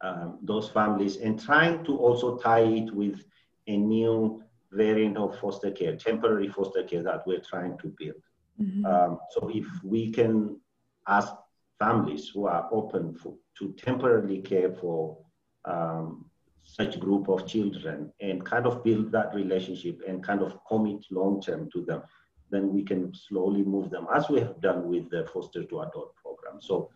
um, 0.00 0.38
those 0.42 0.68
families 0.68 1.16
and 1.16 1.40
trying 1.40 1.84
to 1.84 1.96
also 1.96 2.38
tie 2.38 2.60
it 2.60 2.92
with 2.94 3.24
a 3.66 3.76
new 3.76 4.42
variant 4.72 5.16
of 5.16 5.38
foster 5.38 5.70
care, 5.70 5.96
temporary 5.96 6.48
foster 6.48 6.82
care 6.82 7.02
that 7.02 7.26
we're 7.26 7.40
trying 7.40 7.76
to 7.78 7.88
build. 7.98 8.22
Mm-hmm. 8.60 8.84
Um, 8.86 9.18
so 9.30 9.50
if 9.52 9.66
we 9.82 10.10
can 10.10 10.60
ask 11.06 11.32
families 11.78 12.28
who 12.28 12.46
are 12.46 12.68
open 12.72 13.14
for, 13.14 13.34
to 13.58 13.72
temporarily 13.72 14.40
care 14.40 14.72
for 14.72 15.18
um, 15.64 16.26
such 16.62 17.00
group 17.00 17.28
of 17.28 17.46
children 17.46 18.12
and 18.20 18.44
kind 18.44 18.66
of 18.66 18.84
build 18.84 19.10
that 19.12 19.34
relationship 19.34 20.00
and 20.06 20.22
kind 20.22 20.42
of 20.42 20.58
commit 20.66 21.04
long 21.10 21.40
term 21.40 21.68
to 21.72 21.84
them, 21.84 22.02
then 22.50 22.72
we 22.72 22.82
can 22.82 23.12
slowly 23.14 23.62
move 23.62 23.90
them 23.90 24.06
as 24.14 24.28
we 24.28 24.38
have 24.40 24.60
done 24.60 24.88
with 24.88 25.08
the 25.10 25.26
foster 25.32 25.64
to 25.64 25.80
adult 25.80 26.14
program. 26.16 26.60
So 26.60 26.90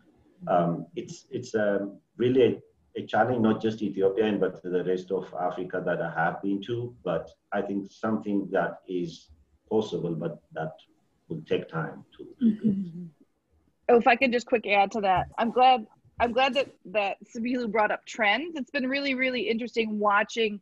um, 0.47 0.87
it's 0.95 1.25
it's 1.31 1.55
um, 1.55 1.97
really 2.17 2.61
a 2.95 3.05
challenge, 3.05 3.41
not 3.41 3.61
just 3.61 3.81
Ethiopia, 3.81 4.31
but 4.39 4.61
the 4.61 4.83
rest 4.83 5.11
of 5.11 5.33
Africa 5.39 5.81
that 5.85 6.01
I 6.01 6.11
have 6.11 6.41
been 6.41 6.61
to. 6.63 6.95
But 7.03 7.29
I 7.51 7.61
think 7.61 7.91
something 7.91 8.47
that 8.51 8.79
is 8.87 9.29
possible, 9.69 10.15
but 10.15 10.41
that 10.53 10.73
will 11.27 11.41
take 11.47 11.67
time 11.67 12.05
to. 12.17 12.45
Mm-hmm. 12.45 13.05
Oh, 13.89 13.97
if 13.97 14.07
I 14.07 14.15
could 14.15 14.31
just 14.31 14.47
quick 14.47 14.65
add 14.67 14.91
to 14.91 15.01
that, 15.01 15.27
I'm 15.37 15.51
glad. 15.51 15.85
I'm 16.19 16.31
glad 16.31 16.53
that 16.53 16.69
that 16.85 17.17
Sabilu 17.35 17.71
brought 17.71 17.91
up 17.91 18.05
trends. 18.05 18.55
It's 18.55 18.69
been 18.69 18.87
really, 18.87 19.15
really 19.15 19.49
interesting 19.49 19.97
watching 19.97 20.61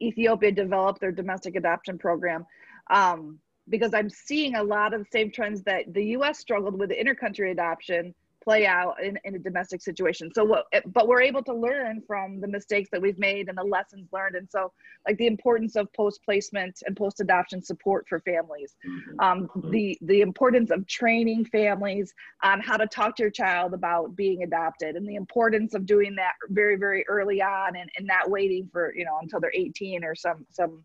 Ethiopia 0.00 0.50
develop 0.50 0.98
their 0.98 1.12
domestic 1.12 1.56
adoption 1.56 1.98
program. 1.98 2.46
Um, 2.90 3.38
because 3.68 3.94
I'm 3.94 4.10
seeing 4.10 4.56
a 4.56 4.62
lot 4.62 4.92
of 4.92 5.00
the 5.00 5.06
same 5.12 5.30
trends 5.30 5.62
that 5.64 5.92
the 5.92 6.04
US 6.16 6.38
struggled 6.38 6.78
with 6.78 6.90
intercountry 6.90 7.52
adoption 7.52 8.14
play 8.42 8.66
out 8.66 8.94
in, 9.02 9.18
in 9.24 9.34
a 9.34 9.38
domestic 9.38 9.80
situation. 9.82 10.30
So 10.34 10.44
what, 10.44 10.66
but 10.86 11.08
we're 11.08 11.22
able 11.22 11.42
to 11.44 11.54
learn 11.54 12.02
from 12.06 12.40
the 12.40 12.48
mistakes 12.48 12.88
that 12.92 13.00
we've 13.00 13.18
made 13.18 13.48
and 13.48 13.56
the 13.56 13.64
lessons 13.64 14.08
learned. 14.12 14.36
And 14.36 14.48
so 14.50 14.72
like 15.06 15.16
the 15.18 15.26
importance 15.26 15.76
of 15.76 15.92
post-placement 15.92 16.82
and 16.86 16.96
post-adoption 16.96 17.62
support 17.62 18.06
for 18.08 18.20
families, 18.20 18.74
mm-hmm. 18.86 19.20
um, 19.20 19.70
the, 19.70 19.98
the 20.02 20.20
importance 20.20 20.70
of 20.70 20.86
training 20.86 21.44
families 21.46 22.12
on 22.42 22.60
how 22.60 22.76
to 22.76 22.86
talk 22.86 23.16
to 23.16 23.22
your 23.22 23.30
child 23.30 23.74
about 23.74 24.16
being 24.16 24.42
adopted 24.42 24.96
and 24.96 25.08
the 25.08 25.16
importance 25.16 25.74
of 25.74 25.86
doing 25.86 26.14
that 26.16 26.32
very, 26.48 26.76
very 26.76 27.04
early 27.08 27.42
on 27.42 27.76
and, 27.76 27.90
and 27.96 28.06
not 28.06 28.30
waiting 28.30 28.68
for, 28.72 28.94
you 28.94 29.04
know, 29.04 29.18
until 29.20 29.40
they're 29.40 29.52
18 29.54 30.04
or 30.04 30.14
some, 30.14 30.46
some, 30.50 30.84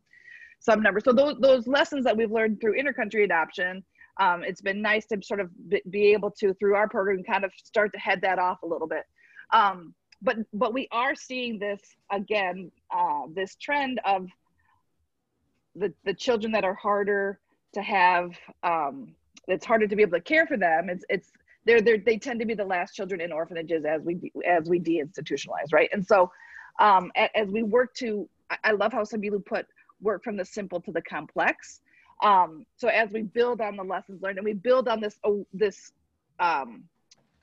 some 0.60 0.82
number. 0.82 0.99
So 0.99 1.14
those, 1.14 1.36
those 1.39 1.68
lessons 1.68 2.03
that 2.05 2.16
we've 2.16 2.32
learned 2.32 2.62
through 2.62 2.82
intercountry 2.82 3.24
adoption 3.24 3.84
um, 4.20 4.43
it's 4.43 4.61
been 4.61 4.82
nice 4.82 5.05
to 5.07 5.18
sort 5.22 5.39
of 5.39 5.49
be 5.89 6.13
able 6.13 6.32
to 6.32 6.53
through 6.55 6.76
our 6.76 6.88
program 6.88 7.24
kind 7.24 7.43
of 7.43 7.51
start 7.55 7.91
to 7.93 7.99
head 7.99 8.20
that 8.22 8.39
off 8.39 8.63
a 8.63 8.68
little 8.68 8.88
bit. 8.88 9.03
Um, 9.51 9.93
but 10.22 10.38
but 10.53 10.74
we 10.74 10.88
are 10.91 11.15
seeing 11.15 11.59
this 11.59 11.82
again 12.11 12.72
uh, 12.95 13.24
this 13.34 13.55
trend 13.55 13.99
of 14.05 14.28
the 15.76 15.93
the 16.05 16.13
children 16.13 16.51
that 16.53 16.63
are 16.63 16.74
harder 16.74 17.39
to 17.74 17.82
have 17.82 18.32
um, 18.63 19.15
it's 19.47 19.65
harder 19.65 19.88
to 19.88 19.95
be 19.95 20.01
able 20.01 20.18
to 20.18 20.24
care 20.24 20.47
for 20.47 20.57
them. 20.57 20.89
It's 20.89 21.05
it's 21.09 21.32
they're, 21.65 21.82
they're 21.82 21.97
they 21.97 22.18
tend 22.18 22.39
to 22.39 22.45
be 22.45 22.55
the 22.55 22.65
last 22.65 22.93
children 22.93 23.22
in 23.22 23.32
orphanages 23.32 23.86
as 23.86 24.01
we 24.01 24.32
as 24.47 24.68
we 24.68 24.80
deinstitutionalize 24.80 25.72
right? 25.72 25.89
And 25.93 26.05
so 26.05 26.32
um, 26.80 27.11
as 27.36 27.47
we 27.49 27.63
work 27.63 27.93
to 27.95 28.30
i 28.63 28.72
love 28.72 28.93
how 28.93 29.03
Sambilu 29.03 29.45
put 29.45 29.65
work 30.01 30.24
from 30.24 30.38
the 30.38 30.45
simple 30.45 30.80
to 30.82 30.91
the 30.91 31.01
complex 31.01 31.82
um, 32.24 32.65
so 32.76 32.88
as 32.88 33.11
we 33.11 33.22
build 33.22 33.61
on 33.61 33.76
the 33.76 33.84
lessons 33.84 34.22
learned 34.22 34.38
and 34.38 34.45
we 34.45 34.53
build 34.53 34.88
on 34.88 34.99
this 34.99 35.18
oh, 35.24 35.45
this 35.53 35.91
um, 36.39 36.84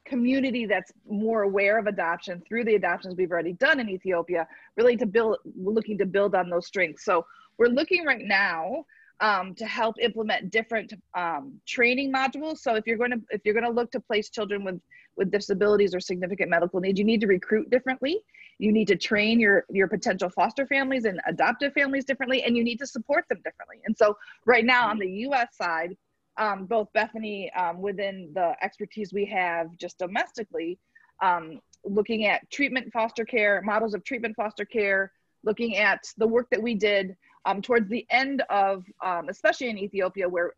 community 0.05 0.67
that's 0.67 0.93
more 1.09 1.43
aware 1.43 1.79
of 1.79 1.87
adoption 1.87 2.43
through 2.47 2.65
the 2.65 2.75
adoptions 2.75 3.15
we've 3.17 3.31
already 3.31 3.55
done 3.55 3.81
in 3.81 3.89
Ethiopia, 3.89 4.47
really 4.77 4.97
to 4.97 5.07
build, 5.07 5.39
looking 5.57 5.97
to 5.99 6.07
build 6.07 6.35
on 6.35 6.51
those 6.51 6.67
strengths. 6.67 7.05
So 7.05 7.25
we're 7.57 7.69
looking 7.69 8.05
right 8.05 8.25
now 8.25 8.85
um, 9.21 9.55
to 9.55 9.65
help 9.65 9.97
implement 10.01 10.51
different 10.51 10.93
um, 11.17 11.55
training 11.67 12.13
modules. 12.13 12.59
So 12.59 12.75
if 12.75 12.87
you're 12.87 12.99
going 12.99 13.13
to 13.13 13.21
if 13.31 13.43
you're 13.45 13.55
going 13.55 13.67
to 13.67 13.71
look 13.71 13.91
to 13.93 14.01
place 14.01 14.29
children 14.29 14.65
with 14.65 14.81
with 15.17 15.31
disabilities 15.31 15.95
or 15.95 16.01
significant 16.01 16.51
medical 16.51 16.81
needs, 16.81 16.99
you 16.99 17.05
need 17.05 17.21
to 17.21 17.27
recruit 17.27 17.71
differently. 17.71 18.21
You 18.59 18.73
need 18.73 18.89
to 18.89 18.97
train 18.97 19.41
your 19.41 19.65
your 19.71 19.89
potential 19.89 20.29
foster 20.31 20.67
families 20.67 21.05
and 21.05 21.21
adoptive 21.27 21.73
families 21.73 22.05
differently, 22.05 22.43
and 22.43 22.57
you 22.57 22.65
need 22.65 22.79
to 22.79 22.87
support 22.87 23.25
them 23.29 23.39
differently. 23.45 23.81
And 23.87 23.97
so 23.97 24.17
right 24.47 24.65
now 24.65 24.89
on 24.89 24.99
the 24.99 25.09
U.S. 25.09 25.57
side, 25.57 25.97
um, 26.37 26.67
both 26.67 26.93
Bethany 26.93 27.53
um, 27.53 27.81
within 27.81 28.31
the 28.35 28.55
expertise 28.63 29.13
we 29.13 29.25
have 29.27 29.77
just 29.77 29.99
domestically, 29.99 30.79
um, 31.23 31.61
looking 31.85 32.27
at 32.27 32.49
treatment 32.51 32.93
foster 32.93 33.25
care 33.25 33.63
models 33.63 33.95
of 33.95 34.05
treatment 34.05 34.35
foster 34.37 34.65
care, 34.65 35.13
looking 35.45 35.77
at 35.77 36.05
the 36.17 36.27
work 36.27 36.49
that 36.51 36.63
we 36.63 36.75
did 36.75 37.17
um, 37.45 37.61
towards 37.61 37.89
the 37.89 38.07
end 38.11 38.43
of, 38.51 38.85
um, 39.05 39.29
especially 39.29 39.69
in 39.69 39.79
Ethiopia, 39.79 40.29
where 40.29 40.55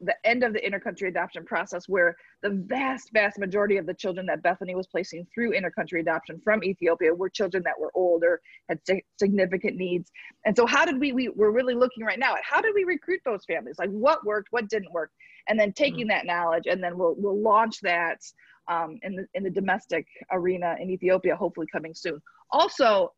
the 0.00 0.14
end 0.24 0.42
of 0.42 0.52
the 0.52 0.60
intercountry 0.60 1.08
adoption 1.08 1.44
process, 1.44 1.88
where 1.88 2.16
the 2.42 2.50
vast, 2.66 3.10
vast 3.12 3.38
majority 3.38 3.76
of 3.76 3.86
the 3.86 3.94
children 3.94 4.26
that 4.26 4.42
Bethany 4.42 4.74
was 4.74 4.86
placing 4.86 5.26
through 5.32 5.52
intercountry 5.52 6.00
adoption 6.00 6.40
from 6.42 6.64
Ethiopia 6.64 7.14
were 7.14 7.28
children 7.28 7.62
that 7.64 7.78
were 7.78 7.90
older, 7.94 8.40
had 8.68 8.80
significant 9.18 9.76
needs. 9.76 10.10
And 10.44 10.56
so, 10.56 10.66
how 10.66 10.84
did 10.84 10.98
we, 10.98 11.12
we, 11.12 11.28
we're 11.28 11.50
really 11.50 11.74
looking 11.74 12.04
right 12.04 12.18
now 12.18 12.34
at 12.34 12.42
how 12.42 12.60
did 12.60 12.74
we 12.74 12.84
recruit 12.84 13.20
those 13.24 13.44
families? 13.44 13.76
Like, 13.78 13.90
what 13.90 14.24
worked, 14.24 14.48
what 14.50 14.68
didn't 14.68 14.92
work? 14.92 15.10
And 15.48 15.58
then 15.58 15.72
taking 15.72 16.06
mm-hmm. 16.06 16.08
that 16.08 16.26
knowledge, 16.26 16.64
and 16.66 16.82
then 16.82 16.96
we'll, 16.96 17.14
we'll 17.16 17.40
launch 17.40 17.80
that 17.80 18.20
um, 18.68 18.98
in, 19.02 19.16
the, 19.16 19.26
in 19.34 19.42
the 19.42 19.50
domestic 19.50 20.06
arena 20.32 20.76
in 20.80 20.90
Ethiopia, 20.90 21.36
hopefully 21.36 21.66
coming 21.72 21.94
soon. 21.94 22.20
Also, 22.52 23.12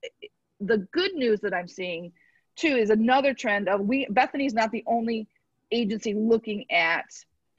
the 0.61 0.87
good 0.93 1.15
news 1.15 1.41
that 1.41 1.55
I'm 1.55 1.69
seeing 1.69 2.13
too 2.57 2.77
is 2.77 2.91
another 2.91 3.35
trend 3.35 3.69
of 3.69 3.81
we 3.81 4.07
Bethany's 4.11 4.55
not 4.55 4.71
the 4.71 4.85
only 4.87 5.27
agency 5.73 6.15
looking 6.15 6.65
at 6.71 7.05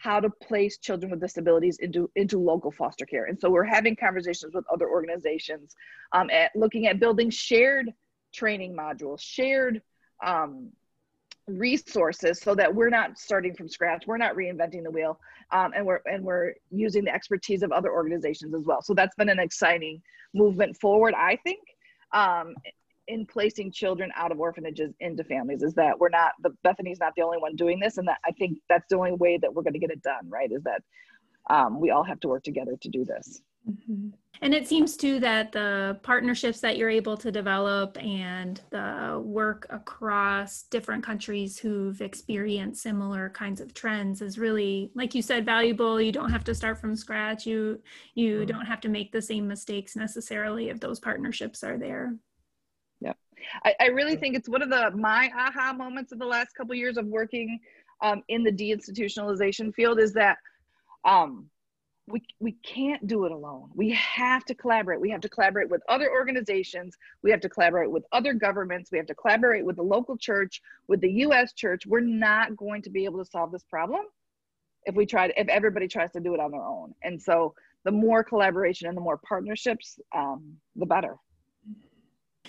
how 0.03 0.19
to 0.19 0.29
place 0.29 0.77
children 0.77 1.11
with 1.11 1.21
disabilities 1.21 1.77
into 1.79 2.11
into 2.15 2.37
local 2.37 2.71
foster 2.71 3.05
care. 3.05 3.25
And 3.25 3.39
so 3.39 3.49
we're 3.49 3.63
having 3.63 3.95
conversations 3.95 4.53
with 4.53 4.65
other 4.71 4.89
organizations 4.89 5.75
um, 6.11 6.29
at 6.29 6.51
looking 6.55 6.87
at 6.87 6.99
building 6.99 7.29
shared 7.29 7.89
training 8.33 8.75
modules 8.75 9.21
shared 9.21 9.81
um, 10.25 10.69
resources 11.47 12.39
so 12.39 12.53
that 12.55 12.73
we're 12.73 12.89
not 12.89 13.17
starting 13.17 13.53
from 13.53 13.67
scratch 13.67 14.05
we're 14.07 14.17
not 14.17 14.35
reinventing 14.35 14.83
the 14.83 14.91
wheel 14.91 15.19
um, 15.51 15.71
and 15.75 15.85
we're 15.85 16.01
and 16.05 16.23
we're 16.23 16.53
using 16.71 17.05
the 17.05 17.13
expertise 17.13 17.63
of 17.63 17.71
other 17.71 17.91
organizations 17.91 18.53
as 18.53 18.63
well. 18.65 18.81
So 18.81 18.93
that's 18.93 19.15
been 19.15 19.29
an 19.29 19.39
exciting 19.39 20.01
movement 20.33 20.75
forward 20.77 21.13
i 21.15 21.37
think. 21.43 21.61
Um, 22.11 22.55
in 23.07 23.25
placing 23.25 23.71
children 23.71 24.11
out 24.15 24.31
of 24.31 24.39
orphanages 24.39 24.93
into 24.99 25.23
families 25.23 25.61
is 25.61 25.73
that 25.73 25.97
we're 25.99 26.09
not 26.09 26.31
the 26.41 26.51
bethany's 26.63 26.99
not 26.99 27.13
the 27.15 27.21
only 27.21 27.37
one 27.37 27.55
doing 27.55 27.79
this 27.79 27.97
and 27.97 28.07
that 28.07 28.19
i 28.25 28.31
think 28.31 28.57
that's 28.69 28.87
the 28.89 28.95
only 28.95 29.13
way 29.13 29.37
that 29.37 29.53
we're 29.53 29.63
going 29.63 29.73
to 29.73 29.79
get 29.79 29.91
it 29.91 30.01
done 30.01 30.29
right 30.29 30.51
is 30.51 30.63
that 30.63 30.81
um, 31.49 31.81
we 31.81 31.89
all 31.89 32.03
have 32.03 32.21
to 32.21 32.29
work 32.29 32.43
together 32.43 32.77
to 32.79 32.87
do 32.87 33.03
this 33.03 33.41
mm-hmm. 33.69 34.07
and 34.41 34.53
it 34.53 34.65
seems 34.65 34.95
too 34.95 35.19
that 35.19 35.51
the 35.51 35.99
partnerships 36.01 36.61
that 36.61 36.77
you're 36.77 36.89
able 36.89 37.17
to 37.17 37.33
develop 37.33 38.01
and 38.01 38.61
the 38.69 39.21
work 39.21 39.67
across 39.69 40.63
different 40.63 41.03
countries 41.03 41.59
who've 41.59 41.99
experienced 41.99 42.81
similar 42.81 43.29
kinds 43.29 43.59
of 43.59 43.73
trends 43.73 44.21
is 44.21 44.39
really 44.39 44.89
like 44.95 45.13
you 45.13 45.21
said 45.21 45.43
valuable 45.43 45.99
you 45.99 46.13
don't 46.13 46.31
have 46.31 46.45
to 46.45 46.55
start 46.55 46.79
from 46.79 46.95
scratch 46.95 47.45
you 47.45 47.77
you 48.15 48.37
mm-hmm. 48.37 48.45
don't 48.45 48.65
have 48.65 48.79
to 48.79 48.87
make 48.87 49.11
the 49.11 49.21
same 49.21 49.45
mistakes 49.45 49.97
necessarily 49.97 50.69
if 50.69 50.79
those 50.79 51.01
partnerships 51.01 51.61
are 51.61 51.77
there 51.77 52.15
I, 53.63 53.75
I 53.79 53.85
really 53.87 54.15
think 54.15 54.35
it's 54.35 54.49
one 54.49 54.61
of 54.61 54.69
the 54.69 54.91
my 54.91 55.31
aha 55.37 55.73
moments 55.73 56.11
of 56.11 56.19
the 56.19 56.25
last 56.25 56.55
couple 56.55 56.73
of 56.73 56.77
years 56.77 56.97
of 56.97 57.05
working 57.05 57.59
um, 58.01 58.21
in 58.27 58.43
the 58.43 58.51
deinstitutionalization 58.51 59.73
field 59.73 59.99
is 59.99 60.13
that 60.13 60.37
um, 61.05 61.49
we, 62.07 62.21
we 62.39 62.51
can't 62.63 63.05
do 63.07 63.25
it 63.25 63.31
alone. 63.31 63.69
We 63.73 63.91
have 63.91 64.43
to 64.45 64.55
collaborate. 64.55 64.99
We 64.99 65.09
have 65.11 65.21
to 65.21 65.29
collaborate 65.29 65.69
with 65.69 65.81
other 65.87 66.11
organizations. 66.11 66.97
We 67.21 67.31
have 67.31 67.39
to 67.41 67.49
collaborate 67.49 67.91
with 67.91 68.03
other 68.11 68.33
governments. 68.33 68.91
We 68.91 68.97
have 68.97 69.07
to 69.07 69.15
collaborate 69.15 69.65
with 69.65 69.77
the 69.77 69.83
local 69.83 70.17
church, 70.17 70.61
with 70.87 70.99
the 70.99 71.11
US 71.11 71.53
church. 71.53 71.85
We're 71.85 72.01
not 72.01 72.57
going 72.57 72.81
to 72.83 72.89
be 72.89 73.05
able 73.05 73.23
to 73.23 73.29
solve 73.29 73.51
this 73.51 73.63
problem 73.63 74.01
if 74.85 74.95
we 74.95 75.05
try 75.05 75.27
to, 75.27 75.39
if 75.39 75.47
everybody 75.47 75.87
tries 75.87 76.11
to 76.11 76.19
do 76.19 76.33
it 76.33 76.41
on 76.41 76.51
their 76.51 76.65
own. 76.65 76.93
And 77.03 77.21
so 77.21 77.53
the 77.85 77.91
more 77.91 78.23
collaboration 78.23 78.89
and 78.89 78.97
the 78.97 79.01
more 79.01 79.17
partnerships, 79.17 79.97
um, 80.13 80.57
the 80.75 80.85
better 80.85 81.15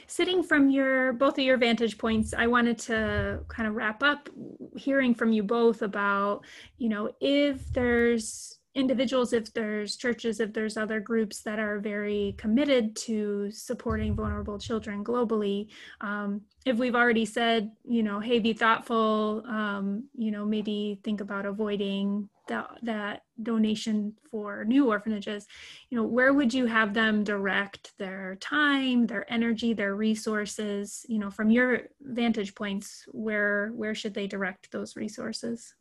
sitting 0.06 0.42
from 0.42 0.70
your 0.70 1.12
both 1.12 1.38
of 1.38 1.44
your 1.44 1.56
vantage 1.56 1.98
points 1.98 2.34
i 2.34 2.46
wanted 2.46 2.78
to 2.78 3.40
kind 3.48 3.68
of 3.68 3.74
wrap 3.74 4.02
up 4.02 4.28
hearing 4.76 5.14
from 5.14 5.32
you 5.32 5.42
both 5.42 5.82
about 5.82 6.44
you 6.78 6.88
know 6.88 7.10
if 7.20 7.72
there's 7.72 8.58
individuals 8.74 9.32
if 9.32 9.52
there's 9.52 9.96
churches 9.96 10.40
if 10.40 10.52
there's 10.52 10.76
other 10.76 10.98
groups 10.98 11.42
that 11.42 11.60
are 11.60 11.78
very 11.78 12.34
committed 12.38 12.96
to 12.96 13.48
supporting 13.52 14.16
vulnerable 14.16 14.58
children 14.58 15.04
globally 15.04 15.68
um, 16.00 16.40
if 16.66 16.76
we've 16.76 16.96
already 16.96 17.24
said 17.24 17.70
you 17.84 18.02
know 18.02 18.18
hey 18.18 18.40
be 18.40 18.52
thoughtful 18.52 19.44
um, 19.46 20.04
you 20.16 20.32
know 20.32 20.44
maybe 20.44 20.98
think 21.04 21.20
about 21.20 21.46
avoiding 21.46 22.28
that 22.48 22.78
that 22.82 23.22
donation 23.42 24.14
for 24.30 24.64
new 24.64 24.88
orphanages 24.88 25.46
you 25.90 25.96
know 25.96 26.04
where 26.04 26.32
would 26.32 26.52
you 26.52 26.66
have 26.66 26.94
them 26.94 27.24
direct 27.24 27.92
their 27.98 28.36
time 28.40 29.06
their 29.06 29.30
energy 29.32 29.72
their 29.72 29.94
resources 29.94 31.04
you 31.08 31.18
know 31.18 31.30
from 31.30 31.50
your 31.50 31.82
vantage 32.00 32.54
points 32.54 33.04
where 33.12 33.70
where 33.74 33.94
should 33.94 34.14
they 34.14 34.26
direct 34.26 34.70
those 34.70 34.96
resources? 34.96 35.74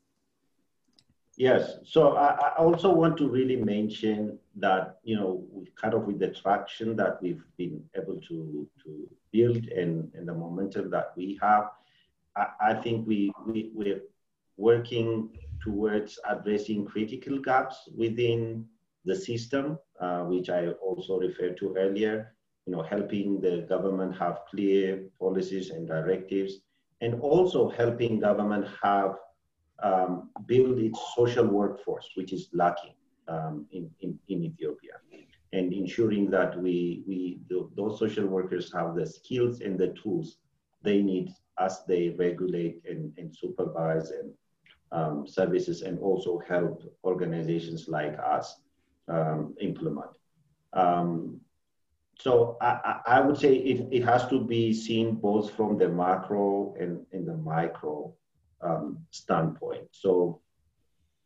Yes. 1.36 1.80
So 1.84 2.16
i, 2.16 2.28
I 2.28 2.50
also 2.58 2.94
want 2.94 3.18
to 3.18 3.28
really 3.28 3.56
mention 3.56 4.38
that 4.58 5.00
you 5.04 5.16
know 5.16 5.44
kind 5.82 5.94
of 5.94 6.04
with 6.04 6.20
the 6.20 6.30
traction 6.30 6.96
that 6.98 7.22
we've 7.22 7.44
been 7.58 7.84
able 7.96 8.20
to 8.30 8.68
to 8.84 9.10
build 9.32 9.66
and, 9.68 10.12
and 10.14 10.28
the 10.28 10.34
momentum 10.34 10.92
that 10.92 11.14
we 11.18 11.40
have 11.42 11.72
i, 12.38 12.46
I 12.70 12.74
think 12.76 13.08
we, 13.08 13.32
we 13.48 13.72
we're 13.74 14.02
working 14.58 15.30
towards 15.64 16.20
addressing 16.30 16.86
critical 16.86 17.40
gaps 17.40 17.90
within 17.98 18.66
the 19.06 19.16
system, 19.16 19.78
uh, 20.00 20.24
which 20.24 20.50
I 20.50 20.70
also 20.70 21.20
referred 21.20 21.58
to 21.58 21.76
earlier, 21.78 22.36
you 22.66 22.74
know, 22.74 22.84
helping 22.84 23.42
the 23.42 23.66
government 23.68 24.18
have 24.18 24.40
clear 24.50 25.04
policies 25.20 25.70
and 25.70 25.88
directives, 25.88 26.60
and 27.02 27.20
also 27.22 27.70
helping 27.70 28.20
government 28.20 28.66
have 28.82 29.16
um, 29.82 30.30
build 30.46 30.80
its 30.80 31.00
social 31.16 31.46
workforce, 31.46 32.10
which 32.16 32.32
is 32.32 32.50
lacking 32.54 32.94
um, 33.28 33.66
in, 33.72 33.90
in, 34.02 34.18
in, 34.30 34.44
Ethiopia, 34.44 34.94
and 35.52 35.74
ensuring 35.74 36.30
that 36.32 36.58
we, 36.62 37.04
we 37.08 37.42
those 37.50 38.00
social 38.00 38.26
workers 38.26 38.72
have 38.74 38.96
the 38.96 39.06
skills 39.06 39.60
and 39.60 39.78
the 39.78 39.94
tools 40.02 40.38
they 40.84 41.02
need 41.02 41.30
as 41.60 41.84
they 41.88 42.16
regulate 42.18 42.82
and, 42.88 43.14
and 43.18 43.36
supervise 43.36 44.12
and 44.12 44.32
um, 44.94 45.28
services 45.28 45.82
and 45.82 46.00
also 46.00 46.40
help 46.48 46.84
organizations 47.04 47.88
like 47.88 48.18
us 48.20 48.62
um, 49.08 49.56
implement. 49.60 50.12
Um, 50.72 51.42
so 52.20 52.58
I, 52.62 53.02
I, 53.06 53.20
would 53.20 53.38
say 53.38 53.56
it, 53.56 53.88
it 53.92 54.04
has 54.06 54.28
to 54.28 54.40
be 54.40 54.72
seen 54.74 55.16
both 55.16 55.52
from 55.56 55.78
the 55.78 55.90
macro 55.90 56.76
and, 56.80 57.06
in 57.12 57.26
the 57.26 57.36
micro 57.36 58.14
um, 58.62 59.00
standpoint. 59.10 59.88
So 59.92 60.40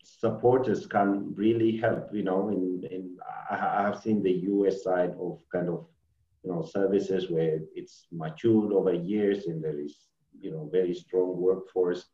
supporters 0.01 0.87
can 0.87 1.33
really 1.35 1.77
help, 1.77 2.09
you 2.13 2.23
know, 2.23 2.49
in, 2.49 2.87
in 2.89 3.17
I 3.49 3.83
have 3.83 3.99
seen 3.99 4.23
the 4.23 4.31
US 4.31 4.83
side 4.83 5.13
of 5.19 5.41
kind 5.51 5.69
of, 5.69 5.85
you 6.43 6.51
know, 6.51 6.63
services 6.63 7.29
where 7.29 7.59
it's 7.75 8.07
matured 8.11 8.71
over 8.71 8.93
years 8.93 9.47
and 9.47 9.63
there 9.63 9.79
is, 9.79 10.07
you 10.39 10.51
know, 10.51 10.69
very 10.71 10.93
strong 10.93 11.35
workforce, 11.37 12.05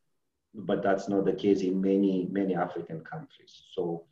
but 0.53 0.83
that's 0.83 1.09
not 1.09 1.25
the 1.25 1.33
case 1.33 1.61
in 1.61 1.81
many, 1.81 2.27
many 2.31 2.55
African 2.55 3.01
countries. 3.01 3.63
So 3.73 4.03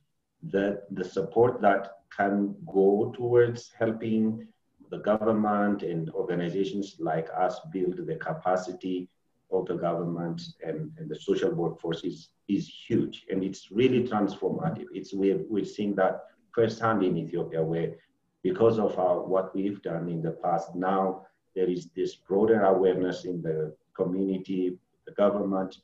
the, 0.44 0.82
the 0.92 1.04
support 1.04 1.62
that 1.62 1.98
can 2.16 2.56
go 2.66 3.14
towards 3.16 3.72
helping 3.78 4.48
the 4.90 4.98
government 4.98 5.84
and 5.84 6.10
organizations 6.12 6.98
like 7.00 7.30
us 7.38 7.60
build 7.72 8.06
the 8.06 8.16
capacity 8.16 9.08
of 9.52 9.66
the 9.66 9.76
government 9.76 10.42
and, 10.66 10.92
and 10.98 11.10
the 11.10 11.16
social 11.16 11.52
workforce 11.52 12.04
is, 12.04 12.30
is 12.48 12.68
huge 12.88 13.26
and 13.30 13.44
it's 13.44 13.72
really 13.72 14.08
transformative. 14.08 14.88
It's 14.94 15.14
we're, 15.14 15.42
we're 15.50 15.66
seeing 15.66 15.96
that 15.96 16.26
firsthand 16.54 17.04
in 17.04 17.18
Ethiopia 17.18 17.64
where 17.64 17.96
because 18.44 18.80
of 18.80 18.98
our, 18.98 19.22
what 19.22 19.56
we've 19.56 19.82
done 19.82 20.10
in 20.10 20.22
the 20.22 20.32
past, 20.32 20.76
now 20.76 21.26
there 21.56 21.70
is 21.70 21.90
this 21.96 22.16
broader 22.16 22.64
awareness 22.64 23.26
in 23.26 23.42
the 23.42 23.76
community, 23.96 24.78
the 25.06 25.12
government, 25.14 25.78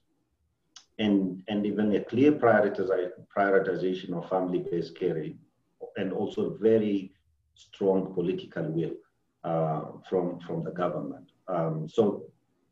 and, 0.99 1.43
and 1.47 1.65
even 1.65 1.95
a 1.95 2.03
clear 2.03 2.31
prioritization 2.31 4.13
of 4.13 4.29
family-based 4.29 4.97
care 4.97 5.23
and 5.97 6.11
also 6.13 6.57
very 6.59 7.11
strong 7.55 8.13
political 8.13 8.63
will 8.63 8.91
uh, 9.43 9.81
from, 10.09 10.39
from 10.39 10.63
the 10.63 10.71
government. 10.71 11.31
Um, 11.47 11.87
so 11.87 12.23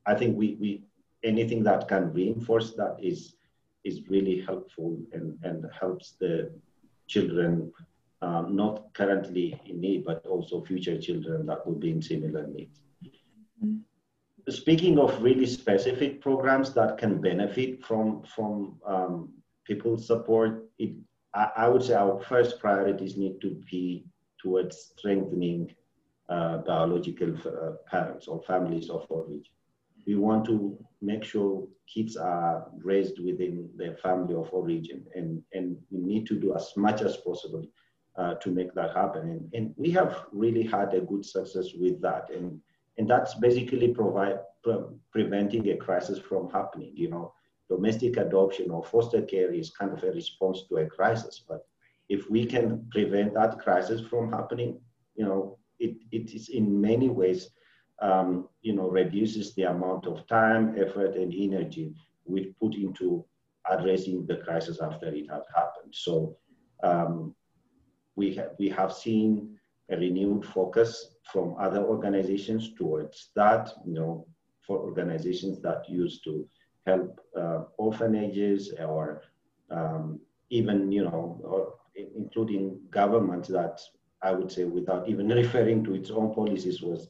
I 0.05 0.15
think 0.15 0.37
we, 0.37 0.57
we 0.59 0.83
anything 1.23 1.63
that 1.63 1.87
can 1.87 2.13
reinforce 2.13 2.73
that 2.73 2.97
is 3.01 3.35
is 3.83 4.01
really 4.09 4.41
helpful 4.41 4.97
and, 5.13 5.37
and 5.43 5.65
helps 5.79 6.15
the 6.19 6.51
children 7.07 7.71
um, 8.21 8.55
not 8.55 8.91
currently 8.93 9.61
in 9.67 9.79
need, 9.79 10.03
but 10.03 10.25
also 10.25 10.63
future 10.63 10.99
children 10.99 11.45
that 11.45 11.65
will 11.65 11.75
be 11.75 11.91
in 11.91 12.01
similar 12.01 12.47
needs. 12.47 12.81
Mm-hmm. 13.63 13.77
Speaking 14.49 14.99
of 14.99 15.21
really 15.23 15.45
specific 15.45 16.21
programs 16.21 16.73
that 16.73 16.97
can 16.97 17.19
benefit 17.19 17.83
from 17.83 18.23
from 18.23 18.79
um, 18.85 19.29
people's 19.65 20.05
support, 20.05 20.69
it, 20.77 20.91
I, 21.33 21.49
I, 21.57 21.67
would 21.67 21.83
say 21.83 21.95
our 21.95 22.21
first 22.21 22.59
priorities 22.59 23.17
need 23.17 23.41
to 23.41 23.59
be 23.71 24.05
towards 24.39 24.93
strengthening 24.97 25.73
uh, 26.29 26.57
biological 26.59 27.35
uh, 27.47 27.71
parents 27.89 28.27
or 28.27 28.43
families 28.43 28.91
of 28.91 29.07
origin 29.09 29.55
we 30.05 30.15
want 30.15 30.45
to 30.45 30.77
make 31.01 31.23
sure 31.23 31.67
kids 31.91 32.15
are 32.15 32.67
raised 32.83 33.19
within 33.19 33.69
their 33.75 33.95
family 33.97 34.35
of 34.35 34.49
origin 34.51 35.03
and, 35.15 35.41
and 35.53 35.77
we 35.91 35.99
need 35.99 36.25
to 36.27 36.39
do 36.39 36.55
as 36.55 36.71
much 36.75 37.01
as 37.01 37.17
possible 37.17 37.65
uh, 38.17 38.35
to 38.35 38.49
make 38.49 38.73
that 38.73 38.95
happen. 38.95 39.29
And, 39.29 39.53
and 39.53 39.73
we 39.77 39.91
have 39.91 40.25
really 40.31 40.63
had 40.63 40.93
a 40.93 41.01
good 41.01 41.25
success 41.25 41.69
with 41.77 42.01
that. 42.01 42.29
And, 42.29 42.61
and 42.97 43.09
that's 43.09 43.35
basically 43.35 43.89
provide, 43.89 44.39
pre- 44.63 44.85
preventing 45.11 45.69
a 45.69 45.77
crisis 45.77 46.19
from 46.19 46.49
happening. 46.49 46.91
You 46.95 47.09
know, 47.09 47.33
domestic 47.69 48.17
adoption 48.17 48.71
or 48.71 48.83
foster 48.83 49.21
care 49.21 49.53
is 49.53 49.71
kind 49.71 49.91
of 49.91 50.03
a 50.03 50.11
response 50.11 50.63
to 50.69 50.77
a 50.77 50.85
crisis. 50.85 51.43
But 51.47 51.65
if 52.09 52.29
we 52.29 52.45
can 52.45 52.87
prevent 52.91 53.33
that 53.33 53.59
crisis 53.59 54.01
from 54.01 54.31
happening, 54.31 54.79
you 55.15 55.25
know, 55.25 55.57
it, 55.79 55.97
it 56.11 56.33
is 56.33 56.49
in 56.49 56.79
many 56.79 57.09
ways 57.09 57.49
um, 58.01 58.49
you 58.61 58.73
know, 58.73 58.89
reduces 58.89 59.53
the 59.55 59.63
amount 59.63 60.05
of 60.07 60.27
time, 60.27 60.75
effort, 60.77 61.15
and 61.15 61.33
energy 61.33 61.93
we 62.25 62.53
put 62.61 62.75
into 62.75 63.23
addressing 63.69 64.25
the 64.25 64.37
crisis 64.37 64.79
after 64.81 65.07
it 65.07 65.29
had 65.29 65.41
happened. 65.55 65.93
So 65.93 66.37
um, 66.83 67.35
we, 68.15 68.35
ha- 68.35 68.53
we 68.59 68.69
have 68.69 68.93
seen 68.93 69.54
a 69.91 69.97
renewed 69.97 70.45
focus 70.45 71.15
from 71.31 71.55
other 71.59 71.83
organizations 71.83 72.73
towards 72.73 73.29
that, 73.35 73.71
you 73.85 73.93
know, 73.93 74.25
for 74.65 74.79
organizations 74.79 75.61
that 75.61 75.87
used 75.89 76.23
to 76.23 76.47
help 76.87 77.19
uh, 77.37 77.61
orphanages 77.77 78.73
or 78.79 79.21
um, 79.69 80.19
even, 80.49 80.91
you 80.91 81.03
know, 81.03 81.73
including 82.15 82.79
governments 82.89 83.47
that 83.47 83.79
I 84.21 84.31
would 84.31 84.51
say 84.51 84.63
without 84.63 85.07
even 85.07 85.27
referring 85.43 85.83
to 85.85 85.95
its 85.95 86.09
own 86.09 86.33
policies 86.33 86.81
was 86.81 87.07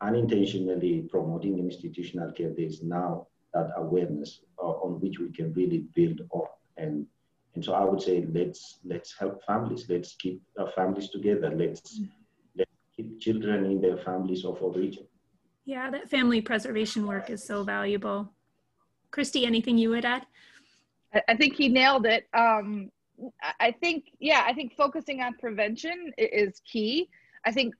unintentionally 0.00 1.06
promoting 1.10 1.58
institutional 1.58 2.32
care, 2.32 2.52
there's 2.56 2.82
now 2.82 3.26
that 3.54 3.70
awareness 3.76 4.40
uh, 4.62 4.66
on 4.66 5.00
which 5.00 5.18
we 5.18 5.30
can 5.32 5.52
really 5.54 5.86
build 5.94 6.20
on. 6.30 6.46
And 6.76 7.06
and 7.54 7.64
so 7.64 7.72
I 7.72 7.84
would 7.84 8.00
say 8.00 8.26
let's 8.32 8.78
let's 8.84 9.18
help 9.18 9.42
families. 9.44 9.86
Let's 9.88 10.14
keep 10.14 10.42
our 10.58 10.70
families 10.72 11.10
together. 11.10 11.50
Let's 11.50 12.00
let's 12.00 12.00
keep 12.98 13.20
children 13.20 13.64
in 13.64 13.80
their 13.80 13.96
families 13.96 14.44
of 14.44 14.60
origin. 14.60 15.06
Yeah, 15.64 15.90
that 15.90 16.10
family 16.10 16.40
preservation 16.40 17.06
work 17.06 17.30
is 17.30 17.44
so 17.44 17.62
valuable. 17.62 18.32
Kristi, 19.12 19.46
anything 19.46 19.78
you 19.78 19.90
would 19.90 20.04
add? 20.04 20.26
I 21.28 21.36
think 21.36 21.54
he 21.54 21.68
nailed 21.68 22.06
it. 22.06 22.26
Um, 22.34 22.90
I 23.60 23.70
think, 23.80 24.04
yeah, 24.18 24.42
I 24.46 24.52
think 24.52 24.74
focusing 24.76 25.22
on 25.22 25.34
prevention 25.34 26.12
is 26.18 26.60
key. 26.70 27.08
I 27.44 27.52
think 27.52 27.74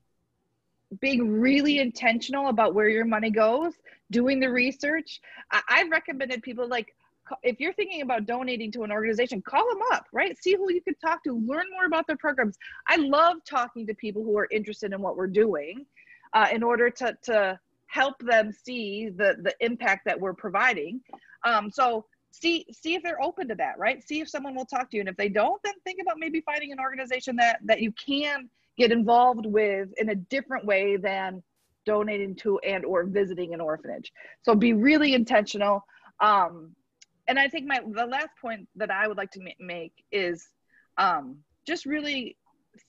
being 1.00 1.30
really 1.30 1.80
intentional 1.80 2.48
about 2.48 2.74
where 2.74 2.88
your 2.88 3.04
money 3.04 3.30
goes, 3.30 3.74
doing 4.10 4.40
the 4.40 4.48
research. 4.48 5.20
I, 5.50 5.60
I've 5.68 5.90
recommended 5.90 6.42
people 6.42 6.66
like, 6.68 6.94
if 7.42 7.60
you're 7.60 7.72
thinking 7.72 8.02
about 8.02 8.26
donating 8.26 8.70
to 8.72 8.82
an 8.82 8.92
organization, 8.92 9.42
call 9.42 9.68
them 9.68 9.80
up, 9.92 10.06
right? 10.12 10.36
See 10.42 10.54
who 10.54 10.72
you 10.72 10.80
can 10.82 10.94
talk 10.96 11.22
to, 11.24 11.32
learn 11.32 11.66
more 11.72 11.86
about 11.86 12.06
their 12.06 12.16
programs. 12.16 12.56
I 12.88 12.96
love 12.96 13.38
talking 13.48 13.86
to 13.86 13.94
people 13.94 14.22
who 14.22 14.36
are 14.38 14.48
interested 14.50 14.92
in 14.92 15.00
what 15.00 15.16
we're 15.16 15.26
doing 15.26 15.86
uh, 16.34 16.48
in 16.52 16.62
order 16.62 16.90
to, 16.90 17.16
to 17.24 17.58
help 17.86 18.14
them 18.20 18.52
see 18.52 19.08
the, 19.08 19.36
the 19.42 19.54
impact 19.60 20.04
that 20.06 20.18
we're 20.18 20.34
providing. 20.34 21.00
Um, 21.44 21.70
so 21.70 22.04
see 22.30 22.66
see 22.70 22.94
if 22.94 23.02
they're 23.02 23.22
open 23.22 23.48
to 23.48 23.54
that, 23.54 23.78
right? 23.78 24.02
See 24.06 24.20
if 24.20 24.28
someone 24.28 24.54
will 24.54 24.66
talk 24.66 24.90
to 24.90 24.96
you. 24.96 25.00
And 25.00 25.08
if 25.08 25.16
they 25.16 25.28
don't, 25.28 25.60
then 25.64 25.74
think 25.84 25.98
about 26.02 26.16
maybe 26.18 26.42
finding 26.42 26.72
an 26.72 26.80
organization 26.80 27.36
that 27.36 27.60
that 27.64 27.80
you 27.80 27.92
can 27.92 28.50
get 28.76 28.92
involved 28.92 29.46
with 29.46 29.88
in 29.96 30.10
a 30.10 30.14
different 30.14 30.64
way 30.64 30.96
than 30.96 31.42
donating 31.88 32.34
to 32.36 32.58
and 32.58 32.84
or 32.84 33.04
visiting 33.04 33.54
an 33.54 33.62
orphanage 33.62 34.12
so 34.42 34.54
be 34.54 34.74
really 34.74 35.14
intentional 35.14 35.82
um, 36.20 36.74
and 37.28 37.38
i 37.38 37.48
think 37.48 37.66
my 37.66 37.80
the 37.92 38.06
last 38.06 38.30
point 38.40 38.66
that 38.74 38.90
i 38.90 39.06
would 39.06 39.16
like 39.16 39.30
to 39.30 39.40
make 39.60 39.92
is 40.10 40.48
um, 40.98 41.36
just 41.64 41.86
really 41.86 42.36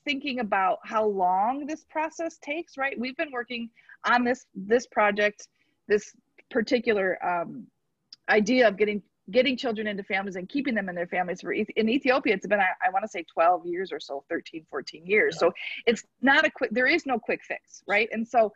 thinking 0.04 0.40
about 0.40 0.78
how 0.84 1.04
long 1.06 1.66
this 1.66 1.84
process 1.84 2.38
takes 2.38 2.76
right? 2.76 2.98
We've 2.98 3.16
been 3.16 3.32
working 3.32 3.70
on 4.04 4.24
this 4.24 4.46
this 4.54 4.86
project 4.86 5.48
this 5.88 6.12
particular 6.50 7.18
um, 7.24 7.66
idea 8.28 8.68
of 8.68 8.76
getting 8.76 9.02
getting 9.30 9.56
children 9.56 9.86
into 9.86 10.02
families 10.02 10.34
and 10.36 10.48
keeping 10.48 10.74
them 10.74 10.88
in 10.88 10.94
their 10.94 11.06
families 11.06 11.40
for 11.40 11.52
in 11.52 11.88
ethiopia 11.88 12.34
it's 12.34 12.46
been 12.46 12.58
i, 12.58 12.70
I 12.84 12.90
want 12.90 13.04
to 13.04 13.08
say 13.08 13.24
12 13.32 13.64
years 13.64 13.92
or 13.92 14.00
so 14.00 14.24
13 14.28 14.66
14 14.68 15.06
years. 15.06 15.34
Yeah. 15.36 15.48
so 15.48 15.52
it's 15.86 16.04
not 16.20 16.44
a 16.44 16.50
quick 16.50 16.70
there 16.72 16.86
is 16.86 17.06
no 17.06 17.18
quick 17.18 17.40
fix 17.44 17.82
right? 17.86 18.08
And 18.12 18.26
so 18.26 18.52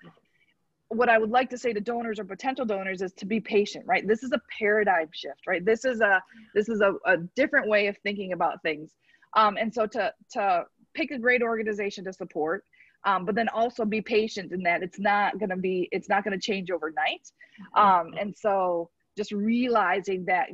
what 0.95 1.09
i 1.09 1.19
would 1.19 1.31
like 1.31 1.51
to 1.51 1.59
say 1.59 1.73
to 1.73 1.81
donors 1.81 2.19
or 2.19 2.25
potential 2.25 2.65
donors 2.65 3.03
is 3.03 3.13
to 3.13 3.27
be 3.27 3.41
patient 3.41 3.85
right? 3.87 4.07
This 4.07 4.23
is 4.23 4.33
a 4.33 4.41
paradigm 4.59 5.09
shift 5.13 5.47
right? 5.47 5.65
This 5.65 5.85
is 5.85 6.01
a 6.01 6.23
this 6.55 6.69
is 6.69 6.81
a, 6.81 6.95
a 7.07 7.19
different 7.37 7.69
way 7.69 7.87
of 7.87 7.97
thinking 7.99 8.33
about 8.33 8.63
things. 8.63 8.93
Um, 9.37 9.57
and 9.57 9.73
so 9.73 9.87
to 9.87 10.13
to 10.33 10.65
pick 10.95 11.11
a 11.11 11.19
great 11.19 11.43
organization 11.43 12.05
to 12.05 12.13
support 12.13 12.65
um, 13.05 13.25
but 13.25 13.35
then 13.35 13.49
also 13.49 13.85
be 13.85 14.01
patient 14.01 14.53
in 14.53 14.63
that 14.63 14.83
it's 14.83 14.99
not 14.99 15.39
going 15.39 15.51
to 15.51 15.57
be 15.57 15.89
it's 15.93 16.09
not 16.09 16.25
going 16.25 16.39
to 16.39 16.45
change 16.45 16.71
overnight. 16.71 17.31
Um, 17.77 18.15
and 18.19 18.35
so 18.37 18.91
just 19.17 19.33
realizing 19.33 20.25
that 20.27 20.49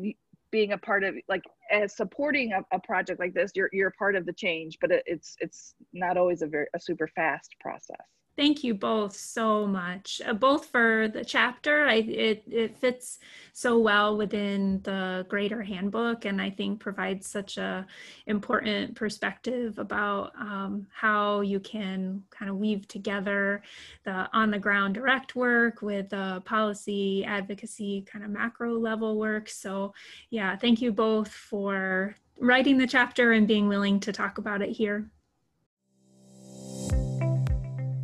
being 0.51 0.72
a 0.72 0.78
part 0.78 1.05
of 1.05 1.14
like 1.28 1.45
as 1.70 1.97
supporting 1.97 2.53
a, 2.53 2.76
a 2.76 2.80
project 2.80 3.20
like 3.20 3.32
this 3.34 3.53
you're 3.55 3.70
you're 3.72 3.88
a 3.88 3.93
part 3.93 4.16
of 4.16 4.26
the 4.26 4.32
change 4.32 4.76
but 4.80 4.91
it, 4.91 5.03
it's 5.07 5.36
it's 5.38 5.74
not 5.93 6.16
always 6.16 6.43
a 6.43 6.47
very 6.47 6.66
a 6.74 6.80
super 6.80 7.07
fast 7.07 7.55
process 7.61 8.05
Thank 8.41 8.64
you 8.64 8.72
both 8.72 9.14
so 9.14 9.66
much, 9.66 10.22
uh, 10.26 10.32
both 10.32 10.64
for 10.64 11.09
the 11.12 11.22
chapter. 11.22 11.84
I, 11.84 11.97
it, 11.97 12.43
it 12.51 12.74
fits 12.78 13.18
so 13.53 13.78
well 13.78 14.16
within 14.16 14.80
the 14.82 15.26
greater 15.28 15.61
handbook, 15.61 16.24
and 16.24 16.41
I 16.41 16.49
think 16.49 16.80
provides 16.80 17.26
such 17.26 17.59
a 17.59 17.86
important 18.24 18.95
perspective 18.95 19.78
about 19.78 20.32
um, 20.41 20.86
how 20.91 21.43
you 21.43 21.61
can 21.61 22.22
kind 22.30 22.51
of 22.51 22.57
weave 22.57 22.88
together 22.88 23.62
the 24.05 24.26
on 24.32 24.51
the 24.51 24.59
ground 24.59 24.95
direct 24.95 25.36
work 25.36 25.82
with 25.82 26.09
the 26.09 26.41
policy 26.47 27.22
advocacy 27.26 28.07
kind 28.11 28.24
of 28.24 28.30
macro 28.30 28.72
level 28.72 29.18
work. 29.18 29.51
So, 29.51 29.93
yeah, 30.30 30.57
thank 30.57 30.80
you 30.80 30.93
both 30.93 31.28
for 31.28 32.16
writing 32.38 32.78
the 32.78 32.86
chapter 32.86 33.32
and 33.32 33.47
being 33.47 33.68
willing 33.68 34.01
to 34.01 34.14
talk 34.14 34.38
about 34.38 34.62
it 34.62 34.70
here. 34.70 35.11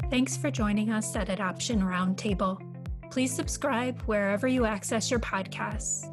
Thanks 0.09 0.36
for 0.36 0.52
joining 0.52 0.92
us 0.92 1.16
at 1.16 1.28
Adoption 1.28 1.80
Roundtable. 1.80 2.62
Please 3.11 3.34
subscribe 3.34 4.00
wherever 4.02 4.46
you 4.46 4.64
access 4.64 5.11
your 5.11 5.18
podcasts. 5.18 6.12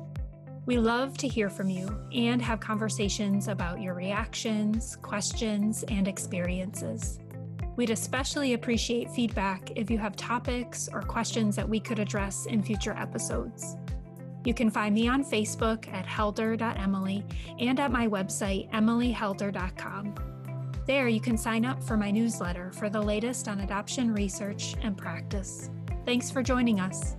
We 0.66 0.80
love 0.80 1.16
to 1.20 1.28
hear 1.28 1.48
from 1.48 1.70
you 1.70 1.96
and 2.12 2.42
have 2.42 2.60
conversations 2.60 3.50
about 3.50 3.82
your 3.82 3.94
reactions, 3.94 4.96
questions, 4.96 5.84
and 5.90 6.08
experiences. 6.08 7.20
We'd 7.76 7.92
especially 7.92 8.54
appreciate 8.54 9.12
feedback 9.12 9.70
if 9.76 9.92
you 9.92 10.00
have 10.00 10.16
topics 10.16 10.90
or 10.92 11.04
questions 11.04 11.56
that 11.56 11.70
we 11.70 11.80
could 11.80 12.00
address 12.00 12.48
in 12.48 12.64
future 12.64 12.96
episodes. 12.98 13.78
You 14.44 14.56
can 14.56 14.72
find 14.72 14.96
me 14.96 15.08
on 15.08 15.24
Facebook 15.24 15.88
at 15.94 16.08
helder.emily 16.08 17.24
and 17.60 17.80
at 17.80 17.92
my 17.92 18.08
website, 18.08 18.72
emilyhelder.com. 18.72 20.33
There, 20.86 21.08
you 21.08 21.22
can 21.22 21.38
sign 21.38 21.64
up 21.64 21.82
for 21.82 21.96
my 21.96 22.12
newsletter 22.12 22.72
for 22.74 22.90
the 22.90 23.02
latest 23.02 23.48
on 23.48 23.62
adoption 23.62 24.14
research 24.14 24.76
and 24.82 24.98
practice. 24.98 25.70
Thanks 26.06 26.30
for 26.30 26.44
joining 26.44 26.82
us. 26.82 27.16